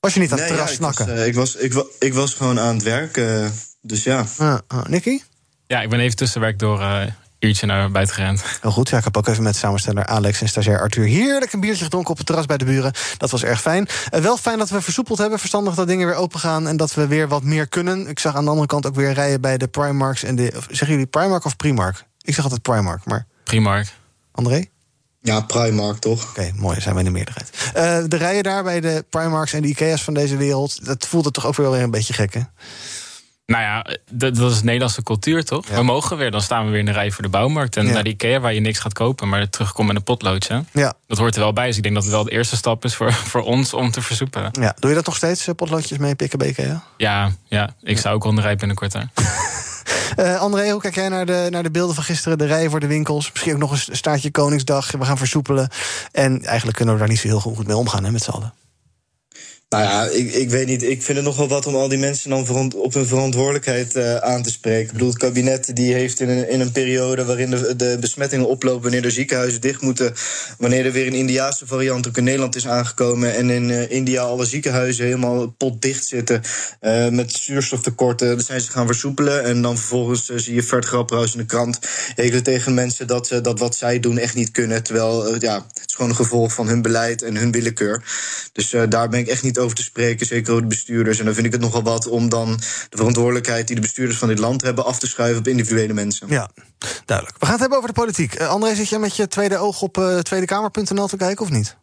Was 0.01 0.15
je 0.15 0.21
niet 0.21 0.31
aan 0.33 0.39
nee, 0.39 0.47
het 0.47 0.57
terras 0.57 0.71
ja, 0.71 0.77
ik, 0.77 0.83
was, 0.83 0.95
snakken? 0.95 1.17
uh, 1.17 1.27
ik, 1.27 1.35
was, 1.35 1.57
ik, 1.57 1.73
wa 1.73 1.85
ik, 1.99 2.15
was 2.15 2.35
gewoon 2.35 2.61
aan 2.61 2.75
het 2.75 2.83
werk, 2.83 3.17
uh, 3.17 3.49
dus 3.81 4.03
ja. 4.03 4.27
Ah, 4.37 4.59
ah, 4.67 4.87
Nicky? 4.87 5.21
Ja, 5.67 5.83
ik 5.83 5.89
ben 5.89 6.01
even 6.01 6.17
tussenwerk 6.17 6.59
door 6.59 6.81
uh, 6.81 7.07
uurtje 7.47 7.67
naar 7.67 7.91
buiten 7.91 8.15
gerend. 8.15 8.43
Heel 8.61 8.71
goed, 8.71 8.89
ja, 8.89 8.99
ik 8.99 9.05
heb 9.05 9.17
ook 9.17 9.27
even 9.27 9.43
met 9.43 9.57
samensteller 9.57 10.07
Alex 10.07 10.41
en 10.41 10.49
stagiair 10.49 10.81
Arthur 10.81 11.05
heerlijk 11.05 11.53
een 11.53 11.61
biertje 11.61 11.85
gedronken 11.85 12.11
op 12.11 12.17
het 12.17 12.27
terras 12.27 12.47
bij 12.47 12.57
de 12.57 12.65
buren. 12.65 12.93
Dat 13.17 13.31
was 13.31 13.45
erg 13.45 13.61
fijn. 13.61 13.89
Uh, 14.15 14.21
wel 14.21 14.37
fijn 14.37 14.59
dat 14.59 14.71
we 14.71 14.81
versoepeld 14.81 15.19
hebben, 15.19 15.39
verstandig 15.39 15.75
dat 15.75 15.87
dingen 15.87 16.07
weer 16.07 16.17
open 16.17 16.41
gaan 16.41 16.69
en 16.69 16.77
dat 16.77 16.95
we 16.95 17.07
weer 17.07 17.29
wat 17.29 17.43
meer 17.43 17.69
kunnen. 17.69 18.07
Ik 18.09 18.19
zag 18.19 18.35
aan 18.35 18.45
de 18.45 18.51
andere 18.51 18.67
kant 18.69 18.87
ook 18.87 18.95
weer 18.95 19.13
rijden 19.13 19.41
bij 19.41 19.59
de 19.59 19.67
Primarks 19.69 20.23
en 20.23 20.37
de. 20.37 20.53
Of, 20.57 20.67
zeggen 20.69 20.89
jullie 20.89 21.07
Primark 21.07 21.45
of 21.45 21.57
Primark? 21.57 22.05
Ik 22.23 22.35
zeg 22.35 22.45
altijd 22.45 22.63
Primark, 22.63 23.05
maar. 23.05 23.27
Primark. 23.45 23.93
André? 24.33 24.65
Ja, 25.21 25.41
Primark 25.41 25.99
toch? 25.99 26.23
Oké, 26.23 26.31
okay, 26.31 26.53
mooi, 26.57 26.81
zijn 26.81 26.95
wij 26.95 27.05
in 27.05 27.13
de 27.13 27.17
meerderheid. 27.19 27.51
Uh, 27.77 28.09
de 28.09 28.17
rijen 28.17 28.43
daar 28.43 28.63
bij 28.63 28.81
de 28.81 29.05
Primarks 29.11 29.53
en 29.53 29.63
de 29.63 29.69
Ikea's 29.69 30.05
van 30.05 30.15
deze 30.15 30.37
wereld, 30.37 30.87
dat 30.87 31.07
voelt 31.07 31.25
het 31.25 31.35
toch 31.35 31.47
ook 31.47 31.57
weer 31.57 31.73
een 31.73 31.91
beetje 31.91 32.13
gek, 32.13 32.35
hè? 32.35 32.41
Nou 33.47 33.63
ja, 33.63 33.87
dat, 34.11 34.37
dat 34.37 34.53
is 34.53 34.63
Nederlandse 34.63 35.03
cultuur, 35.03 35.45
toch? 35.45 35.69
Ja. 35.69 35.75
We 35.75 35.83
mogen 35.83 36.17
weer, 36.17 36.31
dan 36.31 36.41
staan 36.41 36.65
we 36.65 36.71
weer 36.71 36.79
in 36.79 36.85
de 36.85 36.93
rij 36.93 37.11
voor 37.11 37.23
de 37.23 37.29
bouwmarkt. 37.29 37.77
En 37.77 37.87
ja. 37.87 37.93
naar 37.93 38.03
de 38.03 38.11
Ikea 38.11 38.41
waar 38.41 38.55
je 38.55 38.61
niks 38.61 38.79
gaat 38.79 38.93
kopen, 38.93 39.29
maar 39.29 39.49
terugkomt 39.49 39.87
met 39.87 39.97
een 39.97 40.03
potloodje. 40.03 40.65
Ja. 40.73 40.95
Dat 41.07 41.19
hoort 41.19 41.35
er 41.35 41.41
wel 41.41 41.53
bij. 41.53 41.67
Dus 41.67 41.77
ik 41.77 41.83
denk 41.83 41.95
dat 41.95 42.05
het 42.05 42.13
wel 42.13 42.25
de 42.25 42.31
eerste 42.31 42.57
stap 42.57 42.85
is 42.85 42.95
voor, 42.95 43.13
voor 43.13 43.43
ons 43.43 43.75
om 43.75 43.91
te 43.91 44.03
versoepelen. 44.03 44.49
Ja. 44.61 44.75
Doe 44.79 44.91
je 44.91 44.97
dat 44.97 45.07
nog 45.07 45.17
steeds, 45.17 45.49
potloodjes 45.57 45.99
mee 45.99 46.15
pikken 46.15 46.39
bij 46.39 46.49
Ikea? 46.49 46.83
Ja, 46.97 47.33
ja. 47.45 47.75
ik 47.83 47.99
sta 47.99 48.11
ook 48.11 48.25
al 48.25 48.31
in 48.31 48.37
de 48.37 48.43
rij 48.43 48.57
binnenkort. 48.57 48.93
Hè. 48.93 49.01
Uh, 50.17 50.41
André, 50.41 50.71
hoe 50.71 50.81
kijk 50.81 50.95
jij 50.95 51.09
naar 51.09 51.27
de, 51.27 51.47
naar 51.51 51.63
de 51.63 51.71
beelden 51.71 51.95
van 51.95 52.05
gisteren? 52.05 52.39
De 52.39 52.47
rijen 52.47 52.71
voor 52.71 52.81
de 52.81 52.87
winkels. 52.87 53.31
Misschien 53.33 53.53
ook 53.53 53.59
nog 53.59 53.71
een 53.71 53.97
staartje 53.97 54.31
Koningsdag. 54.31 54.91
We 54.91 55.05
gaan 55.05 55.19
versoepelen. 55.19 55.69
En 56.13 56.45
eigenlijk 56.45 56.77
kunnen 56.77 56.95
we 56.95 57.01
daar 57.01 57.09
niet 57.09 57.19
zo 57.19 57.29
heel 57.29 57.41
goed 57.41 57.67
mee 57.67 57.77
omgaan 57.77 58.05
hè, 58.05 58.11
met 58.11 58.23
z'n 58.23 58.31
allen. 58.31 58.55
Nou 59.69 59.85
ja, 59.85 60.05
ik, 60.05 60.33
ik 60.33 60.51
weet 60.51 60.67
niet. 60.67 60.83
Ik 60.83 61.03
vind 61.03 61.17
het 61.17 61.27
nog 61.27 61.37
wel 61.37 61.49
wat 61.49 61.67
om 61.67 61.75
al 61.75 61.89
die 61.89 61.99
mensen 61.99 62.31
dan 62.31 62.73
op 62.75 62.95
hun 62.95 63.07
verantwoordelijkheid 63.07 63.97
uh, 63.97 64.17
aan 64.17 64.43
te 64.43 64.51
spreken. 64.51 64.87
Ik 64.87 64.93
bedoel, 64.93 65.09
het 65.09 65.19
kabinet 65.19 65.77
die 65.77 65.95
heeft 65.95 66.21
in 66.21 66.29
een, 66.29 66.49
in 66.49 66.61
een 66.61 66.73
periode 66.73 67.25
waarin 67.25 67.51
de, 67.51 67.77
de 67.77 67.97
besmettingen 68.01 68.49
oplopen, 68.49 68.83
wanneer 68.83 69.03
de 69.03 69.11
ziekenhuizen 69.11 69.61
dicht 69.61 69.81
moeten, 69.81 70.15
wanneer 70.59 70.87
er 70.87 70.93
weer 70.93 71.07
een 71.07 71.15
Indiaanse 71.15 71.67
variant 71.67 72.09
ook 72.09 72.17
in 72.17 72.25
Nederland 72.25 72.57
is 72.57 72.67
aangekomen 72.67 73.35
en 73.35 73.51
in 73.51 73.69
uh, 73.69 73.91
India 73.91 74.23
alle 74.23 74.45
ziekenhuizen 74.45 75.05
helemaal 75.05 75.47
potdicht 75.47 76.07
zitten 76.07 76.43
uh, 76.81 77.09
met 77.09 77.33
zuurstoftekorten, 77.33 78.29
dan 78.29 78.41
zijn 78.41 78.61
ze 78.61 78.71
gaan 78.71 78.87
versoepelen. 78.87 79.45
En 79.45 79.63
dan 79.63 79.79
vervolgens 79.79 80.27
zie 80.27 80.55
je 80.55 80.63
Vert 80.63 80.93
in 81.11 81.39
de 81.39 81.47
krant 81.47 81.79
hekelen 82.15 82.43
tegen 82.43 82.75
mensen 82.75 83.07
dat, 83.07 83.39
dat 83.43 83.59
wat 83.59 83.77
zij 83.77 84.01
doen 84.01 84.19
echt 84.19 84.35
niet 84.35 84.51
kunnen. 84.51 84.83
Terwijl 84.83 85.41
ja, 85.41 85.55
het 85.55 85.83
is 85.87 85.95
gewoon 85.95 86.11
een 86.11 86.17
gevolg 86.17 86.53
van 86.53 86.69
hun 86.69 86.83
beleid 86.83 87.23
en 87.23 87.37
hun 87.37 87.53
willekeur. 87.53 88.03
Dus 88.53 88.75
daar 88.89 89.09
ben 89.09 89.21
ik 89.21 89.29
echt 89.29 89.43
niet 89.43 89.56
over 89.59 89.77
te 89.77 89.83
spreken, 89.83 90.27
zeker 90.27 90.51
over 90.51 90.63
de 90.63 90.69
bestuurders. 90.69 91.19
En 91.19 91.25
dan 91.25 91.35
vind 91.35 91.47
ik 91.47 91.53
het 91.53 91.61
nogal 91.61 91.83
wat 91.83 92.09
om 92.09 92.29
dan 92.29 92.57
de 92.89 92.97
verantwoordelijkheid 92.97 93.67
die 93.67 93.77
de 93.77 93.83
bestuurders 93.83 94.19
van 94.19 94.29
dit 94.29 94.39
land 94.39 94.63
hebben 94.63 94.85
af 94.85 94.99
te 94.99 95.07
schuiven 95.07 95.39
op 95.39 95.49
individuele 95.49 95.93
mensen. 95.93 96.27
Ja, 96.29 96.51
duidelijk. 97.05 97.39
We 97.39 97.45
gaan 97.45 97.53
het 97.53 97.61
hebben 97.61 97.79
over 97.79 97.95
de 97.95 98.01
politiek. 98.01 98.41
Uh, 98.41 98.49
André, 98.49 98.75
zit 98.75 98.89
je 98.89 98.99
met 98.99 99.17
je 99.17 99.29
tweede 99.29 99.59
oog 99.59 99.83
op 99.83 99.99
uh, 99.99 100.19
tweedekamer.nl 100.19 101.07
te 101.07 101.17
kijken 101.17 101.45
of 101.45 101.51
niet? 101.51 101.77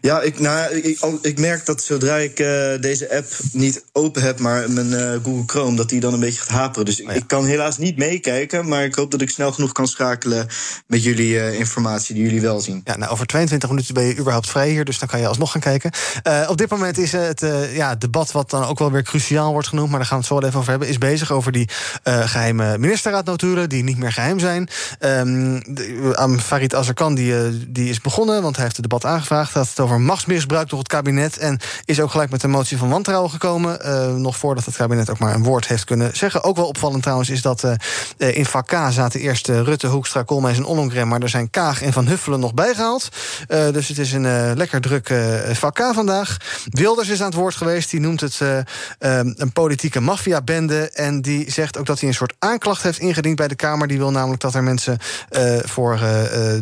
Ja, 0.00 0.20
ik, 0.20 0.38
nou, 0.38 0.74
ik, 0.74 0.98
ik 1.22 1.38
merk 1.38 1.66
dat 1.66 1.82
zodra 1.82 2.16
ik 2.16 2.40
uh, 2.40 2.46
deze 2.80 3.16
app 3.16 3.26
niet 3.52 3.84
open 3.92 4.22
heb, 4.22 4.38
maar 4.38 4.70
mijn 4.70 4.90
uh, 4.90 5.12
Google 5.12 5.42
Chrome, 5.46 5.76
dat 5.76 5.88
die 5.88 6.00
dan 6.00 6.12
een 6.12 6.20
beetje 6.20 6.40
gaat 6.40 6.48
haperen. 6.48 6.84
Dus 6.84 7.00
ik, 7.00 7.06
oh 7.06 7.12
ja. 7.12 7.18
ik 7.18 7.26
kan 7.26 7.44
helaas 7.44 7.78
niet 7.78 7.96
meekijken, 7.96 8.68
maar 8.68 8.84
ik 8.84 8.94
hoop 8.94 9.10
dat 9.10 9.20
ik 9.20 9.30
snel 9.30 9.52
genoeg 9.52 9.72
kan 9.72 9.88
schakelen 9.88 10.46
met 10.86 11.02
jullie 11.02 11.32
uh, 11.32 11.58
informatie 11.58 12.14
die 12.14 12.24
jullie 12.24 12.40
wel 12.40 12.60
zien. 12.60 12.80
Ja, 12.84 12.96
nou, 12.96 13.12
over 13.12 13.26
22 13.26 13.68
minuten 13.68 13.94
ben 13.94 14.04
je 14.04 14.16
überhaupt 14.16 14.48
vrij 14.48 14.68
hier, 14.68 14.84
dus 14.84 14.98
dan 14.98 15.08
kan 15.08 15.20
je 15.20 15.26
alsnog 15.26 15.52
gaan 15.52 15.60
kijken. 15.60 15.90
op 16.48 16.56
dit 16.56 16.70
moment 16.70 16.98
is 16.98 17.12
het 17.12 17.44
ja, 17.72 17.94
debat, 17.94 18.32
wat 18.32 18.50
dan 18.50 18.64
ook 18.64 18.78
wel 18.78 18.90
weer 18.90 19.02
cruciaal 19.02 19.52
wordt 19.52 19.68
genoemd, 19.68 19.90
maar 19.90 19.98
daar 19.98 20.08
gaan 20.08 20.18
we 20.18 20.24
het 20.24 20.32
zo 20.32 20.38
wel 20.38 20.48
even 20.48 20.58
over 20.58 20.70
hebben, 20.70 20.88
is 20.88 20.98
bezig 20.98 21.32
over 21.32 21.52
die 21.52 21.68
geheime 22.02 22.78
ministerraadnotulen 22.78 23.68
die 23.68 23.82
niet 23.82 23.98
meer 23.98 24.12
geheim 24.12 24.38
zijn. 24.38 24.68
Um, 25.00 26.40
Farid 26.40 26.74
Azarkan 26.74 27.14
die, 27.14 27.34
die 27.68 27.88
is 27.88 28.00
begonnen, 28.00 28.42
want 28.42 28.54
hij 28.54 28.64
heeft 28.64 28.76
het 28.76 28.88
debat 28.88 29.04
aangevraagd 29.04 29.49
gaat 29.50 29.68
het 29.68 29.80
over 29.80 30.00
machtsmisbruik 30.00 30.68
door 30.68 30.78
het 30.78 30.88
kabinet. 30.88 31.38
En 31.38 31.58
is 31.84 32.00
ook 32.00 32.10
gelijk 32.10 32.30
met 32.30 32.42
een 32.42 32.50
motie 32.50 32.78
van 32.78 32.88
wantrouwen 32.88 33.30
gekomen. 33.30 33.78
Uh, 33.84 34.14
nog 34.14 34.36
voordat 34.36 34.64
het 34.64 34.76
kabinet 34.76 35.10
ook 35.10 35.18
maar 35.18 35.34
een 35.34 35.42
woord 35.42 35.68
heeft 35.68 35.84
kunnen 35.84 36.16
zeggen. 36.16 36.42
Ook 36.42 36.56
wel 36.56 36.66
opvallend 36.66 37.02
trouwens 37.02 37.30
is 37.30 37.42
dat 37.42 37.64
uh, 37.64 38.36
in 38.36 38.46
vak 38.46 38.70
zaten 38.90 39.20
eerst 39.20 39.48
Rutte, 39.48 39.86
Hoekstra, 39.86 40.22
Koolmees 40.22 40.56
en 40.56 40.64
Ollongren. 40.64 41.08
Maar 41.08 41.20
er 41.20 41.28
zijn 41.28 41.50
Kaag 41.50 41.82
en 41.82 41.92
Van 41.92 42.06
Huffelen 42.06 42.40
nog 42.40 42.54
bijgehaald. 42.54 43.08
dus 43.48 43.88
het 43.88 43.98
is 43.98 44.12
een 44.12 44.56
lekker 44.56 44.80
druk 44.80 45.14
vak 45.52 45.78
vandaag. 45.92 46.36
Wilders 46.64 47.08
is 47.08 47.20
aan 47.20 47.26
het 47.26 47.34
woord 47.34 47.54
geweest. 47.54 47.90
Die 47.90 48.00
noemt 48.00 48.20
het 48.20 48.40
een 48.98 49.52
politieke 49.52 50.00
maffiabende. 50.00 50.90
En 50.90 51.20
die 51.20 51.50
zegt 51.50 51.78
ook 51.78 51.86
dat 51.86 52.00
hij 52.00 52.08
een 52.08 52.14
soort 52.14 52.34
aanklacht 52.38 52.82
heeft 52.82 52.98
ingediend 52.98 53.36
bij 53.36 53.48
de 53.48 53.54
Kamer. 53.54 53.88
Die 53.88 53.98
wil 53.98 54.10
namelijk 54.10 54.40
dat 54.40 54.54
er 54.54 54.62
mensen 54.62 54.98
voor 55.64 55.98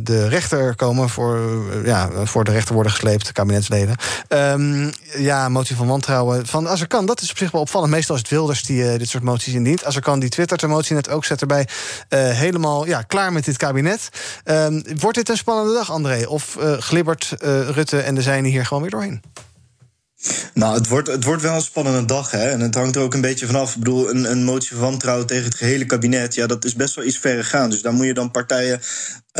de 0.02 0.28
rechter 0.28 0.74
komen. 0.76 1.08
Voor, 1.08 1.38
ja, 1.84 2.08
voor 2.24 2.44
de 2.44 2.52
rechter 2.52 2.74
worden 2.78 2.92
gesleept, 2.92 3.32
kabinetsleden. 3.32 3.96
Um, 4.28 4.90
ja, 5.16 5.48
motie 5.48 5.76
van 5.76 5.86
wantrouwen 5.86 6.46
van 6.46 6.68
Azarkan. 6.68 7.06
Dat 7.06 7.20
is 7.20 7.30
op 7.30 7.38
zich 7.38 7.50
wel 7.50 7.60
opvallend. 7.60 7.90
Meestal 7.90 8.14
is 8.14 8.20
het 8.20 8.30
Wilders 8.30 8.62
die 8.62 8.82
uh, 8.82 8.98
dit 8.98 9.08
soort 9.08 9.22
moties 9.22 9.54
indient. 9.54 9.84
Azarkan 9.84 10.20
die 10.20 10.28
twittert 10.28 10.60
de 10.60 10.66
motie 10.66 10.94
net 10.94 11.08
ook, 11.08 11.24
zet 11.24 11.40
erbij 11.40 11.68
uh, 12.08 12.30
helemaal 12.30 12.86
ja, 12.86 13.02
klaar 13.02 13.32
met 13.32 13.44
dit 13.44 13.56
kabinet. 13.56 14.08
Um, 14.44 14.82
wordt 14.98 15.16
dit 15.16 15.28
een 15.28 15.36
spannende 15.36 15.72
dag, 15.72 15.90
André? 15.90 16.26
Of 16.26 16.56
uh, 16.60 16.72
glibbert 16.72 17.34
Rutte 17.70 18.00
en 18.00 18.14
de 18.14 18.22
zijnen 18.22 18.50
hier 18.50 18.66
gewoon 18.66 18.82
weer 18.82 18.90
doorheen? 18.90 19.22
Nou, 20.54 20.74
het 20.74 20.88
wordt, 20.88 21.08
het 21.08 21.24
wordt 21.24 21.42
wel 21.42 21.54
een 21.54 21.62
spannende 21.62 22.04
dag, 22.04 22.30
hè. 22.30 22.50
En 22.50 22.60
het 22.60 22.74
hangt 22.74 22.96
er 22.96 23.02
ook 23.02 23.14
een 23.14 23.20
beetje 23.20 23.46
vanaf. 23.46 23.72
Ik 23.72 23.78
bedoel, 23.78 24.10
een, 24.10 24.30
een 24.30 24.44
motie 24.44 24.70
van 24.70 24.80
wantrouwen 24.80 25.26
tegen 25.26 25.44
het 25.44 25.54
gehele 25.54 25.86
kabinet... 25.86 26.34
ja, 26.34 26.46
dat 26.46 26.64
is 26.64 26.74
best 26.74 26.94
wel 26.94 27.04
iets 27.04 27.18
verregaand. 27.18 27.70
Dus 27.70 27.82
daar 27.82 27.92
moet 27.92 28.06
je 28.06 28.14
dan 28.14 28.30
partijen 28.30 28.80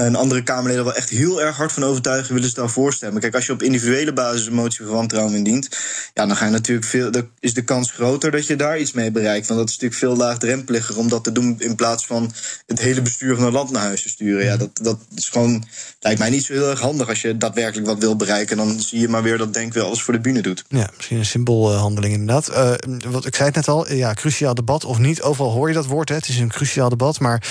een 0.06 0.16
andere 0.16 0.42
Kamerleden 0.42 0.84
wel 0.84 0.94
echt 0.94 1.08
heel 1.08 1.42
erg 1.42 1.56
hard 1.56 1.72
van 1.72 1.84
overtuigen, 1.84 2.34
willen 2.34 2.48
ze 2.48 2.54
daarvoor 2.54 2.92
stemmen. 2.92 3.20
Kijk, 3.20 3.34
als 3.34 3.46
je 3.46 3.52
op 3.52 3.62
individuele 3.62 4.12
basis 4.12 4.46
een 4.46 4.54
motie 4.54 4.84
van 4.84 4.94
wantrouwen 4.94 5.34
indient, 5.34 5.68
ja, 6.14 6.26
dan 6.26 6.36
ga 6.36 6.44
je 6.44 6.50
natuurlijk 6.50 6.86
veel. 6.86 7.10
Is 7.40 7.54
de 7.54 7.64
kans 7.64 7.90
groter 7.90 8.30
dat 8.30 8.46
je 8.46 8.56
daar 8.56 8.78
iets 8.78 8.92
mee 8.92 9.10
bereikt. 9.10 9.46
Want 9.46 9.60
dat 9.60 9.68
is 9.68 9.74
natuurlijk 9.74 10.00
veel 10.00 10.16
laagdrempeliger 10.16 10.98
om 10.98 11.08
dat 11.08 11.24
te 11.24 11.32
doen 11.32 11.56
in 11.58 11.74
plaats 11.74 12.06
van 12.06 12.32
het 12.66 12.80
hele 12.80 13.02
bestuur 13.02 13.36
van 13.36 13.44
een 13.44 13.52
land 13.52 13.70
naar 13.70 13.82
huis 13.82 14.02
te 14.02 14.08
sturen. 14.08 14.44
Ja, 14.44 14.56
dat, 14.56 14.70
dat 14.82 14.98
is 15.14 15.28
gewoon. 15.28 15.64
Lijkt 16.00 16.18
mij 16.18 16.30
niet 16.30 16.44
zo 16.44 16.52
heel 16.52 16.70
erg 16.70 16.80
handig 16.80 17.08
als 17.08 17.22
je 17.22 17.36
daadwerkelijk 17.36 17.86
wat 17.86 17.98
wil 17.98 18.16
bereiken. 18.16 18.56
Dan 18.56 18.80
zie 18.80 19.00
je 19.00 19.08
maar 19.08 19.22
weer 19.22 19.38
dat 19.38 19.56
Denk 19.58 19.72
wel 19.72 19.86
alles 19.86 20.02
voor 20.02 20.14
de 20.14 20.20
bühne 20.20 20.40
doet. 20.40 20.64
Ja, 20.68 20.90
misschien 20.96 21.18
een 21.18 21.26
symboolhandeling 21.26 22.14
inderdaad. 22.14 22.50
Uh, 22.50 22.72
wat 23.10 23.26
ik 23.26 23.34
zei 23.34 23.46
het 23.46 23.56
net 23.56 23.68
al, 23.68 23.92
ja, 23.92 24.14
cruciaal 24.14 24.54
debat 24.54 24.84
of 24.84 24.98
niet. 24.98 25.22
Overal 25.22 25.52
hoor 25.52 25.68
je 25.68 25.74
dat 25.74 25.86
woord. 25.86 26.08
Hè. 26.08 26.14
Het 26.14 26.28
is 26.28 26.38
een 26.38 26.48
cruciaal 26.48 26.88
debat. 26.88 27.20
Maar 27.20 27.42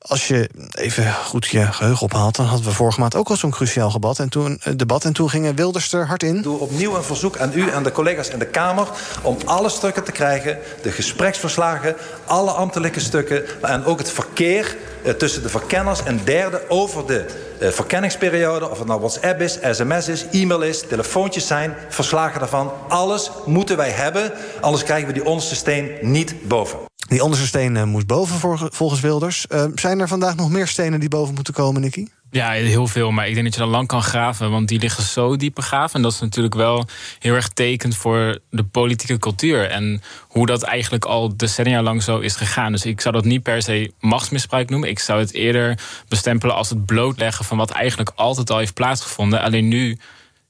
als 0.00 0.28
je 0.28 0.50
even 0.70 1.14
goed 1.14 1.46
je 1.46 1.72
geheugen 1.72 2.02
ophaalt, 2.02 2.36
dan 2.36 2.46
hadden 2.46 2.66
we 2.66 2.72
vorige 2.72 3.00
maand 3.00 3.14
ook 3.14 3.28
al 3.28 3.36
zo'n 3.36 3.50
cruciaal 3.50 3.92
debat. 3.92 4.18
En 4.18 4.28
toen, 4.28 4.60
debat 4.76 5.04
en 5.04 5.12
toen 5.12 5.30
gingen 5.30 5.54
Wilders 5.54 5.92
er 5.92 6.06
hard 6.06 6.22
in. 6.22 6.42
Doe 6.42 6.58
opnieuw 6.58 6.96
een 6.96 7.02
verzoek 7.02 7.38
aan 7.38 7.50
u 7.54 7.68
en 7.68 7.82
de 7.82 7.92
collega's 7.92 8.28
in 8.28 8.38
de 8.38 8.46
Kamer 8.46 8.88
om 9.22 9.36
alle 9.44 9.68
stukken 9.68 10.04
te 10.04 10.12
krijgen: 10.12 10.58
de 10.82 10.90
gespreksverslagen, 10.90 11.96
alle 12.24 12.50
ambtelijke 12.50 13.00
stukken 13.00 13.62
en 13.62 13.84
ook 13.84 13.98
het 13.98 14.10
verkeer 14.10 14.76
tussen 15.18 15.42
de 15.42 15.48
verkenners 15.48 16.02
en 16.02 16.20
derde 16.24 16.62
over 16.68 17.06
de 17.06 17.26
uh, 17.60 17.68
verkenningsperiode. 17.68 18.70
Of 18.70 18.78
het 18.78 18.86
nou 18.86 19.00
WhatsApp 19.00 19.40
is, 19.40 19.58
sms 19.70 20.08
is, 20.08 20.26
e-mail 20.30 20.62
is, 20.62 20.80
telefoontjes 20.80 21.46
zijn, 21.46 21.74
verslagen 21.88 22.40
daarvan. 22.40 22.72
Alles 22.88 23.30
moeten 23.46 23.76
wij 23.76 23.90
hebben, 23.90 24.32
anders 24.60 24.84
krijgen 24.84 25.06
we 25.06 25.12
die 25.12 25.24
onderste 25.24 25.54
steen 25.54 25.90
niet 26.00 26.48
boven. 26.48 26.78
Die 27.08 27.22
onderste 27.24 27.46
steen 27.46 27.74
uh, 27.74 27.84
moet 27.84 28.06
boven 28.06 28.60
volgens 28.72 29.00
Wilders. 29.00 29.46
Zijn 29.74 30.00
er 30.00 30.08
vandaag 30.08 30.36
nog 30.36 30.50
meer 30.50 30.66
stenen 30.66 31.00
die 31.00 31.08
boven 31.08 31.34
moeten 31.34 31.54
komen, 31.54 31.80
Nicky? 31.80 32.06
Ja, 32.30 32.50
heel 32.50 32.86
veel. 32.86 33.10
Maar 33.10 33.28
ik 33.28 33.32
denk 33.32 33.44
dat 33.44 33.54
je 33.54 33.60
dan 33.60 33.68
lang 33.70 33.86
kan 33.86 34.02
graven. 34.02 34.50
Want 34.50 34.68
die 34.68 34.78
liggen 34.78 35.02
zo 35.02 35.36
diep 35.36 35.54
begraven. 35.54 35.94
En 35.94 36.02
dat 36.02 36.12
is 36.12 36.20
natuurlijk 36.20 36.54
wel 36.54 36.86
heel 37.18 37.34
erg 37.34 37.48
tekend 37.48 37.96
voor 37.96 38.38
de 38.50 38.64
politieke 38.64 39.18
cultuur. 39.18 39.70
En 39.70 40.02
hoe 40.28 40.46
dat 40.46 40.62
eigenlijk 40.62 41.04
al 41.04 41.36
decennia 41.36 41.82
lang 41.82 42.02
zo 42.02 42.18
is 42.18 42.36
gegaan. 42.36 42.72
Dus 42.72 42.84
ik 42.84 43.00
zou 43.00 43.14
dat 43.14 43.24
niet 43.24 43.42
per 43.42 43.62
se 43.62 43.92
machtsmisbruik 44.00 44.70
noemen. 44.70 44.88
Ik 44.88 44.98
zou 44.98 45.20
het 45.20 45.32
eerder 45.32 45.78
bestempelen 46.08 46.54
als 46.54 46.70
het 46.70 46.86
blootleggen 46.86 47.44
van 47.44 47.56
wat 47.56 47.70
eigenlijk 47.70 48.12
altijd 48.14 48.50
al 48.50 48.58
heeft 48.58 48.74
plaatsgevonden. 48.74 49.40
Alleen 49.40 49.68
nu 49.68 49.98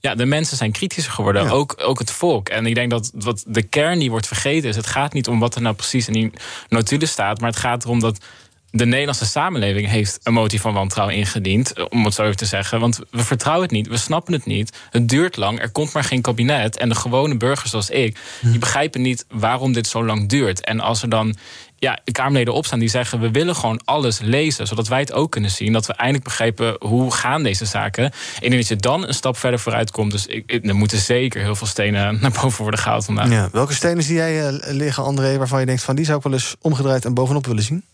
ja, 0.01 0.15
de 0.15 0.27
mensen 0.27 0.57
zijn 0.57 0.73
kritischer 0.73 1.13
geworden. 1.13 1.51
Ook, 1.51 1.75
ook 1.79 1.99
het 1.99 2.11
volk. 2.11 2.49
En 2.49 2.67
ik 2.67 2.75
denk 2.75 2.91
dat 2.91 3.11
wat 3.15 3.45
de 3.47 3.63
kern 3.63 3.99
die 3.99 4.11
wordt 4.11 4.27
vergeten 4.27 4.69
is... 4.69 4.77
het 4.77 4.87
gaat 4.87 5.13
niet 5.13 5.29
om 5.29 5.39
wat 5.39 5.55
er 5.55 5.63
nou 5.63 5.75
precies 5.75 6.07
in 6.07 6.13
die 6.13 6.33
notulen 6.69 7.09
staat... 7.09 7.41
maar 7.41 7.51
het 7.51 7.59
gaat 7.59 7.85
erom 7.85 8.01
dat 8.01 8.25
de 8.71 8.87
Nederlandse 8.87 9.27
samenleving 9.27 9.89
heeft 9.89 10.21
een 10.23 10.33
motie 10.33 10.61
van 10.61 10.73
wantrouwen 10.73 11.17
ingediend, 11.17 11.91
om 11.91 12.05
het 12.05 12.15
zo 12.15 12.23
even 12.23 12.37
te 12.37 12.45
zeggen. 12.45 12.81
Want 12.81 12.99
we 13.11 13.25
vertrouwen 13.25 13.65
het 13.65 13.77
niet, 13.77 13.89
we 13.89 13.97
snappen 13.97 14.33
het 14.33 14.47
niet. 14.47 14.79
Het 14.91 15.09
duurt 15.09 15.37
lang, 15.37 15.61
er 15.61 15.71
komt 15.71 15.93
maar 15.93 16.05
geen 16.05 16.23
kabinet. 16.23 16.77
En 16.77 16.89
de 16.89 16.95
gewone 16.95 17.37
burgers 17.37 17.71
zoals 17.71 17.91
ik, 17.91 18.19
die 18.41 18.59
begrijpen 18.59 19.03
niet 19.03 19.25
waarom 19.29 19.73
dit 19.73 19.87
zo 19.87 20.05
lang 20.05 20.29
duurt. 20.29 20.61
En 20.61 20.81
als 20.81 21.03
er 21.03 21.09
dan 21.09 21.37
ja, 21.81 21.99
Kamerleden 22.13 22.55
opstaan 22.55 22.79
die 22.79 22.89
zeggen... 22.89 23.21
we 23.21 23.31
willen 23.31 23.57
gewoon 23.57 23.81
alles 23.85 24.19
lezen, 24.19 24.67
zodat 24.67 24.89
wij 24.89 25.01
het 25.01 25.13
ook 25.13 25.31
kunnen 25.31 25.51
zien. 25.51 25.73
Dat 25.73 25.87
we 25.87 25.93
eindelijk 25.93 26.25
begrijpen 26.25 26.77
hoe 26.79 27.13
gaan 27.13 27.43
deze 27.43 27.65
zaken. 27.65 28.13
En 28.41 28.51
dat 28.51 28.69
je 28.69 28.77
dan 28.77 29.07
een 29.07 29.15
stap 29.15 29.37
verder 29.37 29.61
vooruit 29.61 29.91
komt. 29.91 30.11
Dus 30.11 30.27
ik, 30.27 30.59
er 30.65 30.77
moeten 30.77 30.99
zeker 30.99 31.43
heel 31.43 31.55
veel 31.55 31.67
stenen 31.67 32.19
naar 32.21 32.39
boven 32.43 32.63
worden 32.63 32.81
gehaald 32.81 33.05
vandaag. 33.05 33.31
Ja, 33.31 33.49
welke 33.53 33.75
stenen 33.75 34.03
zie 34.03 34.15
jij 34.15 34.53
uh, 34.53 34.59
liggen, 34.61 35.03
André, 35.03 35.39
waarvan 35.39 35.61
je 35.61 35.67
denkt... 35.67 35.83
van 35.83 35.97
die 35.97 36.05
zou 36.05 36.17
ik 36.17 36.25
wel 36.25 36.33
eens 36.33 36.57
omgedraaid 36.61 37.05
en 37.05 37.15
bovenop 37.15 37.47
willen 37.47 37.63
zien? 37.63 37.85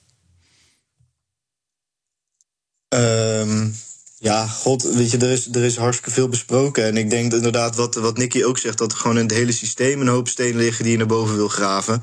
Um, 2.97 3.75
ja, 4.19 4.47
god, 4.47 4.83
weet 4.83 5.11
je, 5.11 5.19
er 5.19 5.31
is, 5.31 5.49
er 5.53 5.65
is 5.65 5.77
hartstikke 5.77 6.11
veel 6.11 6.29
besproken. 6.29 6.85
En 6.85 6.97
ik 6.97 7.11
denk 7.11 7.33
inderdaad 7.33 7.77
wat, 7.77 7.95
wat 7.95 8.17
Nicky 8.17 8.45
ook 8.45 8.59
zegt... 8.59 8.79
dat 8.79 8.93
er 8.93 8.99
gewoon 8.99 9.17
in 9.17 9.23
het 9.23 9.35
hele 9.35 9.53
systeem 9.53 10.01
een 10.01 10.09
hoop 10.09 10.29
stenen 10.29 10.57
liggen... 10.57 10.83
die 10.83 10.93
je 10.93 10.99
naar 10.99 11.07
boven 11.07 11.37
wil 11.37 11.49
graven. 11.49 12.03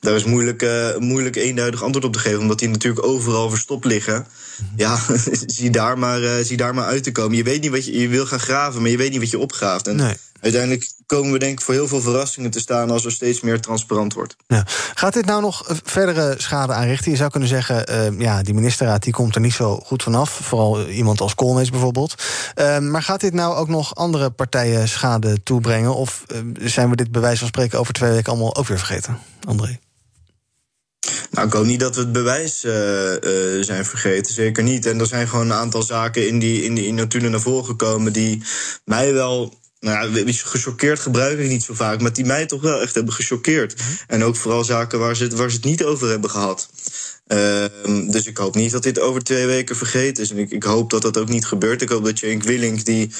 Daar 0.00 0.14
is 0.14 0.24
moeilijk, 0.24 0.62
uh, 0.62 0.96
moeilijk 0.96 1.36
eenduidig 1.36 1.82
antwoord 1.82 2.04
op 2.04 2.12
te 2.12 2.18
geven... 2.18 2.40
omdat 2.40 2.58
die 2.58 2.68
natuurlijk 2.68 3.06
overal 3.06 3.50
verstopt 3.50 3.84
liggen. 3.84 4.26
Ja, 4.76 4.98
zie, 5.46 5.70
daar 5.70 5.98
maar, 5.98 6.22
uh, 6.22 6.32
zie 6.42 6.56
daar 6.56 6.74
maar 6.74 6.84
uit 6.86 7.02
te 7.02 7.12
komen. 7.12 7.36
Je 7.36 7.42
weet 7.42 7.60
niet 7.60 7.70
wat 7.70 7.84
je, 7.84 8.00
je 8.00 8.08
wil 8.08 8.26
gaan 8.26 8.40
graven, 8.40 8.80
maar 8.80 8.90
je 8.90 8.96
weet 8.96 9.10
niet 9.10 9.20
wat 9.20 9.30
je 9.30 9.38
opgraaft. 9.38 9.86
En 9.86 9.96
nee 9.96 10.16
uiteindelijk 10.40 10.90
komen 11.06 11.32
we 11.32 11.38
denk 11.38 11.52
ik 11.52 11.64
voor 11.64 11.74
heel 11.74 11.88
veel 11.88 12.00
verrassingen 12.00 12.50
te 12.50 12.60
staan 12.60 12.90
als 12.90 13.04
er 13.04 13.12
steeds 13.12 13.40
meer 13.40 13.60
transparant 13.60 14.14
wordt. 14.14 14.36
Ja. 14.46 14.64
Gaat 14.94 15.12
dit 15.12 15.26
nou 15.26 15.40
nog 15.40 15.64
verdere 15.84 16.34
schade 16.38 16.72
aanrichten? 16.72 17.10
Je 17.10 17.16
zou 17.16 17.30
kunnen 17.30 17.48
zeggen, 17.48 17.90
uh, 17.90 18.20
ja, 18.20 18.42
die 18.42 18.54
ministerraad 18.54 19.02
die 19.02 19.12
komt 19.12 19.34
er 19.34 19.40
niet 19.40 19.52
zo 19.52 19.80
goed 19.84 20.02
vanaf. 20.02 20.30
Vooral 20.30 20.88
iemand 20.88 21.20
als 21.20 21.34
Koolmees 21.34 21.70
bijvoorbeeld. 21.70 22.14
Uh, 22.54 22.78
maar 22.78 23.02
gaat 23.02 23.20
dit 23.20 23.34
nou 23.34 23.54
ook 23.54 23.68
nog 23.68 23.94
andere 23.94 24.30
partijen 24.30 24.88
schade 24.88 25.42
toebrengen? 25.42 25.94
Of 25.94 26.24
uh, 26.32 26.38
zijn 26.68 26.90
we 26.90 26.96
dit 26.96 27.12
bij 27.12 27.20
wijze 27.20 27.38
van 27.38 27.48
spreken 27.48 27.78
over 27.78 27.94
twee 27.94 28.10
weken 28.10 28.32
allemaal 28.32 28.56
ook 28.56 28.66
weer 28.66 28.78
vergeten? 28.78 29.18
André? 29.46 29.78
Nou, 31.30 31.46
ik 31.46 31.52
hoop 31.52 31.64
niet 31.64 31.80
dat 31.80 31.94
we 31.94 32.00
het 32.00 32.12
bewijs 32.12 32.64
uh, 32.64 32.72
uh, 32.72 33.62
zijn 33.62 33.84
vergeten. 33.84 34.34
Zeker 34.34 34.62
niet. 34.62 34.86
En 34.86 35.00
er 35.00 35.06
zijn 35.06 35.28
gewoon 35.28 35.46
een 35.46 35.56
aantal 35.56 35.82
zaken 35.82 36.28
in 36.28 36.38
die, 36.38 36.64
in 36.64 36.74
die 36.74 36.86
in 36.86 36.94
notulen 36.94 37.30
naar 37.30 37.40
voren 37.40 37.64
gekomen 37.64 38.12
die 38.12 38.42
mij 38.84 39.12
wel 39.12 39.59
nou 39.80 40.14
ja, 40.14 40.32
gechoqueerd 40.32 41.00
gebruik 41.00 41.38
ik 41.38 41.48
niet 41.48 41.62
zo 41.62 41.74
vaak, 41.74 42.00
maar 42.00 42.12
die 42.12 42.24
mij 42.24 42.46
toch 42.46 42.62
wel 42.62 42.80
echt 42.80 42.94
hebben 42.94 43.14
gechoqueerd. 43.14 43.76
Mhm. 43.76 43.86
En 44.06 44.24
ook 44.24 44.36
vooral 44.36 44.64
zaken 44.64 44.98
waar 44.98 45.16
ze, 45.16 45.22
het, 45.22 45.34
waar 45.34 45.50
ze 45.50 45.56
het 45.56 45.64
niet 45.64 45.84
over 45.84 46.08
hebben 46.08 46.30
gehad. 46.30 46.68
Uh, 47.28 47.64
dus 48.10 48.26
ik 48.26 48.36
hoop 48.36 48.54
niet 48.54 48.72
dat 48.72 48.82
dit 48.82 48.98
over 48.98 49.24
twee 49.24 49.46
weken 49.46 49.76
vergeten 49.76 50.22
is. 50.22 50.30
En 50.30 50.38
ik, 50.38 50.50
ik 50.50 50.62
hoop 50.62 50.90
dat 50.90 51.02
dat 51.02 51.18
ook 51.18 51.28
niet 51.28 51.46
gebeurt. 51.46 51.82
Ik 51.82 51.88
hoop 51.88 52.04
dat 52.04 52.18
Cenk 52.18 52.42
Willink, 52.42 52.84
die. 52.84 53.10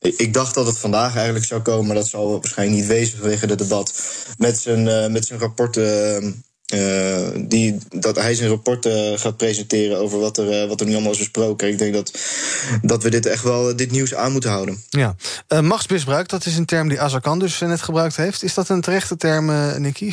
Ik 0.00 0.34
dacht 0.34 0.54
dat 0.54 0.66
het 0.66 0.78
vandaag 0.78 1.14
eigenlijk 1.14 1.44
zou 1.44 1.60
komen, 1.60 1.86
maar 1.86 1.96
dat 1.96 2.08
zal 2.08 2.30
waarschijnlijk 2.30 2.80
niet 2.80 2.88
wezen 2.88 3.18
vanwege 3.18 3.46
het 3.46 3.58
debat. 3.58 3.94
Met 4.38 4.58
zijn, 4.58 4.86
uh, 4.86 5.06
met 5.06 5.26
zijn 5.26 5.38
rapporten 5.38 6.44
uh, 6.74 7.28
die, 7.48 7.78
dat 7.88 8.16
hij 8.16 8.34
zijn 8.34 8.48
rapport 8.48 8.86
uh, 8.86 9.18
gaat 9.18 9.36
presenteren 9.36 9.98
over 9.98 10.18
wat 10.18 10.38
er, 10.38 10.62
uh, 10.62 10.68
wat 10.68 10.80
er 10.80 10.86
nu 10.86 10.92
allemaal 10.92 11.12
is 11.12 11.18
besproken. 11.18 11.68
Ik 11.68 11.78
denk 11.78 11.94
dat, 11.94 12.18
dat 12.82 13.02
we 13.02 13.10
dit 13.10 13.26
echt 13.26 13.42
wel 13.42 13.76
dit 13.76 13.90
nieuws 13.90 14.14
aan 14.14 14.32
moeten 14.32 14.50
houden. 14.50 14.82
Ja. 14.90 15.14
machtsmisbruik, 15.60 16.28
dat 16.28 16.46
is 16.46 16.56
een 16.56 16.66
term 16.66 16.88
die 16.88 17.00
Azarkan 17.00 17.38
dus 17.38 17.60
net 17.60 17.82
gebruikt 17.82 18.16
heeft. 18.16 18.42
Is 18.42 18.54
dat 18.54 18.68
een 18.68 18.80
terechte 18.80 19.16
term, 19.16 19.46
Nicky? 19.80 20.12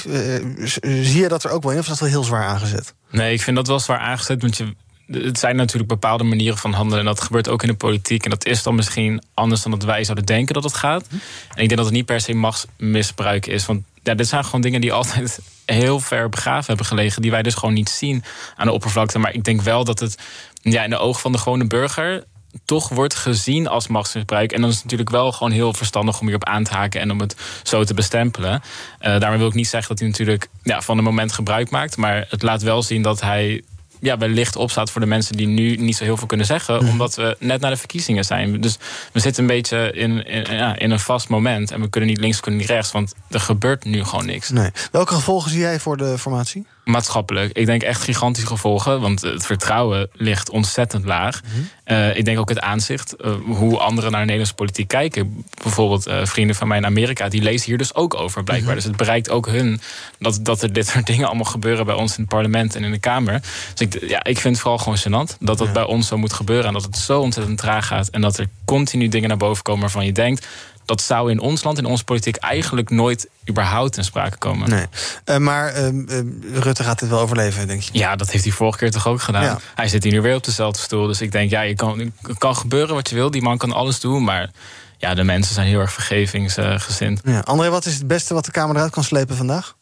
zie 0.82 1.22
je 1.22 1.28
dat 1.28 1.43
er 1.43 1.52
ook 1.52 1.63
wel 1.63 1.72
in, 1.72 1.78
of 1.78 1.84
is 1.84 1.89
dat 1.89 2.00
wel 2.00 2.10
heel 2.10 2.24
zwaar 2.24 2.43
aangezet? 2.43 2.93
Nee, 3.12 3.34
ik 3.34 3.41
vind 3.41 3.56
dat 3.56 3.67
wel 3.67 3.80
zwaar 3.80 4.00
aangezet, 4.00 4.41
want 4.41 4.58
je, 4.58 4.74
het 5.12 5.39
zijn 5.39 5.56
natuurlijk 5.56 5.89
bepaalde 5.89 6.24
manieren 6.24 6.58
van 6.58 6.74
handelen. 6.74 7.00
En 7.00 7.06
dat 7.06 7.22
gebeurt 7.22 7.50
ook 7.50 7.62
in 7.62 7.67
de 7.67 7.76
politiek. 7.76 8.24
En 8.24 8.30
dat 8.30 8.45
is 8.45 8.63
dan 8.63 8.76
misschien 8.76 9.24
anders 9.34 9.62
dan 9.62 9.72
dat 9.72 9.84
wij 9.84 10.04
zouden 10.04 10.26
denken 10.26 10.54
dat 10.54 10.63
het 10.63 10.74
gaat. 10.74 11.06
En 11.10 11.17
ik 11.50 11.67
denk 11.67 11.76
dat 11.76 11.86
het 11.86 11.93
niet 11.93 12.06
per 12.06 12.22
se 12.22 12.34
machtsmisbruik 12.34 13.45
is. 13.45 13.65
Want 13.65 13.84
ja, 14.10 14.15
dit 14.15 14.28
zijn 14.28 14.45
gewoon 14.45 14.62
dingen 14.62 14.82
die 14.82 14.93
altijd 14.93 15.39
heel 15.65 16.00
ver 16.00 16.30
begraven 16.30 16.65
hebben 16.65 16.86
gelegen. 16.86 17.22
Die 17.22 17.32
wij 17.32 17.41
dus 17.41 17.54
gewoon 17.54 17.74
niet 17.74 17.89
zien 17.89 18.24
aan 18.56 18.65
de 18.65 18.74
oppervlakte. 18.74 19.19
Maar 19.19 19.34
ik 19.34 19.43
denk 19.43 19.62
wel 19.62 19.84
dat 19.84 20.00
het 20.00 20.17
ja, 20.62 20.84
in 20.84 20.89
de 20.89 20.98
ogen 20.98 21.22
van 21.22 21.32
de 21.32 21.38
gewone 21.38 21.67
burger 21.67 22.24
toch 22.65 22.89
wordt 22.89 23.15
gezien 23.15 23.67
als 23.67 23.88
machtsmisbruik. 23.88 24.52
En 24.52 24.62
dan 24.62 24.69
is 24.69 24.76
het 24.76 24.84
natuurlijk 24.84 25.10
wel 25.10 25.32
gewoon 25.32 25.52
heel 25.52 25.74
verstandig 25.74 26.19
om 26.19 26.26
hierop 26.26 26.45
aan 26.45 26.63
te 26.63 26.74
haken 26.74 27.02
en 27.02 27.12
om 27.12 27.19
het 27.19 27.36
zo 27.63 27.84
te 27.84 27.93
bestempelen. 27.93 28.62
Uh, 29.02 29.19
daarmee 29.19 29.38
wil 29.38 29.48
ik 29.48 29.54
niet 29.54 29.67
zeggen 29.67 29.89
dat 29.89 30.00
hij 30.00 30.08
natuurlijk 30.08 30.48
ja, 30.63 30.82
van 30.82 30.95
het 30.95 31.06
moment 31.06 31.32
gebruik 31.32 31.69
maakt. 31.69 31.98
Maar 31.98 32.26
het 32.30 32.41
laat 32.41 32.62
wel 32.62 32.84
zien 32.84 33.02
dat 33.02 33.22
hij 33.22 33.63
ja, 33.99 34.17
wellicht 34.17 34.55
opstaat 34.55 34.91
voor 34.91 35.01
de 35.01 35.07
mensen 35.07 35.38
die 35.38 35.47
nu 35.47 35.75
niet 35.75 35.95
zo 35.95 36.03
heel 36.03 36.17
veel 36.17 36.27
kunnen 36.27 36.45
zeggen. 36.45 36.75
Mhm. 36.75 36.91
Omdat 36.91 37.15
we 37.15 37.35
net 37.39 37.62
naar 37.62 37.71
de 37.71 37.77
verkiezingen 37.77 38.23
zijn. 38.23 38.62
Dus 38.62 38.77
we 39.12 39.19
zitten 39.19 39.43
een 39.43 39.49
beetje 39.49 39.91
in, 39.91 40.25
in, 40.25 40.55
ja, 40.55 40.77
in 40.77 40.91
een 40.91 40.99
vast 40.99 41.29
moment. 41.29 41.71
En 41.71 41.81
we 41.81 41.89
kunnen 41.89 42.09
niet 42.09 42.19
links, 42.19 42.35
we 42.35 42.41
kunnen 42.41 42.59
niet 42.59 42.69
rechts. 42.69 42.91
Want 42.91 43.13
er 43.29 43.39
gebeurt 43.39 43.83
nu 43.83 44.03
gewoon 44.03 44.25
niks. 44.25 44.49
Nee. 44.49 44.69
Welke 44.91 45.13
gevolgen 45.13 45.51
zie 45.51 45.59
jij 45.59 45.79
voor 45.79 45.97
de 45.97 46.17
formatie? 46.17 46.65
Maatschappelijk. 46.89 47.58
Ik 47.58 47.65
denk 47.65 47.82
echt 47.82 48.02
gigantische 48.02 48.47
gevolgen, 48.47 49.02
want 49.02 49.21
het 49.21 49.45
vertrouwen 49.45 50.10
ligt 50.13 50.49
ontzettend 50.49 51.06
laag. 51.06 51.41
Mhm. 51.41 51.93
uh, 51.97 52.17
ik 52.17 52.25
denk 52.25 52.39
ook 52.39 52.49
het 52.49 52.60
aanzicht, 52.60 53.15
uh, 53.21 53.32
hoe 53.45 53.78
anderen 53.78 54.12
naar 54.12 54.19
de 54.19 54.25
Nederlandse 54.25 54.56
politiek 54.56 54.88
kijken. 54.88 55.45
Bijvoorbeeld 55.63 56.08
uh, 56.08 56.25
vrienden 56.25 56.56
van 56.56 56.67
mij 56.67 56.78
in 56.78 56.86
Amerika, 56.86 57.30
die 57.30 57.41
lezen 57.41 57.65
hier 57.65 57.78
dus 57.78 57.95
ook 57.95 58.13
over, 58.13 58.43
blijkbaar. 58.43 58.60
Mm 58.60 58.65
-hmm. 58.65 58.75
Dus 58.75 58.84
het 58.84 58.95
bereikt 58.95 59.30
ook 59.30 59.47
hun 59.47 59.82
dat, 60.19 60.39
dat 60.41 60.62
er 60.62 60.73
dit 60.73 60.88
soort 60.88 61.06
dingen 61.06 61.28
allemaal 61.28 61.45
gebeuren 61.45 61.86
bij 61.86 61.95
ons 61.95 62.12
in 62.12 62.21
het 62.21 62.30
parlement 62.30 62.75
en 62.75 62.84
in 62.84 62.91
de 62.91 62.99
Kamer. 62.99 63.41
Dus 63.73 63.88
ik, 63.88 64.10
ja, 64.10 64.23
ik 64.23 64.38
vind 64.38 64.54
het 64.54 64.63
vooral 64.63 64.80
gewoon 64.80 64.97
gênant 64.97 65.38
dat 65.39 65.58
dat 65.58 65.67
ja. 65.67 65.73
bij 65.73 65.84
ons 65.84 66.08
zo 66.08 66.17
moet 66.17 66.34
gebeuren 66.34 66.65
en 66.65 66.73
dat 66.73 66.84
het 66.84 66.97
zo 66.97 67.21
ontzettend 67.21 67.58
traag 67.58 67.88
gaat 67.88 68.08
en 68.08 68.21
dat 68.21 68.38
er 68.38 68.47
continu 68.65 69.08
dingen 69.08 69.30
naar 69.30 69.38
boven 69.38 69.63
komen 69.63 69.82
waarvan 69.82 70.06
je 70.06 70.12
denkt 70.12 70.47
dat 70.89 71.02
zou 71.02 71.32
in 71.32 71.39
ons 71.39 71.63
land, 71.63 71.78
in 71.78 71.86
onze 71.86 72.04
politiek, 72.04 72.36
eigenlijk 72.36 72.89
nooit 72.89 73.28
überhaupt 73.49 73.97
in 73.97 74.04
sprake 74.04 74.38
komen. 74.38 74.69
Nee. 74.69 74.86
Uh, 75.25 75.38
maar 75.38 75.78
uh, 75.78 75.88
uh, 75.88 76.21
Rutte 76.54 76.84
gaat 76.84 76.99
dit 76.99 77.10
wel 77.10 77.19
overleven, 77.19 77.67
denk 77.67 77.82
je? 77.82 77.89
Ja, 77.93 78.15
dat 78.15 78.32
heeft 78.32 78.43
hij 78.43 78.54
vorige 78.54 78.78
keer 78.78 78.91
toch 78.91 79.08
ook 79.08 79.21
gedaan. 79.21 79.43
Ja. 79.43 79.60
Hij 79.75 79.88
zit 79.88 80.04
hier 80.04 80.12
nu 80.12 80.21
weer 80.21 80.36
op 80.36 80.43
dezelfde 80.43 80.80
stoel. 80.80 81.08
Dus 81.08 81.21
ik 81.21 81.32
denk, 81.32 81.49
ja, 81.49 81.62
je 81.62 81.75
kan, 81.75 82.12
het 82.21 82.38
kan 82.38 82.56
gebeuren 82.56 82.95
wat 82.95 83.10
je 83.10 83.15
wil. 83.15 83.32
Die 83.32 83.41
man 83.41 83.58
kan 83.58 83.71
alles 83.71 83.99
doen, 83.99 84.23
maar 84.23 84.49
ja, 84.97 85.13
de 85.13 85.23
mensen 85.23 85.54
zijn 85.54 85.67
heel 85.67 85.80
erg 85.80 85.93
vergevingsgezind. 85.93 87.21
Ja. 87.23 87.39
André, 87.39 87.69
wat 87.69 87.86
is 87.86 87.93
het 87.93 88.08
beste 88.08 88.34
wat 88.34 88.45
de 88.45 88.52
Kamer 88.52 88.75
eruit 88.75 88.91
kan 88.91 89.04
slepen 89.04 89.36
vandaag? 89.36 89.75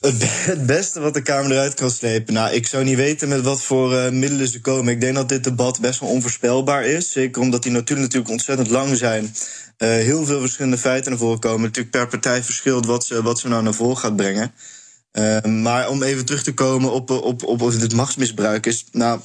Het 0.00 0.66
beste 0.66 1.00
wat 1.00 1.14
de 1.14 1.22
Kamer 1.22 1.50
eruit 1.50 1.74
kan 1.74 1.90
slepen. 1.90 2.34
Nou, 2.34 2.54
ik 2.54 2.66
zou 2.66 2.84
niet 2.84 2.96
weten 2.96 3.28
met 3.28 3.42
wat 3.42 3.62
voor 3.62 3.92
uh, 3.92 4.10
middelen 4.10 4.48
ze 4.48 4.60
komen. 4.60 4.92
Ik 4.92 5.00
denk 5.00 5.14
dat 5.14 5.28
dit 5.28 5.44
debat 5.44 5.80
best 5.80 6.00
wel 6.00 6.08
onvoorspelbaar 6.08 6.84
is. 6.84 7.12
Zeker 7.12 7.42
omdat 7.42 7.62
die 7.62 7.72
natuurlijk, 7.72 8.00
natuurlijk 8.00 8.30
ontzettend 8.30 8.70
lang 8.70 8.96
zijn. 8.96 9.24
Uh, 9.24 9.88
heel 9.88 10.24
veel 10.24 10.40
verschillende 10.40 10.78
feiten 10.78 11.10
naar 11.10 11.20
voren 11.20 11.38
komen. 11.38 11.60
Natuurlijk 11.60 11.90
per 11.90 12.06
partij 12.06 12.42
verschilt 12.42 12.86
wat 12.86 13.04
ze, 13.04 13.22
wat 13.22 13.38
ze 13.38 13.48
nou 13.48 13.62
naar 13.62 13.74
voren 13.74 13.96
gaat 13.96 14.16
brengen. 14.16 14.52
Uh, 15.12 15.42
maar 15.42 15.88
om 15.88 16.02
even 16.02 16.24
terug 16.24 16.42
te 16.42 16.54
komen 16.54 16.92
op, 16.92 17.10
op, 17.10 17.44
op 17.44 17.62
of 17.62 17.80
het 17.80 17.94
machtsmisbruik 17.94 18.66
is. 18.66 18.84
Nou, 18.92 19.20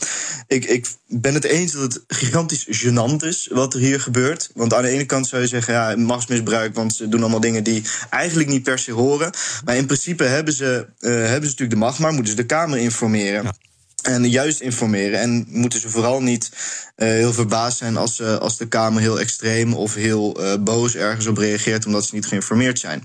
ik, 0.48 0.66
ik 0.66 0.88
ben 1.08 1.34
het 1.34 1.44
eens 1.44 1.72
dat 1.72 1.82
het 1.82 2.04
gigantisch 2.08 2.68
gênant 2.86 3.26
is 3.26 3.50
wat 3.52 3.74
er 3.74 3.80
hier 3.80 4.00
gebeurt. 4.00 4.50
Want 4.54 4.74
aan 4.74 4.82
de 4.82 4.90
ene 4.90 5.06
kant 5.06 5.28
zou 5.28 5.42
je 5.42 5.48
zeggen, 5.48 5.74
ja, 5.74 5.96
machtsmisbruik, 5.96 6.76
want 6.76 6.96
ze 6.96 7.10
doen 7.10 7.22
allemaal 7.22 7.40
dingen 7.40 7.64
die 7.64 7.84
eigenlijk 8.10 8.50
niet 8.50 8.64
per 8.64 8.80
se 8.80 8.92
horen. 8.92 9.32
Maar 9.66 9.76
in 9.76 9.86
principe 9.86 10.24
hebben 10.24 10.54
ze, 10.54 10.88
uh, 11.00 11.12
hebben 11.12 11.30
ze 11.30 11.40
natuurlijk 11.40 11.70
de 11.70 11.76
macht, 11.76 12.00
maar 12.00 12.14
moeten 12.14 12.32
ze 12.32 12.38
de 12.38 12.46
Kamer 12.46 12.78
informeren. 12.78 13.56
En 14.02 14.30
juist 14.30 14.60
informeren. 14.60 15.20
En 15.20 15.46
moeten 15.50 15.80
ze 15.80 15.90
vooral 15.90 16.22
niet 16.22 16.52
uh, 16.98 17.08
heel 17.08 17.34
verbaasd 17.34 17.78
zijn 17.78 17.98
als, 17.98 18.20
uh, 18.20 18.36
als 18.36 18.58
de 18.58 18.68
Kamer 18.68 19.02
heel 19.02 19.20
extreem 19.20 19.74
of 19.74 19.94
heel 19.94 20.44
uh, 20.44 20.54
boos 20.60 20.96
ergens 20.96 21.28
op 21.28 21.38
reageert 21.38 21.86
omdat 21.86 22.06
ze 22.06 22.16
niet 22.16 22.26
geïnformeerd 22.26 22.80
zijn. 22.80 23.04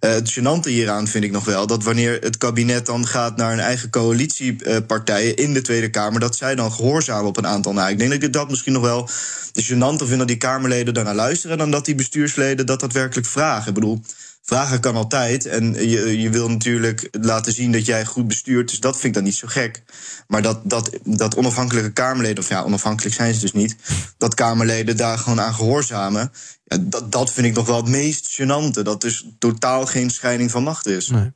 het 0.00 0.38
gênante 0.38 0.68
hieraan 0.68 1.08
vind 1.08 1.24
ik 1.24 1.30
nog 1.30 1.44
wel 1.44 1.66
dat 1.66 1.82
wanneer 1.82 2.18
het 2.20 2.38
kabinet 2.38 2.86
dan 2.86 3.06
gaat 3.06 3.36
naar 3.36 3.52
een 3.52 3.60
eigen 3.60 3.90
coalitiepartijen 3.90 5.36
in 5.36 5.54
de 5.54 5.60
Tweede 5.60 5.90
Kamer, 5.90 6.20
dat 6.20 6.36
zij 6.36 6.54
dan 6.54 6.72
gehoorzamen 6.72 7.26
op 7.26 7.36
een 7.36 7.46
aantal. 7.46 7.72
Nou, 7.72 7.90
ik 7.90 7.98
denk 7.98 8.10
dat 8.10 8.22
ik 8.22 8.32
dat 8.32 8.50
misschien 8.50 8.72
nog 8.72 8.82
wel 8.82 9.08
de 9.52 9.64
gênante 9.64 10.06
vind 10.06 10.18
dat 10.18 10.28
die 10.28 10.36
Kamerleden 10.36 10.94
daarnaar 10.94 11.14
luisteren 11.14 11.58
dan 11.58 11.70
dat 11.70 11.84
die 11.84 11.94
bestuursleden 11.94 12.66
dat 12.66 12.80
daadwerkelijk 12.80 13.26
vragen. 13.26 13.68
Ik 13.68 13.74
bedoel. 13.74 14.00
Vragen 14.44 14.80
kan 14.80 14.96
altijd. 14.96 15.46
En 15.46 15.88
je, 15.88 16.20
je 16.20 16.30
wil 16.30 16.48
natuurlijk 16.48 17.08
laten 17.10 17.52
zien 17.52 17.72
dat 17.72 17.86
jij 17.86 18.04
goed 18.04 18.28
bestuurt. 18.28 18.68
Dus 18.68 18.80
dat 18.80 18.92
vind 18.92 19.04
ik 19.04 19.14
dan 19.14 19.22
niet 19.22 19.34
zo 19.34 19.46
gek. 19.50 19.82
Maar 20.26 20.42
dat, 20.42 20.60
dat, 20.64 20.90
dat 21.04 21.36
onafhankelijke 21.36 21.92
Kamerleden, 21.92 22.42
of 22.42 22.48
ja, 22.48 22.62
onafhankelijk 22.62 23.14
zijn 23.14 23.34
ze 23.34 23.40
dus 23.40 23.52
niet. 23.52 23.76
Dat 24.18 24.34
Kamerleden 24.34 24.96
daar 24.96 25.18
gewoon 25.18 25.40
aan 25.40 25.54
gehoorzamen. 25.54 26.32
Ja, 26.64 26.78
dat, 26.80 27.12
dat 27.12 27.32
vind 27.32 27.46
ik 27.46 27.54
nog 27.54 27.66
wel 27.66 27.76
het 27.76 27.88
meest 27.88 28.40
gênante. 28.40 28.82
Dat 28.82 29.00
dus 29.00 29.26
totaal 29.38 29.86
geen 29.86 30.10
scheiding 30.10 30.50
van 30.50 30.62
macht 30.62 30.86
is. 30.86 31.08
Nee. 31.08 31.32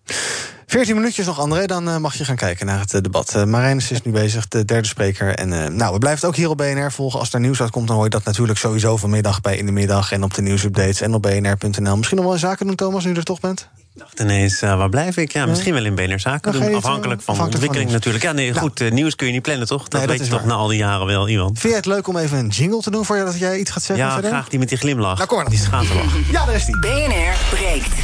14 0.71 0.95
minuutjes 0.95 1.27
nog, 1.27 1.39
André, 1.41 1.67
dan 1.67 1.89
uh, 1.89 1.97
mag 1.97 2.15
je 2.15 2.25
gaan 2.25 2.37
kijken 2.37 2.67
naar 2.67 2.81
het 2.81 2.95
uh, 2.95 3.01
debat. 3.01 3.35
Uh, 3.37 3.45
Marijnus 3.45 3.91
is 3.91 4.03
nu 4.03 4.13
bezig, 4.13 4.49
de 4.49 4.65
derde 4.65 4.89
spreker. 4.89 5.35
En 5.35 5.77
nou, 5.77 5.93
we 5.93 5.99
blijven 5.99 6.21
het 6.21 6.25
ook 6.25 6.37
hier 6.37 6.49
op 6.49 6.57
BNR 6.57 6.93
volgen. 6.93 7.19
Als 7.19 7.33
er 7.33 7.41
nieuws 7.41 7.61
uitkomt, 7.61 7.87
dan 7.87 7.97
hoor 7.97 8.05
je 8.05 8.11
dat 8.11 8.25
natuurlijk 8.25 8.59
sowieso 8.59 8.97
vanmiddag 8.97 9.41
bij 9.41 9.57
In 9.57 9.67
de 9.67 9.73
Middag... 9.73 10.13
en 10.13 10.23
op 10.23 10.35
de 10.35 10.43
nieuwsupdates 10.43 11.01
en 11.01 11.15
op 11.15 11.23
bnr.nl. 11.23 11.97
Misschien 11.97 12.17
nog 12.17 12.27
wel 12.27 12.35
een 12.35 12.41
zaken 12.41 12.67
doen, 12.67 12.75
Thomas, 12.75 13.05
nu 13.05 13.11
je 13.11 13.17
er 13.17 13.25
toch 13.25 13.41
bent? 13.41 13.69
Ik 13.95 14.01
dacht 14.01 14.21
ineens, 14.21 14.61
waar 14.61 14.89
blijf 14.89 15.17
ik? 15.17 15.33
Ja, 15.33 15.47
misschien 15.47 15.75
wel 15.75 15.85
in 15.85 15.95
BNR 15.95 16.21
Zaken 16.21 16.53
doen. 16.53 16.75
Afhankelijk 16.75 17.23
van 17.23 17.35
de 17.35 17.43
ontwikkeling 17.43 17.85
van 17.85 17.93
natuurlijk. 17.93 18.25
Ja, 18.25 18.33
nee, 18.33 18.55
goed, 18.55 18.79
nou, 18.79 18.91
nieuws 18.91 19.15
kun 19.15 19.27
je 19.27 19.33
niet 19.33 19.43
plannen, 19.43 19.67
toch? 19.67 19.83
Dat, 19.83 19.93
nee, 19.93 20.01
dat 20.01 20.19
weet 20.19 20.27
je 20.27 20.33
toch 20.33 20.45
na 20.45 20.55
al 20.55 20.67
die 20.67 20.79
jaren 20.79 21.07
wel, 21.07 21.29
Iwan. 21.29 21.57
Vind 21.57 21.73
je 21.73 21.79
het 21.79 21.87
leuk 21.87 22.09
om 22.09 22.17
even 22.17 22.39
een 22.39 22.49
jingle 22.49 22.81
te 22.81 22.91
doen... 22.91 23.05
voor 23.05 23.17
je 23.17 23.25
dat 23.25 23.39
jij 23.39 23.59
iets 23.59 23.71
gaat 23.71 23.83
zeggen? 23.83 24.07
Ja, 24.07 24.13
verder? 24.13 24.31
graag 24.31 24.49
die 24.49 24.59
met 24.59 24.69
die 24.69 24.79
glimlach. 24.79 25.29
Nou, 25.29 25.49
die 25.49 25.59
schaamtelach. 25.59 26.17
Ja, 26.31 26.45
daar 26.45 26.55
is 26.55 26.65
die. 26.65 26.79
BNR 26.79 27.35
breekt. 27.51 27.95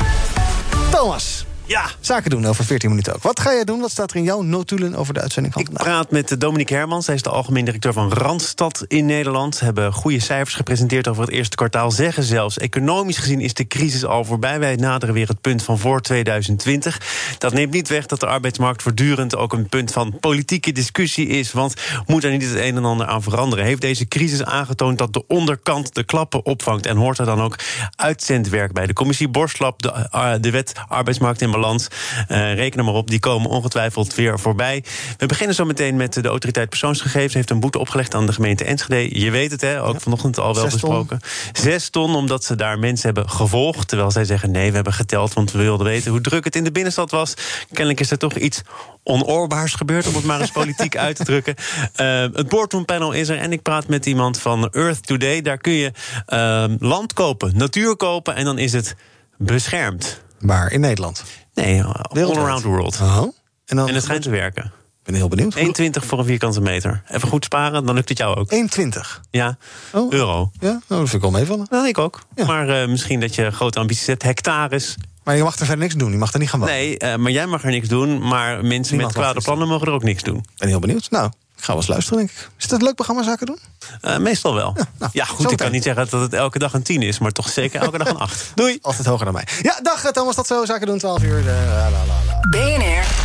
Thomas. 0.91 1.45
Ja. 1.67 1.85
Zaken 2.01 2.31
doen 2.31 2.47
over 2.47 2.65
14 2.65 2.89
minuten 2.89 3.15
ook. 3.15 3.23
Wat 3.23 3.41
ga 3.41 3.53
jij 3.53 3.65
doen? 3.65 3.81
Wat 3.81 3.91
staat 3.91 4.11
er 4.11 4.17
in 4.17 4.23
jouw 4.23 4.43
notulen 4.43 4.95
over 4.95 5.15
de 5.15 5.21
uitzending 5.21 5.55
van 5.55 5.63
Ik 5.63 5.73
praat 5.73 6.11
met 6.11 6.41
Dominique 6.41 6.75
Hermans. 6.75 7.07
Hij 7.07 7.15
is 7.15 7.23
de 7.23 7.31
algemeen 7.31 7.65
directeur 7.65 7.93
van 7.93 8.13
Randstad 8.13 8.85
in 8.89 9.07
Nederland. 9.07 9.55
Ze 9.55 9.65
hebben 9.65 9.93
goede 9.93 10.21
cijfers 10.21 10.55
gepresenteerd 10.55 11.09
over 11.09 11.23
het 11.23 11.33
eerste 11.33 11.57
kwartaal. 11.57 11.91
Zeggen 11.91 12.23
zelfs, 12.23 12.59
economisch 12.59 13.19
gezien 13.19 13.41
is 13.41 13.55
de 13.55 13.67
crisis 13.67 14.05
al 14.05 14.25
voorbij. 14.25 14.59
Wij 14.59 14.77
naderen 14.77 15.15
weer 15.15 15.29
het 15.29 15.41
punt 15.41 15.63
van 15.63 15.79
voor 15.79 16.01
2020. 16.01 17.01
Dat 17.39 17.53
neemt 17.53 17.73
niet 17.73 17.89
weg 17.89 18.07
dat 18.07 18.21
de 18.21 18.27
arbeidsmarkt 18.27 18.83
voortdurend 18.83 19.37
ook 19.37 19.53
een 19.53 19.69
punt 19.69 19.93
van 19.93 20.19
politieke 20.21 20.73
discussie 20.73 21.27
is. 21.27 21.53
Want 21.53 21.75
moet 22.07 22.25
er 22.25 22.31
niet 22.31 22.43
het 22.43 22.55
een 22.55 22.77
en 22.77 22.85
ander 22.85 23.07
aan 23.07 23.23
veranderen? 23.23 23.65
Heeft 23.65 23.81
deze 23.81 24.09
crisis 24.09 24.45
aangetoond 24.45 24.99
dat 24.99 25.13
de 25.13 25.27
onderkant 25.27 25.95
de 25.95 26.05
klappen 26.05 26.45
opvangt? 26.45 26.87
En 26.87 26.97
hoort 26.97 27.19
er 27.19 27.27
dan 27.27 27.41
ook 27.41 27.59
uitzendwerk 27.97 28.73
bij? 28.73 28.87
De 28.87 28.93
commissie 28.93 29.29
Borstlap, 29.29 29.83
de, 29.83 30.09
uh, 30.15 30.33
de 30.41 30.51
wet 30.51 30.73
arbeidsmarkt 30.89 31.41
in 31.41 31.53
balans. 31.55 31.89
Uh, 32.29 32.55
reken 32.55 32.79
er 32.79 32.85
maar 32.85 32.95
op, 32.95 33.11
die 33.11 33.21
komen 33.21 33.51
ongetwijfeld 33.51 34.15
weer 34.15 34.41
voorbij. 34.41 34.85
We 35.17 35.27
beginnen 35.27 35.55
zo 35.55 35.65
meteen 35.65 35.97
met 35.97 36.13
de 36.13 36.29
autoriteit 36.29 36.69
persoonsgegevens. 36.69 37.35
Heeft 37.35 37.51
een 37.51 37.61
boete 37.61 37.79
opgelegd 37.79 38.15
aan 38.15 38.27
de 38.27 38.33
gemeente 38.33 38.65
Enschede. 38.65 39.21
Je 39.21 39.31
weet 39.31 39.51
het, 39.51 39.61
hè, 39.61 39.83
ook 39.83 39.93
ja. 39.93 39.99
vanochtend 39.99 40.39
al 40.39 40.55
wel 40.55 40.63
Zes 40.63 40.73
besproken. 40.73 41.19
Ton. 41.19 41.63
Zes 41.65 41.89
ton, 41.89 42.15
omdat 42.15 42.45
ze 42.45 42.55
daar 42.55 42.79
mensen 42.79 43.15
hebben 43.15 43.31
gevolgd. 43.31 43.89
Terwijl 43.89 44.11
zij 44.11 44.25
zeggen, 44.25 44.51
nee, 44.51 44.69
we 44.69 44.75
hebben 44.75 44.93
geteld, 44.93 45.33
want 45.33 45.53
we 45.53 45.59
wilden 45.59 45.87
weten 45.87 46.11
hoe 46.11 46.21
druk 46.21 46.45
het 46.45 46.57
in 46.57 46.65
de 46.65 46.73
binnenstad 46.73 47.11
was. 47.11 47.35
Kennelijk 47.69 48.01
is 48.01 48.11
er 48.11 48.19
toch 48.19 48.35
iets 48.35 48.63
onoorbaars 49.03 49.75
gebeurd, 49.75 50.07
om 50.07 50.15
het 50.15 50.25
maar 50.25 50.41
eens 50.41 50.51
politiek 50.63 50.97
uit 50.97 51.17
te 51.17 51.25
drukken. 51.25 51.55
Uh, 52.01 52.21
het 52.33 52.49
boardroompanel 52.49 53.13
is 53.13 53.29
er 53.29 53.39
en 53.39 53.53
ik 53.53 53.63
praat 53.63 53.89
met 53.89 54.07
iemand 54.07 54.41
van 54.41 54.71
Earth 54.71 55.07
Today. 55.07 55.43
Daar 55.43 55.59
kun 55.59 55.73
je 55.73 55.93
uh, 56.29 56.65
land 56.79 57.13
kopen, 57.13 57.53
natuur 57.57 57.97
kopen 57.97 58.35
en 58.35 58.45
dan 58.45 58.59
is 58.59 58.73
het 58.73 58.97
beschermd. 59.39 60.23
Waar? 60.41 60.73
In 60.73 60.81
Nederland? 60.81 61.25
Nee, 61.55 61.83
all 61.83 62.37
around 62.37 62.63
the 62.63 62.69
world. 62.69 63.01
Oh. 63.03 63.23
En, 63.65 63.77
dan 63.77 63.89
en 63.89 63.95
het 63.95 64.03
schijnt 64.03 64.23
te 64.23 64.31
werken. 64.31 64.65
Ik 64.65 65.11
ben 65.11 65.15
heel 65.15 65.29
benieuwd. 65.29 65.57
1,20 65.57 66.07
voor 66.07 66.19
een 66.19 66.25
vierkante 66.25 66.61
meter. 66.61 67.03
Even 67.11 67.29
goed 67.29 67.45
sparen, 67.45 67.87
dan 67.87 67.95
lukt 67.95 68.09
het 68.09 68.19
jou 68.19 68.37
ook. 68.37 68.55
1,20? 68.55 69.21
Ja, 69.31 69.57
oh. 69.93 70.13
euro. 70.13 70.51
Ja, 70.61 70.71
oh, 70.71 70.81
dat 70.89 70.99
vind 70.99 71.13
ik 71.13 71.21
wel 71.21 71.31
meevallen. 71.31 71.67
Nou, 71.71 71.89
ik 71.89 71.99
ook. 71.99 72.21
Ja. 72.35 72.47
Maar 72.47 72.83
uh, 72.83 72.89
misschien 72.89 73.21
dat 73.21 73.35
je 73.35 73.51
grote 73.51 73.79
ambities 73.79 74.07
hebt. 74.07 74.23
Hectares. 74.23 74.97
Maar 75.25 75.37
je 75.37 75.43
mag 75.43 75.53
er 75.53 75.67
verder 75.67 75.79
niks 75.85 75.95
doen. 75.95 76.11
Je 76.11 76.19
mag 76.19 76.33
er 76.33 76.39
niet 76.39 76.49
gaan 76.51 76.61
wonen. 76.61 76.75
Nee, 76.75 76.99
uh, 76.99 77.17
maar 77.17 77.33
jij 77.33 77.47
mag 77.47 77.65
er 77.65 77.71
niks 77.71 77.89
doen. 77.89 78.29
Maar 78.29 78.65
mensen 78.65 78.97
Niemand 78.97 79.17
met 79.17 79.25
kwade 79.25 79.41
plannen 79.41 79.69
mogen 79.69 79.87
er 79.87 79.93
ook 79.93 80.03
niks 80.03 80.23
doen. 80.23 80.37
Ik 80.37 80.59
ben 80.59 80.69
heel 80.69 80.79
benieuwd. 80.79 81.11
Nou, 81.11 81.31
ga 81.65 81.73
wel 81.73 81.77
eens 81.77 81.87
luisteren, 81.91 82.19
denk 82.19 82.31
ik. 82.31 82.49
Is 82.57 82.63
het 82.63 82.73
een 82.73 82.83
leuk 82.83 82.95
programma 82.95 83.23
Zaken 83.23 83.47
doen? 83.47 83.59
Uh, 84.03 84.17
meestal 84.17 84.55
wel. 84.55 84.73
Ja, 84.77 84.87
nou, 84.99 85.11
ja 85.15 85.25
goed, 85.25 85.51
ik 85.51 85.57
kan 85.57 85.71
niet 85.71 85.83
zeggen 85.83 86.09
dat 86.11 86.21
het 86.21 86.33
elke 86.33 86.59
dag 86.59 86.73
een 86.73 86.83
10 86.83 87.03
is, 87.03 87.19
maar 87.19 87.33
toch 87.33 87.49
zeker 87.49 87.81
elke 87.81 87.99
dag 87.99 88.09
een 88.09 88.19
8. 88.19 88.51
Doei. 88.55 88.79
Altijd 88.83 89.07
hoger 89.07 89.25
dan 89.25 89.35
mij. 89.35 89.47
Ja, 89.63 89.79
dag 89.83 90.13
Thomas, 90.13 90.35
dat 90.35 90.47
zo. 90.47 90.65
Zaken 90.65 90.87
doen, 90.87 90.99
12 90.99 91.23
uur. 91.23 91.43
De, 91.43 91.65
la, 91.69 91.91
la, 91.91 92.05
la. 92.07 92.41
BNR 92.51 93.24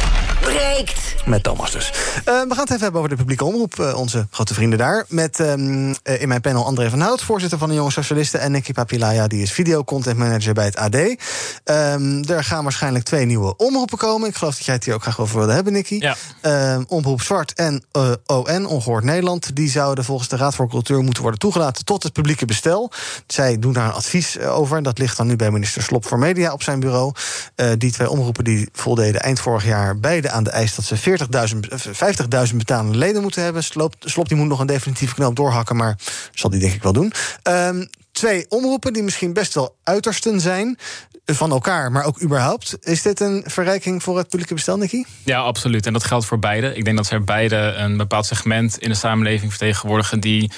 breekt. 0.49 1.15
Met 1.25 1.43
Thomas 1.43 1.71
dus. 1.71 1.91
Uh, 2.17 2.23
we 2.23 2.31
gaan 2.31 2.47
het 2.49 2.69
even 2.69 2.81
hebben 2.81 2.97
over 2.97 3.09
de 3.09 3.15
publieke 3.15 3.45
omroep. 3.45 3.75
Uh, 3.79 3.97
onze 3.97 4.27
grote 4.31 4.53
vrienden 4.53 4.79
daar. 4.79 5.05
Met 5.07 5.39
um, 5.39 5.87
uh, 5.89 6.21
in 6.21 6.27
mijn 6.27 6.41
panel 6.41 6.65
André 6.65 6.89
van 6.89 6.99
Hout, 6.99 7.21
voorzitter 7.21 7.57
van 7.57 7.69
de 7.69 7.75
Jonge 7.75 7.91
Socialisten. 7.91 8.39
En 8.39 8.51
Nicky 8.51 8.71
Papilaya, 8.71 9.27
die 9.27 9.41
is 9.41 9.51
videocontent 9.51 10.17
manager 10.17 10.53
bij 10.53 10.65
het 10.65 10.75
AD. 10.75 10.95
Um, 10.95 12.23
er 12.23 12.43
gaan 12.43 12.63
waarschijnlijk 12.63 13.05
twee 13.05 13.25
nieuwe 13.25 13.55
omroepen 13.57 13.97
komen. 13.97 14.29
Ik 14.29 14.35
geloof 14.35 14.55
dat 14.55 14.65
jij 14.65 14.75
het 14.75 14.83
hier 14.85 14.93
ook 14.93 15.01
graag 15.01 15.19
over 15.19 15.37
wilde 15.37 15.53
hebben, 15.53 15.73
Nicky. 15.73 15.99
Ja. 15.99 16.15
Um, 16.73 16.85
Omroep 16.87 17.21
Zwart 17.21 17.53
en 17.53 17.83
ON, 18.25 18.65
Ongehoord 18.65 19.03
Nederland. 19.03 19.55
Die 19.55 19.69
zouden 19.69 20.03
volgens 20.03 20.29
de 20.29 20.37
Raad 20.37 20.55
voor 20.55 20.69
Cultuur 20.69 21.03
moeten 21.03 21.21
worden 21.21 21.39
toegelaten 21.39 21.85
tot 21.85 22.03
het 22.03 22.13
publieke 22.13 22.45
bestel. 22.45 22.91
Zij 23.27 23.59
doen 23.59 23.73
daar 23.73 23.85
een 23.85 23.93
advies 23.93 24.39
over. 24.39 24.83
Dat 24.83 24.97
ligt 24.97 25.17
dan 25.17 25.27
nu 25.27 25.35
bij 25.35 25.51
minister 25.51 25.81
Slop 25.81 26.05
voor 26.05 26.19
Media 26.19 26.53
op 26.53 26.63
zijn 26.63 26.79
bureau. 26.79 27.13
die 27.77 27.91
twee 27.91 28.09
omroepen 28.09 28.43
die 28.43 28.69
voldeden 28.73 29.21
eind 29.21 29.39
vorig 29.39 29.65
jaar 29.65 29.99
beide 29.99 30.29
aan 30.31 30.38
de 30.43 30.49
eis 30.49 30.75
dat 30.75 30.85
ze 30.85 30.97
40.000, 32.47 32.49
50.000 32.49 32.55
betalende 32.55 32.97
leden 32.97 33.21
moeten 33.21 33.43
hebben. 33.43 33.63
Slop, 33.63 33.95
Slop 33.99 34.27
die 34.27 34.37
moet 34.37 34.47
nog 34.47 34.59
een 34.59 34.67
definitieve 34.67 35.15
knoop 35.15 35.35
doorhakken, 35.35 35.75
maar 35.75 35.97
zal 36.33 36.49
die 36.49 36.59
denk 36.59 36.73
ik 36.73 36.83
wel 36.83 36.93
doen. 36.93 37.13
Um, 37.43 37.89
twee 38.11 38.45
omroepen 38.49 38.93
die 38.93 39.03
misschien 39.03 39.33
best 39.33 39.53
wel 39.53 39.75
uitersten 39.83 40.41
zijn 40.41 40.77
van 41.25 41.51
elkaar, 41.51 41.91
maar 41.91 42.03
ook 42.03 42.21
überhaupt. 42.21 42.77
Is 42.81 43.01
dit 43.01 43.19
een 43.19 43.43
verrijking 43.45 44.03
voor 44.03 44.17
het 44.17 44.27
publieke 44.27 44.53
bestel, 44.53 44.77
Nicky? 44.77 45.03
Ja, 45.23 45.39
absoluut. 45.39 45.85
En 45.85 45.93
dat 45.93 46.03
geldt 46.03 46.25
voor 46.25 46.39
beide. 46.39 46.75
Ik 46.75 46.85
denk 46.85 46.97
dat 46.97 47.05
ze 47.05 47.19
beide 47.19 47.55
een 47.55 47.97
bepaald 47.97 48.25
segment 48.25 48.77
in 48.77 48.89
de 48.89 48.95
samenleving 48.95 49.49
vertegenwoordigen 49.51 50.19
die 50.19 50.51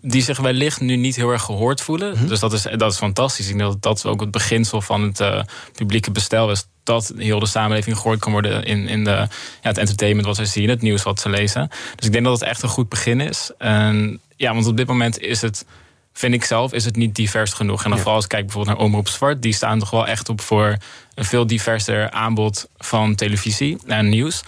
die 0.00 0.22
zich 0.22 0.38
wellicht 0.38 0.80
nu 0.80 0.96
niet 0.96 1.16
heel 1.16 1.30
erg 1.30 1.42
gehoord 1.42 1.80
voelen. 1.80 2.12
Mm-hmm. 2.12 2.28
Dus 2.28 2.40
dat 2.40 2.52
is, 2.52 2.62
dat 2.76 2.92
is 2.92 2.98
fantastisch. 2.98 3.48
Ik 3.48 3.56
denk 3.58 3.70
dat 3.70 3.82
dat 3.82 4.06
ook 4.06 4.20
het 4.20 4.30
beginsel 4.30 4.80
van 4.80 5.02
het 5.02 5.20
uh, 5.20 5.42
publieke 5.72 6.10
bestel 6.10 6.50
is. 6.50 6.66
Dat 6.84 7.12
heel 7.16 7.38
de 7.38 7.46
samenleving 7.46 7.96
gehoord 7.96 8.18
kan 8.18 8.32
worden 8.32 8.64
in, 8.64 8.88
in 8.88 9.04
de, 9.04 9.10
ja, 9.10 9.28
het 9.60 9.78
entertainment 9.78 10.26
wat 10.26 10.36
ze 10.36 10.44
zien, 10.44 10.68
het 10.68 10.82
nieuws 10.82 11.02
wat 11.02 11.20
ze 11.20 11.28
lezen. 11.28 11.68
Dus 11.96 12.06
ik 12.06 12.12
denk 12.12 12.24
dat 12.24 12.40
het 12.40 12.48
echt 12.48 12.62
een 12.62 12.68
goed 12.68 12.88
begin 12.88 13.20
is. 13.20 13.50
En 13.58 14.20
ja, 14.36 14.54
want 14.54 14.66
op 14.66 14.76
dit 14.76 14.86
moment 14.86 15.20
is 15.20 15.40
het 15.40 15.64
vind 16.12 16.34
ik 16.34 16.44
zelf, 16.44 16.72
is 16.72 16.84
het 16.84 16.96
niet 16.96 17.14
divers 17.14 17.52
genoeg. 17.52 17.84
En 17.84 17.88
dan 17.88 17.92
ja. 17.92 17.96
vooral 17.96 18.14
als 18.14 18.24
ik 18.24 18.30
kijk 18.30 18.44
bijvoorbeeld 18.44 18.76
naar 18.76 18.86
Omroep 18.86 19.08
Zwart... 19.08 19.42
die 19.42 19.52
staan 19.52 19.78
toch 19.78 19.90
wel 19.90 20.06
echt 20.06 20.28
op 20.28 20.40
voor 20.40 20.76
een 21.14 21.24
veel 21.24 21.46
diverser 21.46 22.10
aanbod 22.10 22.68
van 22.78 23.14
televisie 23.14 23.78
en 23.86 24.08
nieuws. 24.08 24.42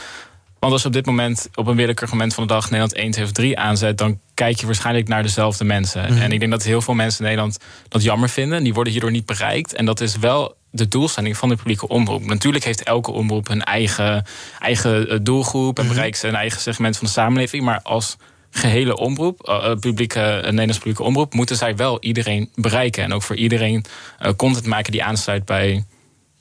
Want 0.59 0.73
als 0.73 0.83
je 0.83 0.89
op 0.89 0.95
dit 0.95 1.07
moment 1.07 1.49
op 1.55 1.67
een 1.67 1.77
willekeurig 1.77 2.11
moment 2.11 2.35
van 2.35 2.47
de 2.47 2.53
dag 2.53 2.65
Nederland 2.65 2.93
1, 2.93 3.11
2 3.11 3.25
of 3.25 3.33
3 3.33 3.59
aanzet, 3.59 3.99
dan 3.99 4.21
kijk 4.35 4.61
je 4.61 4.67
waarschijnlijk 4.67 5.09
naar 5.09 5.23
dezelfde 5.23 5.65
mensen. 5.65 6.13
Mm. 6.13 6.19
En 6.19 6.33
ik 6.33 6.39
denk 6.39 6.53
dat 6.53 6.63
heel 6.63 6.81
veel 6.81 6.95
mensen 6.95 7.19
in 7.19 7.25
Nederland 7.25 7.59
dat 7.89 8.03
jammer 8.03 8.29
vinden. 8.29 8.63
Die 8.63 8.75
worden 8.75 8.93
hierdoor 8.93 9.11
niet 9.11 9.27
bereikt. 9.27 9.75
En 9.75 9.85
dat 9.85 10.01
is 10.01 10.17
wel 10.17 10.57
de 10.75 10.89
doelstelling 10.89 11.37
van 11.37 11.49
de 11.49 11.57
publieke 11.57 11.89
omroep. 11.89 12.25
Natuurlijk 12.25 12.65
heeft 12.65 12.83
elke 12.83 13.11
omroep 13.11 13.49
een 13.49 13.63
eigen, 13.63 14.25
eigen 14.59 15.25
doelgroep 15.25 15.79
en 15.79 15.89
bereikt 15.89 16.19
zijn 16.19 16.35
eigen 16.35 16.61
segment 16.61 16.97
van 16.97 17.07
de 17.07 17.13
samenleving. 17.13 17.65
Maar 17.65 17.81
als 17.83 18.17
gehele 18.51 18.97
omroep, 18.97 19.49
uh, 19.49 19.75
publieke, 19.81 20.21
uh, 20.21 20.43
Nederlands 20.43 20.77
publieke 20.77 21.03
omroep, 21.03 21.35
moeten 21.35 21.57
zij 21.57 21.77
wel 21.77 22.01
iedereen 22.01 22.51
bereiken. 22.55 23.03
En 23.03 23.13
ook 23.13 23.23
voor 23.23 23.37
iedereen 23.37 23.85
uh, 24.23 24.33
content 24.37 24.67
maken 24.67 24.93
die 24.93 25.05
aansluit 25.05 25.45
bij 25.45 25.85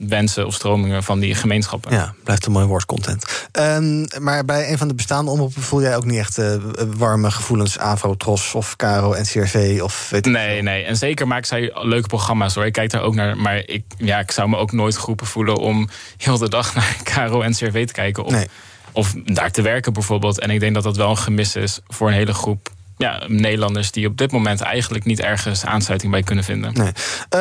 wensen 0.07 0.45
of 0.45 0.53
stromingen 0.53 1.03
van 1.03 1.19
die 1.19 1.35
gemeenschappen. 1.35 1.91
Ja, 1.91 2.13
blijft 2.23 2.45
een 2.45 2.51
mooi 2.51 2.65
woord, 2.65 2.85
content. 2.85 3.47
Um, 3.51 4.05
maar 4.19 4.45
bij 4.45 4.71
een 4.71 4.77
van 4.77 4.87
de 4.87 4.93
bestaande 4.93 5.31
omroepen 5.31 5.61
voel 5.61 5.81
jij 5.81 5.95
ook 5.95 6.05
niet 6.05 6.17
echt 6.17 6.37
uh, 6.37 6.55
warme 6.97 7.31
gevoelens, 7.31 7.79
AVRO, 7.79 8.15
TROS 8.15 8.53
of 8.53 8.75
Caro, 8.75 9.15
NCRV 9.19 9.79
of 9.83 10.09
weet 10.09 10.25
Nee, 10.25 10.61
nee. 10.61 10.83
En 10.83 10.97
zeker 10.97 11.27
maken 11.27 11.47
zij 11.47 11.71
leuke 11.73 12.07
programma's 12.07 12.55
hoor. 12.55 12.65
Ik 12.65 12.73
kijk 12.73 12.89
daar 12.89 13.01
ook 13.01 13.15
naar. 13.15 13.37
Maar 13.37 13.57
ik, 13.65 13.83
ja, 13.97 14.19
ik 14.19 14.31
zou 14.31 14.49
me 14.49 14.57
ook 14.57 14.71
nooit 14.71 14.97
geroepen 14.97 15.27
voelen 15.27 15.57
om 15.57 15.89
heel 16.17 16.37
de 16.37 16.49
dag 16.49 16.75
naar 16.75 16.97
Caro 17.13 17.41
en 17.41 17.49
NCRV 17.49 17.85
te 17.85 17.93
kijken. 17.93 18.23
Of, 18.23 18.31
nee. 18.31 18.47
of 18.91 19.13
daar 19.25 19.51
te 19.51 19.61
werken 19.61 19.93
bijvoorbeeld. 19.93 20.39
En 20.39 20.49
ik 20.49 20.59
denk 20.59 20.73
dat 20.73 20.83
dat 20.83 20.97
wel 20.97 21.09
een 21.09 21.17
gemis 21.17 21.55
is 21.55 21.79
voor 21.87 22.07
een 22.07 22.13
hele 22.13 22.33
groep 22.33 22.69
ja, 22.97 23.23
Nederlanders 23.27 23.91
die 23.91 24.07
op 24.07 24.17
dit 24.17 24.31
moment 24.31 24.61
eigenlijk 24.61 25.05
niet 25.05 25.19
ergens 25.19 25.65
aansluiting 25.65 26.11
bij 26.11 26.23
kunnen 26.23 26.43
vinden. 26.43 26.73
Nee. 26.73 26.91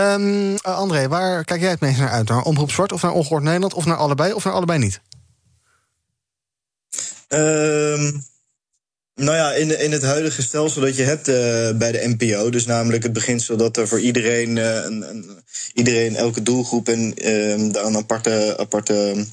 Um, 0.00 0.56
André, 0.56 1.08
waar 1.08 1.44
kijk 1.44 1.60
jij 1.60 1.70
het 1.70 1.80
meest 1.80 1.98
naar 1.98 2.10
uit? 2.10 2.28
Naar 2.28 2.42
Omroep 2.42 2.70
Zwart 2.70 2.92
of 2.92 3.02
naar 3.02 3.12
Ongehoord 3.12 3.42
Nederland? 3.42 3.74
Of 3.74 3.84
naar 3.84 3.96
allebei 3.96 4.32
of 4.32 4.44
naar 4.44 4.54
allebei 4.54 4.78
niet? 4.78 5.00
Um, 7.28 8.24
nou 9.14 9.36
ja, 9.36 9.52
in, 9.52 9.80
in 9.80 9.92
het 9.92 10.02
huidige 10.02 10.42
stelsel 10.42 10.80
dat 10.80 10.96
je 10.96 11.02
hebt 11.02 11.28
uh, 11.28 11.34
bij 11.78 11.92
de 11.92 12.16
NPO, 12.18 12.50
dus 12.50 12.66
namelijk 12.66 13.02
het 13.02 13.12
beginsel 13.12 13.56
dat 13.56 13.76
er 13.76 13.88
voor 13.88 14.00
iedereen, 14.00 14.56
uh, 14.56 14.74
een, 14.74 15.10
een, 15.10 15.42
iedereen 15.74 16.16
elke 16.16 16.42
doelgroep 16.42 16.88
en 16.88 17.00
uh, 17.00 17.72
daar 17.72 17.84
een 17.84 17.96
aparte, 17.96 18.54
aparte 18.58 19.24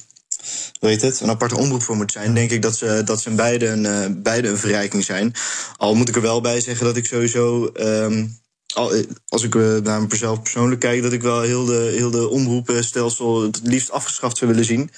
weet 0.80 1.02
het, 1.02 1.20
een 1.20 1.30
aparte 1.30 1.58
omroep 1.58 1.84
voor 1.84 1.96
moet 1.96 2.12
zijn, 2.12 2.34
denk 2.34 2.52
ik 2.52 2.62
dat 2.62 2.78
ze, 2.78 3.02
dat 3.06 3.22
ze 3.22 3.30
beide, 3.30 3.68
een, 3.68 3.84
uh, 3.84 4.22
beide 4.24 4.48
een 4.48 4.58
verrijking 4.58 5.04
zijn. 5.04 5.34
Al 5.78 5.96
moet 5.96 6.10
ik 6.10 6.16
er 6.16 6.22
wel 6.22 6.42
bij 6.42 6.62
zeggen 6.62 6.86
dat 6.86 6.98
ik 6.98 7.06
sowieso. 7.06 7.72
Um, 7.80 8.38
als 9.28 9.44
ik 9.44 9.54
naar 9.84 10.02
mezelf 10.02 10.42
persoonlijk 10.42 10.82
kijk, 10.82 11.02
dat 11.02 11.14
ik 11.14 11.22
wel 11.22 11.42
heel 11.42 11.66
de, 11.66 11.92
heel 11.96 12.12
de 12.12 12.30
omroepenstelsel 12.30 13.42
het 13.42 13.60
liefst 13.64 13.92
afgeschaft 13.92 14.38
zou 14.38 14.52
willen 14.52 14.66
zien. 14.66 14.92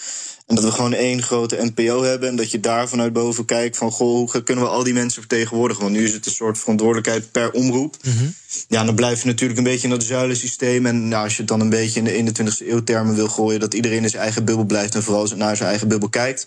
En 0.52 0.58
dat 0.58 0.66
we 0.66 0.72
gewoon 0.72 0.94
één 0.94 1.22
grote 1.22 1.72
NPO 1.76 2.04
hebben. 2.04 2.30
En 2.30 2.36
dat 2.36 2.52
je 2.52 2.60
daar 2.60 2.90
vanuit 2.90 3.14
boven 3.14 3.46
kijkt 3.46 3.78
van 3.78 3.92
goh, 3.92 4.32
hoe 4.32 4.44
kunnen 4.44 4.64
we 4.64 4.70
al 4.70 4.84
die 4.84 4.94
mensen 4.94 5.22
vertegenwoordigen? 5.22 5.84
Want 5.84 5.96
nu 5.96 6.04
is 6.04 6.14
het 6.14 6.26
een 6.26 6.32
soort 6.32 6.58
verantwoordelijkheid 6.58 7.32
per 7.32 7.52
omroep. 7.52 7.98
Mm 8.04 8.12
-hmm. 8.18 8.34
Ja, 8.68 8.84
dan 8.84 8.96
blijf 8.96 9.22
je 9.22 9.28
natuurlijk 9.28 9.58
een 9.58 9.64
beetje 9.64 9.88
in 9.88 9.94
dat 9.94 10.04
zuilensysteem. 10.04 10.86
En 10.86 11.08
nou, 11.08 11.24
als 11.24 11.34
je 11.34 11.40
het 11.40 11.48
dan 11.48 11.60
een 11.60 11.70
beetje 11.70 12.02
in 12.02 12.24
de 12.24 12.44
21ste 12.44 12.68
eeuw 12.68 12.84
termen 12.84 13.16
wil 13.16 13.28
gooien, 13.28 13.60
dat 13.60 13.74
iedereen 13.74 14.04
in 14.04 14.10
zijn 14.10 14.22
eigen 14.22 14.46
bubbel 14.46 14.66
blijft 14.66 14.96
en 14.96 15.04
vooral 15.04 15.28
naar 15.36 15.56
zijn 15.56 15.70
eigen 15.70 15.88
bubbel 15.88 16.10
kijkt. 16.10 16.46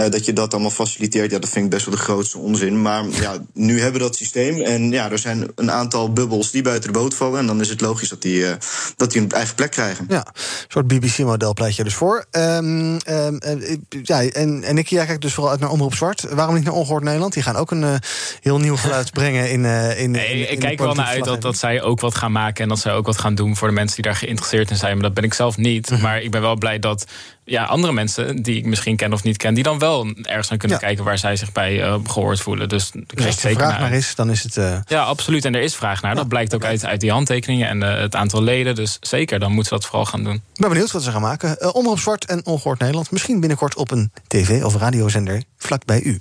Uh, 0.00 0.08
dat 0.08 0.24
je 0.24 0.32
dat 0.32 0.52
allemaal 0.52 0.70
faciliteert, 0.70 1.30
ja, 1.30 1.38
dat 1.38 1.50
vind 1.50 1.64
ik 1.64 1.70
best 1.70 1.86
wel 1.86 1.94
de 1.94 2.00
grootste 2.00 2.38
onzin. 2.38 2.82
Maar 2.82 3.04
ja, 3.20 3.36
nu 3.52 3.80
hebben 3.80 4.00
we 4.00 4.06
dat 4.06 4.16
systeem. 4.16 4.60
En 4.60 4.90
ja, 4.90 5.10
er 5.10 5.18
zijn 5.18 5.48
een 5.54 5.70
aantal 5.70 6.12
bubbels 6.12 6.50
die 6.50 6.62
buiten 6.62 6.92
de 6.92 6.98
boot 6.98 7.14
vallen. 7.14 7.38
En 7.38 7.46
dan 7.46 7.60
is 7.60 7.68
het 7.68 7.80
logisch 7.80 8.08
dat 8.08 8.22
die, 8.22 8.40
uh, 8.40 8.50
dat 8.96 9.10
die 9.12 9.22
een 9.22 9.30
eigen 9.30 9.54
plek 9.54 9.70
krijgen. 9.70 10.06
Ja, 10.08 10.26
een 10.26 10.42
soort 10.68 10.86
BBC-model 10.86 11.54
pleit 11.54 11.76
je 11.76 11.84
dus 11.84 11.94
voor. 11.94 12.24
Um, 12.30 12.96
um, 13.08 13.40
uh, 13.46 13.76
ja, 14.02 14.22
en, 14.22 14.62
en 14.62 14.78
ik, 14.78 14.88
jij 14.88 15.06
kijkt 15.06 15.22
dus 15.22 15.34
vooral 15.34 15.52
uit 15.52 15.60
naar 15.60 15.70
Omroep 15.70 15.94
Zwart. 15.94 16.26
Waarom 16.30 16.54
niet 16.54 16.64
naar 16.64 16.74
Ongehoord 16.74 17.02
Nederland? 17.02 17.32
Die 17.32 17.42
gaan 17.42 17.56
ook 17.56 17.70
een 17.70 18.00
heel 18.40 18.58
nieuw 18.58 18.76
geluid 18.76 19.12
brengen 19.18 19.50
in, 19.50 19.64
in, 19.64 20.10
nee, 20.10 20.26
in, 20.26 20.38
in 20.38 20.52
Ik 20.52 20.58
kijk 20.58 20.78
wel 20.78 20.94
naar 20.94 21.06
uit 21.06 21.24
dat, 21.24 21.42
dat 21.42 21.58
zij 21.58 21.82
ook 21.82 22.00
wat 22.00 22.14
gaan 22.14 22.32
maken. 22.32 22.62
En 22.62 22.68
dat 22.68 22.78
zij 22.78 22.92
ook 22.92 23.06
wat 23.06 23.18
gaan 23.18 23.34
doen 23.34 23.56
voor 23.56 23.68
de 23.68 23.74
mensen 23.74 23.94
die 23.94 24.04
daar 24.04 24.20
geïnteresseerd 24.20 24.70
in 24.70 24.76
zijn. 24.76 24.92
Maar 24.92 25.02
dat 25.02 25.14
ben 25.14 25.24
ik 25.24 25.34
zelf 25.34 25.56
niet. 25.56 25.84
Mhm. 25.84 25.94
Mm 25.94 26.00
-hmm. 26.00 26.10
Maar 26.10 26.22
ik 26.22 26.30
ben 26.30 26.40
wel 26.40 26.56
blij 26.56 26.78
dat 26.78 27.04
ja, 27.48 27.64
andere 27.64 27.92
mensen 27.92 28.42
die 28.42 28.56
ik 28.56 28.64
misschien 28.64 28.96
ken 28.96 29.12
of 29.12 29.22
niet 29.22 29.36
ken, 29.36 29.54
die 29.54 29.62
dan 29.62 29.78
wel 29.78 30.06
ergens 30.22 30.48
naar 30.48 30.58
kunnen 30.58 30.78
ja. 30.80 30.86
kijken 30.86 31.04
waar 31.04 31.18
zij 31.18 31.36
zich 31.36 31.52
bij 31.52 31.86
uh, 31.86 31.94
gehoord 32.06 32.40
voelen. 32.40 32.68
Dus 32.68 32.92
als 33.16 33.44
er 33.44 33.54
vraag 33.54 33.78
naar 33.78 33.92
is, 33.92 34.14
dan 34.14 34.30
is 34.30 34.42
het. 34.42 34.56
Uh... 34.56 34.78
Ja, 34.86 35.02
absoluut. 35.02 35.44
En 35.44 35.54
er 35.54 35.60
is 35.60 35.74
vraag 35.74 36.02
naar. 36.02 36.10
Ja. 36.10 36.16
Dat 36.16 36.28
blijkt 36.28 36.54
ook 36.54 36.64
uit, 36.64 36.84
uit 36.84 37.00
die 37.00 37.10
handtekeningen 37.10 37.68
en 37.68 37.82
uh, 37.82 38.00
het 38.00 38.14
aantal 38.14 38.42
leden. 38.42 38.74
Dus 38.74 38.96
zeker, 39.00 39.38
dan 39.38 39.52
moeten 39.52 39.68
ze 39.68 39.74
dat 39.74 39.84
vooral 39.84 40.04
gaan 40.04 40.24
doen. 40.24 40.34
Ik 40.34 40.60
ben 40.60 40.68
benieuwd 40.68 40.90
wat 40.90 41.02
ze 41.02 41.10
gaan 41.10 41.20
maken. 41.20 41.74
Omroep 41.74 41.98
Zwart 41.98 42.24
en 42.24 42.46
Ongehoord 42.46 42.78
Nederland. 42.78 43.10
Misschien 43.10 43.40
binnenkort 43.40 43.76
op 43.76 43.90
een 43.90 44.12
tv- 44.26 44.62
of 44.62 44.76
radiozender 44.76 45.42
vlak 45.58 45.84
bij 45.84 46.02
u. 46.02 46.20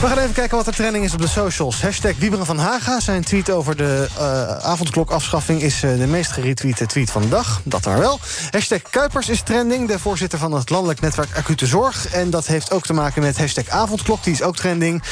We 0.00 0.06
gaan 0.06 0.18
even 0.18 0.32
kijken 0.32 0.56
wat 0.56 0.66
er 0.66 0.74
trending 0.74 1.04
is 1.04 1.12
op 1.12 1.20
de 1.20 1.28
socials. 1.28 1.82
Hashtag 1.82 2.12
Wieberen 2.18 2.46
van 2.46 2.58
Haga. 2.58 3.00
Zijn 3.00 3.24
tweet 3.24 3.50
over 3.50 3.76
de 3.76 4.08
uh, 4.18 4.56
avondklokafschaffing 4.56 5.62
is 5.62 5.82
uh, 5.82 5.98
de 5.98 6.06
meest 6.06 6.32
geretweete 6.32 6.86
tweet 6.86 7.10
van 7.10 7.22
de 7.22 7.28
dag. 7.28 7.60
Dat 7.64 7.82
daar 7.82 7.98
wel. 7.98 8.20
Hashtag 8.50 8.82
Kuipers 8.90 9.28
is 9.28 9.42
trending. 9.42 9.88
De 9.88 9.98
voorzitter 9.98 10.38
van 10.38 10.52
het 10.52 10.70
landelijk 10.70 11.00
netwerk 11.00 11.28
Acute 11.36 11.66
Zorg. 11.66 12.08
En 12.08 12.30
dat 12.30 12.46
heeft 12.46 12.70
ook 12.70 12.86
te 12.86 12.92
maken 12.92 13.22
met 13.22 13.38
hashtag 13.38 13.68
Avondklok. 13.68 14.24
Die 14.24 14.32
is 14.32 14.42
ook 14.42 14.56
trending. 14.56 15.02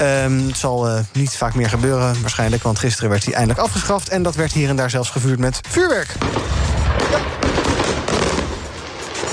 Um, 0.00 0.46
het 0.46 0.56
zal 0.56 0.88
uh, 0.88 0.98
niet 1.12 1.36
vaak 1.36 1.54
meer 1.54 1.68
gebeuren 1.68 2.20
waarschijnlijk. 2.20 2.62
Want 2.62 2.78
gisteren 2.78 3.10
werd 3.10 3.24
hij 3.24 3.34
eindelijk 3.34 3.60
afgeschaft. 3.60 4.08
En 4.08 4.22
dat 4.22 4.34
werd 4.34 4.52
hier 4.52 4.68
en 4.68 4.76
daar 4.76 4.90
zelfs 4.90 5.10
gevuurd 5.10 5.38
met 5.38 5.60
vuurwerk. 5.68 6.14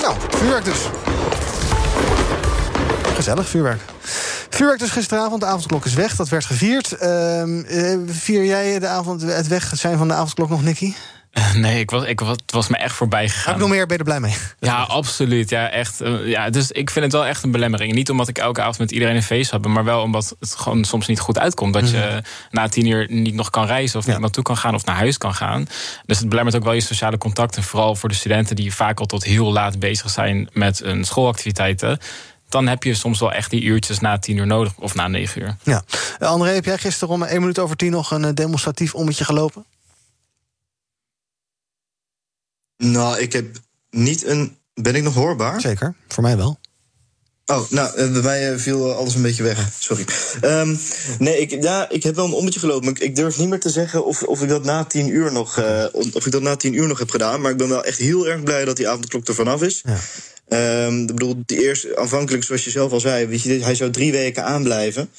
Nou, 0.02 0.14
vuurwerk 0.28 0.64
dus. 0.64 0.78
Gezellig 3.14 3.48
vuurwerk. 3.48 3.80
Vuurwerk 4.48 4.80
dus 4.80 4.90
gisteravond, 4.90 5.40
de 5.40 5.46
avondklok 5.46 5.84
is 5.84 5.94
weg, 5.94 6.16
dat 6.16 6.28
werd 6.28 6.44
gevierd. 6.44 6.92
Uh, 7.02 7.42
vier 8.06 8.44
jij 8.44 8.78
de 8.78 8.86
avond, 8.86 9.22
het 9.22 9.48
weg 9.48 9.72
zijn 9.74 9.98
van 9.98 10.08
de 10.08 10.14
avondklok 10.14 10.48
nog, 10.48 10.62
Nicky? 10.62 10.94
Nee, 11.54 11.80
ik 11.80 11.90
was, 11.90 12.04
ik 12.04 12.20
was, 12.20 12.28
het 12.28 12.52
was 12.52 12.68
me 12.68 12.76
echt 12.76 12.94
voorbij 12.94 13.28
gegaan. 13.28 13.44
Heb 13.44 13.54
ik 13.54 13.60
nog 13.60 13.68
meer, 13.68 13.86
ben 13.86 13.96
je 13.96 13.98
er 13.98 14.04
blij 14.04 14.20
mee? 14.20 14.36
Ja, 14.58 14.82
absoluut. 14.82 15.50
Ja, 15.50 15.70
echt, 15.70 16.02
ja, 16.24 16.50
dus 16.50 16.70
ik 16.70 16.90
vind 16.90 17.04
het 17.04 17.14
wel 17.14 17.26
echt 17.26 17.42
een 17.42 17.50
belemmering. 17.50 17.92
Niet 17.92 18.10
omdat 18.10 18.28
ik 18.28 18.38
elke 18.38 18.60
avond 18.60 18.78
met 18.78 18.90
iedereen 18.90 19.16
een 19.16 19.22
feest 19.22 19.50
heb... 19.50 19.66
maar 19.66 19.84
wel 19.84 20.02
omdat 20.02 20.36
het 20.40 20.54
gewoon 20.54 20.84
soms 20.84 21.06
niet 21.06 21.20
goed 21.20 21.38
uitkomt. 21.38 21.72
Dat 21.72 21.90
je 21.90 22.08
mm. 22.12 22.20
na 22.50 22.68
tien 22.68 22.86
uur 22.86 23.06
niet 23.10 23.34
nog 23.34 23.50
kan 23.50 23.66
reizen... 23.66 23.98
of 23.98 24.06
ja. 24.06 24.18
naartoe 24.18 24.42
kan 24.42 24.56
gaan 24.56 24.74
of 24.74 24.84
naar 24.84 24.96
huis 24.96 25.18
kan 25.18 25.34
gaan. 25.34 25.68
Dus 26.06 26.18
het 26.18 26.28
belemmert 26.28 26.56
ook 26.56 26.64
wel 26.64 26.72
je 26.72 26.80
sociale 26.80 27.18
contacten. 27.18 27.62
Vooral 27.62 27.94
voor 27.94 28.08
de 28.08 28.14
studenten 28.14 28.56
die 28.56 28.74
vaak 28.74 29.00
al 29.00 29.06
tot 29.06 29.24
heel 29.24 29.52
laat 29.52 29.78
bezig 29.78 30.10
zijn... 30.10 30.48
met 30.52 30.78
hun 30.78 31.04
schoolactiviteiten 31.04 31.98
dan 32.48 32.66
heb 32.66 32.82
je 32.82 32.94
soms 32.94 33.20
wel 33.20 33.32
echt 33.32 33.50
die 33.50 33.62
uurtjes 33.62 34.00
na 34.00 34.18
tien 34.18 34.36
uur 34.36 34.46
nodig. 34.46 34.72
Of 34.78 34.94
na 34.94 35.08
negen 35.08 35.42
uur. 35.42 35.56
Ja. 35.62 35.84
Uh, 36.18 36.28
André, 36.28 36.50
heb 36.50 36.64
jij 36.64 36.78
gisteren 36.78 37.14
om 37.14 37.22
één 37.22 37.40
minuut 37.40 37.58
over 37.58 37.76
tien 37.76 37.90
nog 37.90 38.10
een 38.10 38.34
demonstratief 38.34 38.94
ommetje 38.94 39.24
gelopen? 39.24 39.64
Nou, 42.76 43.18
ik 43.18 43.32
heb 43.32 43.56
niet 43.90 44.24
een. 44.26 44.56
Ben 44.74 44.94
ik 44.94 45.02
nog 45.02 45.14
hoorbaar? 45.14 45.60
Zeker, 45.60 45.94
voor 46.08 46.22
mij 46.22 46.36
wel. 46.36 46.58
Oh, 47.46 47.70
nou, 47.70 48.10
bij 48.10 48.22
mij 48.22 48.58
viel 48.58 48.94
alles 48.94 49.14
een 49.14 49.22
beetje 49.22 49.42
weg. 49.42 49.68
Sorry. 49.78 50.04
Um, 50.42 50.78
nee, 51.18 51.38
ik, 51.38 51.62
ja, 51.62 51.88
ik 51.88 52.02
heb 52.02 52.14
wel 52.14 52.24
een 52.24 52.32
ommetje 52.32 52.60
gelopen. 52.60 52.84
Maar 52.84 53.02
ik 53.02 53.16
durf 53.16 53.38
niet 53.38 53.48
meer 53.48 53.60
te 53.60 53.70
zeggen 53.70 54.04
of, 54.04 54.22
of 54.22 54.42
ik 54.42 54.48
dat 54.48 54.64
na 54.64 54.84
tien 54.84 55.08
uur 55.08 55.32
nog. 55.32 55.58
Uh, 55.58 55.84
of 55.92 56.26
ik 56.26 56.32
dat 56.32 56.42
na 56.42 56.56
tien 56.56 56.74
uur 56.74 56.86
nog 56.86 56.98
heb 56.98 57.10
gedaan. 57.10 57.40
Maar 57.40 57.50
ik 57.50 57.56
ben 57.56 57.68
wel 57.68 57.84
echt 57.84 57.98
heel 57.98 58.28
erg 58.28 58.42
blij 58.42 58.64
dat 58.64 58.76
die 58.76 58.88
avondklok 58.88 59.28
er 59.28 59.34
vanaf 59.34 59.62
is. 59.62 59.82
Ja. 59.84 59.98
Um, 60.48 61.00
ik 61.00 61.06
bedoel, 61.06 61.42
die 61.46 61.62
eerste, 61.62 61.96
aanvankelijk, 61.96 62.44
zoals 62.44 62.64
je 62.64 62.70
zelf 62.70 62.92
al 62.92 63.00
zei, 63.00 63.26
weet 63.26 63.42
je, 63.42 63.64
hij 63.64 63.74
zou 63.74 63.90
drie 63.90 64.12
weken 64.12 64.44
aanblijven. 64.44 65.10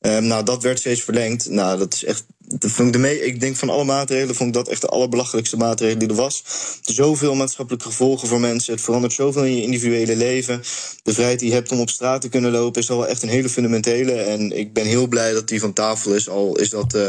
Um, 0.00 0.26
nou, 0.26 0.44
dat 0.44 0.62
werd 0.62 0.78
steeds 0.78 1.02
verlengd. 1.02 1.48
Nou, 1.48 1.78
dat 1.78 1.94
is 1.94 2.04
echt. 2.04 2.24
Vond 2.58 2.94
ik, 2.94 3.02
de 3.02 3.26
ik 3.26 3.40
denk 3.40 3.56
van 3.56 3.70
alle 3.70 3.84
maatregelen 3.84 4.34
vond 4.34 4.48
ik 4.48 4.54
dat 4.54 4.68
echt 4.68 4.80
de 4.80 4.86
allerbelachelijkste 4.86 5.56
maatregel 5.56 5.98
die 5.98 6.08
er 6.08 6.14
was. 6.14 6.42
Zoveel 6.82 7.34
maatschappelijke 7.34 7.86
gevolgen 7.86 8.28
voor 8.28 8.40
mensen. 8.40 8.72
Het 8.72 8.82
verandert 8.82 9.12
zoveel 9.12 9.44
in 9.44 9.56
je 9.56 9.62
individuele 9.62 10.16
leven. 10.16 10.62
De 11.02 11.12
vrijheid 11.12 11.38
die 11.38 11.48
je 11.48 11.54
hebt 11.54 11.72
om 11.72 11.80
op 11.80 11.90
straat 11.90 12.20
te 12.20 12.28
kunnen 12.28 12.50
lopen 12.50 12.82
is 12.82 12.90
al 12.90 12.98
wel 12.98 13.06
echt 13.06 13.22
een 13.22 13.28
hele 13.28 13.48
fundamentele. 13.48 14.12
En 14.12 14.58
ik 14.58 14.72
ben 14.72 14.86
heel 14.86 15.06
blij 15.06 15.32
dat 15.32 15.48
die 15.48 15.60
van 15.60 15.72
tafel 15.72 16.14
is. 16.14 16.28
Al 16.28 16.58
is 16.58 16.70
dat, 16.70 16.94
uh, 16.94 17.08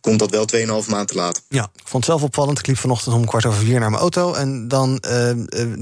komt 0.00 0.18
dat 0.18 0.30
wel 0.30 0.44
2,5 0.84 0.88
maand 0.88 1.08
te 1.08 1.14
laat. 1.14 1.42
Ja, 1.48 1.62
ik 1.62 1.88
vond 1.88 2.06
het 2.06 2.12
zelf 2.12 2.22
opvallend. 2.22 2.58
Ik 2.58 2.66
liep 2.66 2.78
vanochtend 2.78 3.14
om 3.14 3.26
kwart 3.26 3.46
over 3.46 3.64
vier 3.64 3.80
naar 3.80 3.90
mijn 3.90 4.02
auto. 4.02 4.34
En 4.34 4.68
dan 4.68 5.02
uh, 5.08 5.30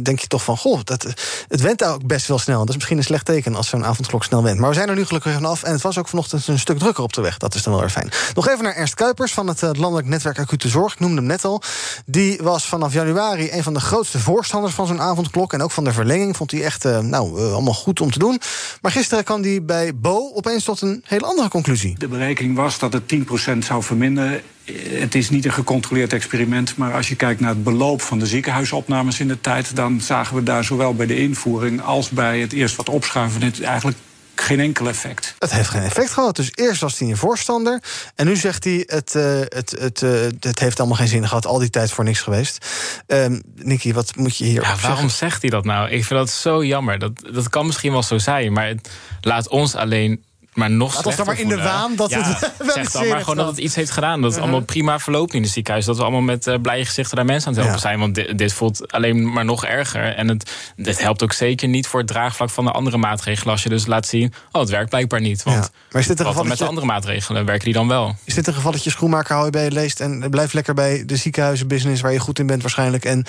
denk 0.03 0.21
je 0.21 0.27
toch 0.27 0.45
van, 0.45 0.57
goh, 0.57 0.81
dat, 0.85 1.07
het 1.49 1.61
went 1.61 1.85
ook 1.85 2.07
best 2.07 2.27
wel 2.27 2.39
snel. 2.39 2.59
Dat 2.59 2.69
is 2.69 2.75
misschien 2.75 2.99
een 2.99 3.05
slecht 3.05 3.25
teken 3.25 3.55
als 3.55 3.69
zo'n 3.69 3.85
avondklok 3.85 4.25
snel 4.25 4.43
went. 4.43 4.59
Maar 4.59 4.69
we 4.69 4.75
zijn 4.75 4.89
er 4.89 4.95
nu 4.95 5.05
gelukkig 5.05 5.33
vanaf. 5.33 5.63
En 5.63 5.73
het 5.73 5.83
was 5.83 5.99
ook 5.99 6.09
vanochtend 6.09 6.47
een 6.47 6.59
stuk 6.59 6.79
drukker 6.79 7.05
op 7.05 7.13
de 7.13 7.21
weg. 7.21 7.37
Dat 7.37 7.55
is 7.55 7.63
dan 7.63 7.73
wel 7.73 7.83
erg 7.83 7.93
fijn. 7.93 8.11
Nog 8.35 8.49
even 8.49 8.65
naar 8.65 8.75
Ernst 8.81 8.95
Kuipers 8.95 9.33
van 9.33 9.47
het 9.47 9.77
Landelijk 9.77 10.09
Netwerk 10.09 10.39
Acute 10.39 10.69
Zorg. 10.69 10.93
Ik 10.93 11.01
noemde 11.01 11.17
hem 11.17 11.27
net 11.27 11.45
al. 11.45 11.63
Die 12.07 12.39
was 12.43 12.67
vanaf 12.67 12.93
januari 12.93 13.49
een 13.53 13.63
van 13.63 13.75
de 13.75 13.81
grootste 13.81 14.19
voorstanders 14.19 14.75
van 14.75 14.87
zo'n 14.87 15.01
avondklok. 15.01 15.53
En 15.53 15.63
ook 15.63 15.71
van 15.71 15.85
de 15.85 15.93
verlenging 15.93 16.37
vond 16.37 16.51
hij 16.51 16.63
echt 16.63 16.85
uh, 16.85 16.99
nou, 16.99 17.41
uh, 17.41 17.53
allemaal 17.53 17.75
goed 17.75 18.01
om 18.01 18.11
te 18.11 18.19
doen. 18.19 18.41
Maar 18.83 18.91
gisteren 18.91 19.25
kwam 19.25 19.43
hij 19.43 19.63
bij 19.63 19.97
Bo 19.97 20.33
opeens 20.35 20.65
tot 20.65 20.81
een 20.81 21.05
hele 21.07 21.27
andere 21.27 21.49
conclusie. 21.49 21.99
De 21.99 22.09
berekening 22.09 22.57
was 22.57 22.79
dat 22.79 22.93
het 22.93 23.15
10% 23.55 23.59
zou 23.59 23.83
verminderen. 23.83 24.41
Het 24.83 25.15
is 25.15 25.31
niet 25.31 25.45
een 25.45 25.53
gecontroleerd 25.53 26.13
experiment, 26.13 26.77
maar 26.77 26.95
als 26.95 27.09
je 27.09 27.17
kijkt 27.17 27.41
naar 27.41 27.51
het 27.51 27.65
beloop 27.65 28.03
van 28.03 28.19
de 28.19 28.27
ziekenhuisopnames 28.27 29.21
in 29.21 29.29
de 29.29 29.41
tijd, 29.41 29.77
dan 29.77 30.01
zagen 30.01 30.37
we 30.37 30.43
daar 30.43 30.65
zowel 30.65 30.95
bij 30.95 31.07
de 31.07 31.19
invoering 31.19 31.83
als 31.83 32.09
bij 32.09 32.41
het 32.41 32.53
eerst 32.53 32.77
wat 32.77 32.89
opschuiven 32.89 33.43
het 33.43 33.63
eigenlijk 33.63 33.97
geen 34.43 34.61
enkel 34.61 34.89
effect. 34.89 35.35
Het 35.39 35.53
heeft 35.53 35.69
geen 35.69 35.83
effect 35.83 36.11
gehad. 36.11 36.37
Dus 36.37 36.51
eerst 36.55 36.81
was 36.81 36.99
hij 36.99 37.09
een 37.09 37.17
voorstander. 37.17 37.83
En 38.15 38.27
nu 38.27 38.37
zegt 38.37 38.65
hij: 38.65 38.83
het, 38.87 39.15
uh, 39.15 39.41
het, 39.41 39.77
het, 39.79 40.03
uh, 40.03 40.11
het 40.41 40.59
heeft 40.59 40.79
allemaal 40.79 40.97
geen 40.97 41.09
zin 41.09 41.29
gehad. 41.29 41.47
Al 41.47 41.59
die 41.59 41.71
tijd 41.71 41.93
voor 41.93 42.05
niks 42.05 42.21
geweest. 42.21 42.67
Um, 43.07 43.43
Nicky, 43.55 43.93
wat 43.93 44.17
moet 44.17 44.37
je 44.37 44.45
hier 44.45 44.63
ja, 44.63 44.69
Waarom 44.69 44.81
zeggen? 44.81 45.11
zegt 45.11 45.43
hij 45.43 45.51
dat 45.51 45.65
nou? 45.65 45.91
Ik 45.91 46.05
vind 46.05 46.21
dat 46.21 46.31
zo 46.31 46.65
jammer. 46.65 46.99
Dat, 46.99 47.13
dat 47.33 47.49
kan 47.49 47.67
misschien 47.67 47.93
wel 47.93 48.03
zo 48.03 48.19
zijn. 48.19 48.53
Maar 48.53 48.67
het 48.67 48.91
laat 49.21 49.49
ons 49.49 49.75
alleen 49.75 50.25
maar 50.55 50.71
nog 50.71 50.95
Laat 50.95 51.07
ons 51.07 51.15
slechter 51.15 51.37
dan 51.37 51.47
maar 51.47 51.57
in 51.57 51.63
de 51.63 51.71
waan 51.71 51.97
dat 51.97 52.11
Ja, 52.11 52.23
het 52.23 52.53
wel 52.59 52.73
zeg 52.75 52.91
dan 52.91 53.09
maar 53.09 53.21
gewoon 53.21 53.37
dat 53.37 53.47
het 53.47 53.59
iets 53.59 53.75
heeft 53.75 53.91
gedaan. 53.91 54.21
Dat 54.21 54.33
het 54.33 54.41
allemaal 54.41 54.61
prima 54.61 54.99
verloopt 54.99 55.35
in 55.35 55.43
het 55.43 55.51
ziekenhuis. 55.51 55.85
Dat 55.85 55.97
we 55.97 56.03
allemaal 56.03 56.21
met 56.21 56.47
eh, 56.47 56.55
blije 56.63 56.85
gezichten 56.85 57.17
daar 57.17 57.25
mensen 57.25 57.49
aan 57.49 57.55
het 57.55 57.63
helpen 57.63 57.83
Ja. 57.83 57.89
zijn. 57.89 58.01
Want 58.01 58.15
dit, 58.15 58.39
dit 58.39 58.53
voelt 58.53 58.93
alleen 58.93 59.33
maar 59.33 59.45
nog 59.45 59.65
erger. 59.65 60.15
En 60.15 60.29
het, 60.29 60.73
dit 60.77 61.01
helpt 61.01 61.23
ook 61.23 61.33
zeker 61.33 61.69
niet 61.69 61.87
voor 61.87 61.99
het 62.01 62.09
draagvlak 62.09 62.51
van 62.51 62.65
de 62.65 62.71
andere 62.71 62.97
maatregelen. 62.97 63.53
Als 63.53 63.63
je 63.63 63.69
dus 63.69 63.87
laat 63.87 64.07
zien, 64.07 64.33
oh, 64.53 64.61
het 64.61 64.71
werkt 64.71 64.91
blijkbaar 64.91 65.21
niet. 65.21 65.43
Want 65.43 65.57
Ja. 65.57 65.69
Maar 65.93 66.01
is 66.01 66.07
dit 66.09 66.21
een 66.21 66.35
dan 66.35 66.49
met 66.49 66.59
de 66.59 66.65
andere 66.67 66.87
maatregelen 66.87 67.45
werken 67.45 67.65
die 67.65 67.75
dan 67.75 67.89
wel? 67.89 68.17
Is 68.25 68.35
dit 68.35 68.47
een 68.47 68.55
gevalletje 68.55 68.91
schoenmaker 68.91 69.33
hou 69.33 69.45
je 69.45 69.51
bij 69.53 69.65
je 69.65 69.71
leest... 69.71 70.01
en 70.01 70.31
blijf 70.31 70.53
lekker 70.53 70.75
bij 70.75 71.03
de 71.07 71.17
ziekenhuizenbusiness... 71.17 72.03
waar 72.03 72.13
je 72.13 72.19
goed 72.19 72.39
in 72.39 72.47
bent 72.47 72.63
waarschijnlijk. 72.63 73.05
En 73.05 73.25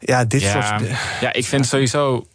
ja, 0.00 0.24
dit 0.24 0.40
ja, 0.40 0.50
soort... 0.50 0.90
ja, 1.20 1.32
ik 1.32 1.44
vind 1.46 1.66
sowieso 1.66 2.26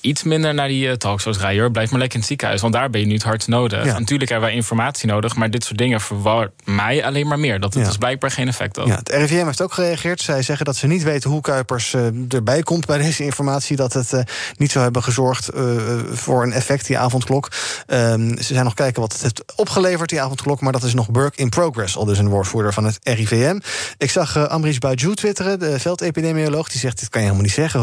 iets 0.00 0.22
minder 0.22 0.54
naar 0.54 0.68
die 0.68 0.88
eh, 0.88 0.94
talkshows 0.94 1.38
rijden. 1.38 1.60
Hoor. 1.60 1.70
Blijf 1.70 1.90
maar 1.90 1.98
lekker 1.98 2.14
in 2.14 2.20
het 2.20 2.28
ziekenhuis, 2.30 2.60
want 2.60 2.72
daar 2.72 2.90
ben 2.90 3.00
je 3.00 3.06
nu 3.06 3.12
het 3.14 3.22
hardst 3.22 3.48
nodig. 3.48 3.84
Ja. 3.84 3.98
Natuurlijk 3.98 4.30
hebben 4.30 4.48
wij 4.48 4.56
informatie 4.56 5.08
nodig, 5.08 5.36
maar 5.36 5.50
dit 5.50 5.64
soort 5.64 5.78
dingen 5.78 6.00
verwart 6.00 6.52
mij 6.64 7.04
alleen 7.04 7.26
maar 7.26 7.38
meer. 7.38 7.60
Dat 7.60 7.74
het 7.74 7.82
Ja. 7.82 7.88
dus 7.88 7.98
blijkbaar 7.98 8.30
geen 8.30 8.48
effect 8.48 8.76
had. 8.76 8.86
Ja, 8.86 8.94
het 8.96 9.08
RIVM 9.08 9.44
heeft 9.46 9.62
ook 9.62 9.72
gereageerd. 9.72 10.20
Zij 10.20 10.42
zeggen 10.42 10.66
dat 10.66 10.76
ze 10.76 10.86
niet 10.86 11.02
weten 11.02 11.30
hoe 11.30 11.40
Kuipers 11.40 11.94
eh, 11.94 12.06
erbij 12.28 12.62
komt 12.62 12.86
bij 12.86 12.98
deze 12.98 13.24
informatie. 13.24 13.76
Dat 13.76 13.92
het 13.92 14.12
eh, 14.12 14.20
niet 14.56 14.70
zou 14.70 14.84
hebben 14.84 15.02
gezorgd 15.02 15.48
eh, 15.48 15.62
voor 16.10 16.42
een 16.42 16.52
effect, 16.52 16.86
die 16.86 16.98
avondklok. 16.98 17.48
Ehm, 17.86 18.36
ze 18.36 18.52
zijn 18.52 18.64
nog 18.64 18.74
kijken 18.74 19.00
wat 19.00 19.12
het 19.12 19.22
heeft 19.22 19.42
opgeleverd, 19.56 20.08
die 20.10 20.20
avondklok. 20.20 20.60
Maar 20.60 20.72
dat 20.72 20.82
is 20.82 20.94
nog 20.94 21.06
work 21.12 21.36
in 21.36 21.48
progress, 21.48 21.96
al 21.96 22.04
dus 22.04 22.18
een 22.18 22.28
woordvoerder 22.28 22.72
van 22.72 22.84
het 22.84 22.98
RIVM. 23.02 23.58
Ik 23.98 24.10
zag 24.10 24.36
eh, 24.36 24.44
Ambrish 24.44 24.78
Bajou 24.78 25.14
twitteren, 25.14 25.58
de 25.58 25.78
veldepidemioloog. 25.80 26.68
Die 26.68 26.80
zegt, 26.80 26.98
dit 27.00 27.08
kan 27.08 27.20
je 27.20 27.26
helemaal 27.26 27.46
niet 27.46 27.56
zeggen. 27.56 27.80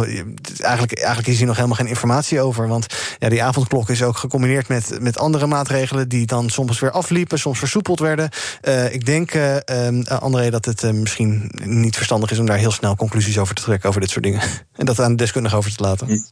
Eigenlijk, 0.59 0.93
eigenlijk 0.97 1.27
is 1.27 1.37
hier 1.37 1.47
nog 1.47 1.55
helemaal 1.55 1.74
geen 1.75 1.87
informatie 1.87 2.41
over. 2.41 2.67
Want 2.67 2.85
ja, 3.19 3.29
die 3.29 3.43
avondklok 3.43 3.89
is 3.89 4.03
ook 4.03 4.17
gecombineerd 4.17 4.67
met, 4.67 4.97
met 5.01 5.19
andere 5.19 5.47
maatregelen... 5.47 6.09
die 6.09 6.25
dan 6.25 6.49
soms 6.49 6.79
weer 6.79 6.91
afliepen, 6.91 7.39
soms 7.39 7.59
versoepeld 7.59 7.99
werden. 7.99 8.29
Eh, 8.61 8.93
ik 8.93 9.05
denk, 9.05 9.31
ehm, 9.31 10.01
André, 10.01 10.49
dat 10.49 10.65
het 10.65 10.93
misschien 10.93 11.51
niet 11.63 11.95
verstandig 11.95 12.31
is... 12.31 12.39
om 12.39 12.45
daar 12.45 12.57
heel 12.57 12.71
snel 12.71 12.95
conclusies 12.95 13.37
over 13.37 13.55
te 13.55 13.61
trekken 13.61 13.89
over 13.89 14.01
dit 14.01 14.09
soort 14.09 14.23
dingen. 14.23 14.41
En 14.75 14.85
dat 14.85 14.99
aan 14.99 15.11
de 15.11 15.17
deskundigen 15.17 15.57
over 15.57 15.75
te 15.75 15.83
laten. 15.83 16.25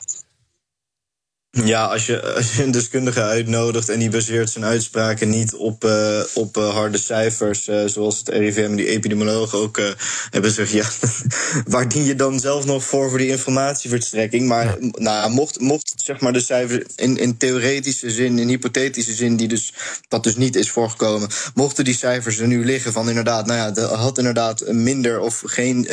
Ja, 1.62 1.86
als 1.86 2.06
je, 2.06 2.34
als 2.34 2.56
je 2.56 2.64
een 2.64 2.72
deskundige 2.72 3.22
uitnodigt 3.22 3.90
en 3.90 4.00
die 4.00 4.10
baseert 4.10 4.50
zijn 4.50 4.66
uitspraken 4.66 5.30
niet 5.30 5.54
op, 5.56 5.84
eh, 5.84 6.22
op 6.34 6.58
eh, 6.58 6.74
harde 6.74 6.98
cijfers, 6.98 7.68
eh, 7.68 7.86
zoals 7.86 8.18
het 8.18 8.30
RIVM 8.30 8.60
en 8.60 8.76
die 8.76 8.88
epidemiologen 8.88 9.60
ook 9.60 9.82
hebben 10.30 10.52
gezegd, 10.54 10.72
ja, 10.72 10.90
waar 11.74 11.90
dien 11.90 12.04
je 12.04 12.16
dan 12.16 12.40
zelf 12.40 12.66
nog 12.66 12.84
voor 12.84 13.10
voor 13.10 13.18
die 13.18 13.30
informatieverstrekking? 13.30 14.48
Maar 14.48 14.78
nou, 14.92 15.32
mocht, 15.32 15.60
mocht 15.60 15.94
zeg 15.96 16.20
maar 16.20 16.34
de 16.34 16.42
cijfers 16.42 16.84
in, 16.96 17.18
in 17.18 17.38
theoretische 17.38 18.12
zin, 18.12 18.40
in 18.40 18.48
hypothetische 18.48 19.14
zin, 19.14 19.36
die 19.36 19.48
dus, 19.48 19.74
dat 20.08 20.24
dus 20.24 20.36
niet 20.36 20.56
is 20.56 20.72
voorgekomen, 20.72 21.30
mochten 21.54 21.84
die 21.84 21.96
cijfers 21.96 22.40
er 22.40 22.48
nu 22.48 22.66
liggen 22.66 22.94
van 22.94 23.10
inderdaad, 23.10 23.46
nou 23.46 23.60
ja, 23.60 23.72
dat 23.72 23.92
had 23.92 24.18
inderdaad 24.18 24.72
minder 24.72 25.20
of 25.20 25.44
geen 25.46 25.88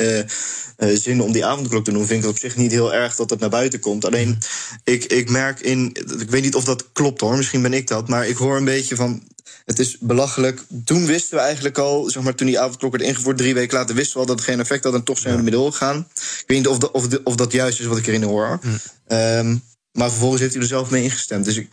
zin 0.89 1.23
om 1.23 1.33
die 1.33 1.45
avondklok 1.45 1.85
te 1.85 1.93
doen, 1.93 2.07
vind 2.07 2.19
ik 2.19 2.25
het 2.25 2.31
op 2.31 2.39
zich 2.39 2.57
niet 2.57 2.73
heel 2.73 2.95
erg 2.95 3.17
dat 3.17 3.31
het 3.31 3.41
naar 3.41 3.49
buiten 3.49 3.81
komt. 3.81 4.05
Alleen, 4.05 4.39
ik, 4.85 5.05
ik 5.05 5.31
merk 5.31 5.50
in, 5.59 5.91
ik 6.21 6.31
weet 6.31 6.43
niet 6.43 6.55
of 6.55 6.65
dat 6.65 6.93
klopt 6.93 7.21
hoor, 7.21 7.37
misschien 7.37 7.63
ben 7.63 7.73
ik 7.73 7.87
dat, 7.87 8.09
maar 8.09 8.27
ik 8.29 8.37
hoor 8.37 8.57
een 8.57 8.65
beetje 8.65 8.97
van. 8.97 9.23
Het 9.65 9.79
is 9.79 9.97
belachelijk. 9.99 10.63
Toen 10.85 11.07
wisten 11.07 11.37
we 11.37 11.43
eigenlijk 11.43 11.79
al, 11.79 12.11
zeg 12.11 12.23
maar, 12.23 12.35
toen 12.35 12.47
die 12.47 12.61
avondklok 12.61 12.93
werd 12.93 13.05
ingevoerd, 13.05 13.37
drie 13.37 13.55
weken 13.55 13.79
later 13.79 13.95
wisten 13.95 14.15
we 14.15 14.21
al 14.21 14.27
dat 14.27 14.37
het 14.39 14.45
geen 14.49 14.61
effect 14.61 14.85
had 14.85 14.95
en 14.95 15.03
toch 15.05 15.19
zijn 15.19 15.33
we 15.33 15.39
ermee 15.39 15.53
doorgegaan. 15.55 16.09
Ik 16.15 16.45
weet 16.47 16.59
niet 16.59 16.67
of, 16.69 16.79
dat- 16.79 16.91
of, 16.91 17.09
de- 17.09 17.21
of 17.25 17.35
dat 17.35 17.53
juist 17.53 17.81
is 17.81 17.87
wat 17.87 17.99
ik 17.99 18.07
erin 18.07 18.23
hoor. 18.23 18.61
Ehm, 19.07 19.57
maar 19.93 20.09
vervolgens 20.11 20.41
heeft 20.41 20.55
u 20.55 20.61
er 20.61 20.67
zelf 20.67 20.91
mee 20.91 21.03
ingestemd. 21.03 21.45
Dus 21.45 21.57
ik, 21.57 21.69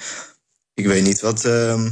ik 0.74 0.86
weet 0.86 1.04
niet 1.04 1.20
wat, 1.20 1.46
ehm, 1.46 1.90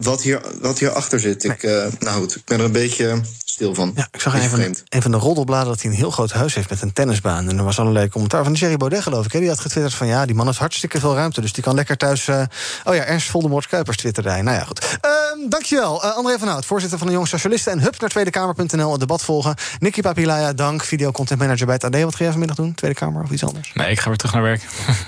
wat, 0.00 0.22
hier, 0.22 0.40
wat 0.60 0.78
hier 0.78 0.90
achter 0.90 1.20
zit. 1.20 1.44
Ik, 1.44 1.62
eh, 1.62 1.86
nou 1.98 2.20
goed, 2.20 2.36
ik 2.36 2.44
ben 2.44 2.58
er 2.58 2.64
een 2.64 2.72
beetje 2.72 3.20
stil 3.44 3.74
van. 3.74 3.92
Ja, 3.94 4.08
ik 4.12 4.20
zag 4.20 4.32
Beetje 4.32 4.44
een 4.48 4.52
van, 4.54 4.60
vreemd. 4.60 4.82
een 4.88 5.02
van 5.02 5.10
de 5.10 5.16
roddelbladen 5.16 5.68
dat 5.68 5.82
hij 5.82 5.90
een 5.90 5.96
heel 5.96 6.10
groot 6.10 6.30
huis 6.32 6.54
heeft 6.54 6.70
met 6.70 6.82
een 6.82 6.92
tennisbaan. 6.92 7.48
En 7.48 7.58
er 7.58 7.64
was 7.64 7.78
allerlei 7.78 8.08
commentaar 8.08 8.44
van 8.44 8.52
Jerry 8.52 8.76
Baudet, 8.76 9.02
geloof 9.02 9.24
ik. 9.24 9.32
Hè? 9.32 9.38
Die 9.38 9.48
had 9.48 9.60
getwitterd 9.60 9.94
van 9.94 10.06
ja, 10.06 10.26
die 10.26 10.34
man 10.34 10.46
heeft 10.46 10.58
hartstikke 10.58 11.00
veel 11.00 11.14
ruimte. 11.14 11.40
Dus 11.40 11.52
die 11.52 11.62
kan 11.62 11.74
lekker 11.74 11.96
thuis. 11.96 12.28
eh, 12.28 12.42
Oh 12.84 12.94
ja, 12.94 13.04
Ernst 13.04 13.30
Voldemort 13.30 13.66
Kuipers 13.66 13.96
twitterde 13.96 14.28
hij. 14.30 14.42
Nou 14.42 14.56
ja, 14.58 14.64
goed. 14.64 14.98
Ehm, 15.00 15.48
dankjewel, 15.48 16.02
eh, 16.04 16.16
André 16.16 16.38
van 16.38 16.48
Hout, 16.48 16.64
voorzitter 16.64 16.98
van 16.98 17.06
de 17.06 17.12
Jonge 17.12 17.26
Socialisten. 17.26 17.72
En 17.72 17.80
hup 17.80 18.00
naar 18.00 18.10
tweedekamer.nl 18.10 18.90
het 18.90 19.00
debat 19.00 19.22
volgen. 19.22 19.54
Nicky 19.78 20.00
Papilaya, 20.00 20.52
dank. 20.52 20.84
Video 20.84 21.10
content 21.10 21.40
manager 21.40 21.66
bij 21.66 21.74
het 21.74 21.84
AD. 21.84 22.02
Wat 22.02 22.14
ga 22.14 22.18
jij 22.22 22.30
vanmiddag 22.30 22.56
doen? 22.56 22.74
Tweede 22.74 22.96
Kamer 22.96 23.22
of 23.22 23.30
iets 23.30 23.44
anders? 23.44 23.70
Nee, 23.74 23.90
ik 23.90 24.00
ga 24.00 24.08
weer 24.08 24.16
terug 24.16 24.34
naar 24.34 24.42
werk. 24.42 24.62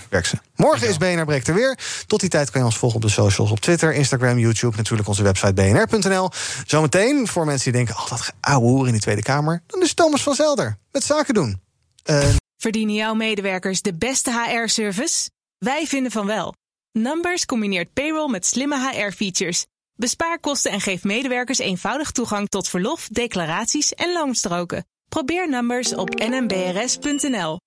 Werk 0.09 0.27
ze. 0.27 0.37
Morgen 0.57 0.89
is 0.89 0.97
BNR 0.97 1.25
Breekt 1.25 1.49
er 1.49 1.55
weer. 1.55 1.79
Tot 2.07 2.21
die 2.21 2.29
tijd 2.29 2.51
kan 2.51 2.61
je 2.61 2.67
ons 2.67 2.77
volgen 2.79 2.97
op 2.99 3.05
de 3.05 3.11
socials 3.13 3.51
op 3.51 3.61
Twitter, 3.61 3.95
Instagram, 3.95 4.39
YouTube. 4.39 4.77
Natuurlijk 4.83 5.09
onze 5.09 5.23
website 5.23 5.53
bnr.nl. 5.53 6.31
Zometeen, 6.67 7.29
voor 7.29 7.45
mensen 7.45 7.73
die 7.73 7.85
denken... 7.85 8.03
oh, 8.03 8.11
dat 8.11 8.33
ouwe 8.41 8.67
hoer 8.67 8.87
in 8.87 8.93
die 8.93 9.01
Tweede 9.01 9.23
Kamer... 9.23 9.63
dan 9.67 9.83
is 9.83 9.95
Thomas 9.95 10.23
van 10.23 10.35
Zelder 10.35 10.79
met 10.91 11.05
Zaken 11.05 11.35
doen. 11.35 11.61
Eh, 12.03 12.29
Verdienen 12.57 12.95
jouw 12.95 13.15
medewerkers 13.15 13.83
de 13.83 13.95
beste 13.95 14.33
HR-service? 14.33 15.31
Wij 15.59 15.87
vinden 15.87 16.13
van 16.13 16.27
wel. 16.27 16.55
Numbers 16.93 17.47
combineert 17.47 17.93
payroll 17.93 18.31
met 18.31 18.47
slimme 18.47 18.91
HR-features. 18.91 19.67
Bespaar 19.95 20.39
kosten 20.41 20.71
en 20.71 20.81
geef 20.81 21.05
medewerkers 21.05 21.59
eenvoudig 21.59 22.11
toegang 22.11 22.49
tot 22.49 22.69
verlof, 22.69 23.09
declaraties 23.09 23.95
en 23.95 24.13
loonstroken. 24.13 24.85
Probeer 25.09 25.49
Numbers 25.49 25.95
op 25.95 26.15
nmbrs.nl. 26.15 27.59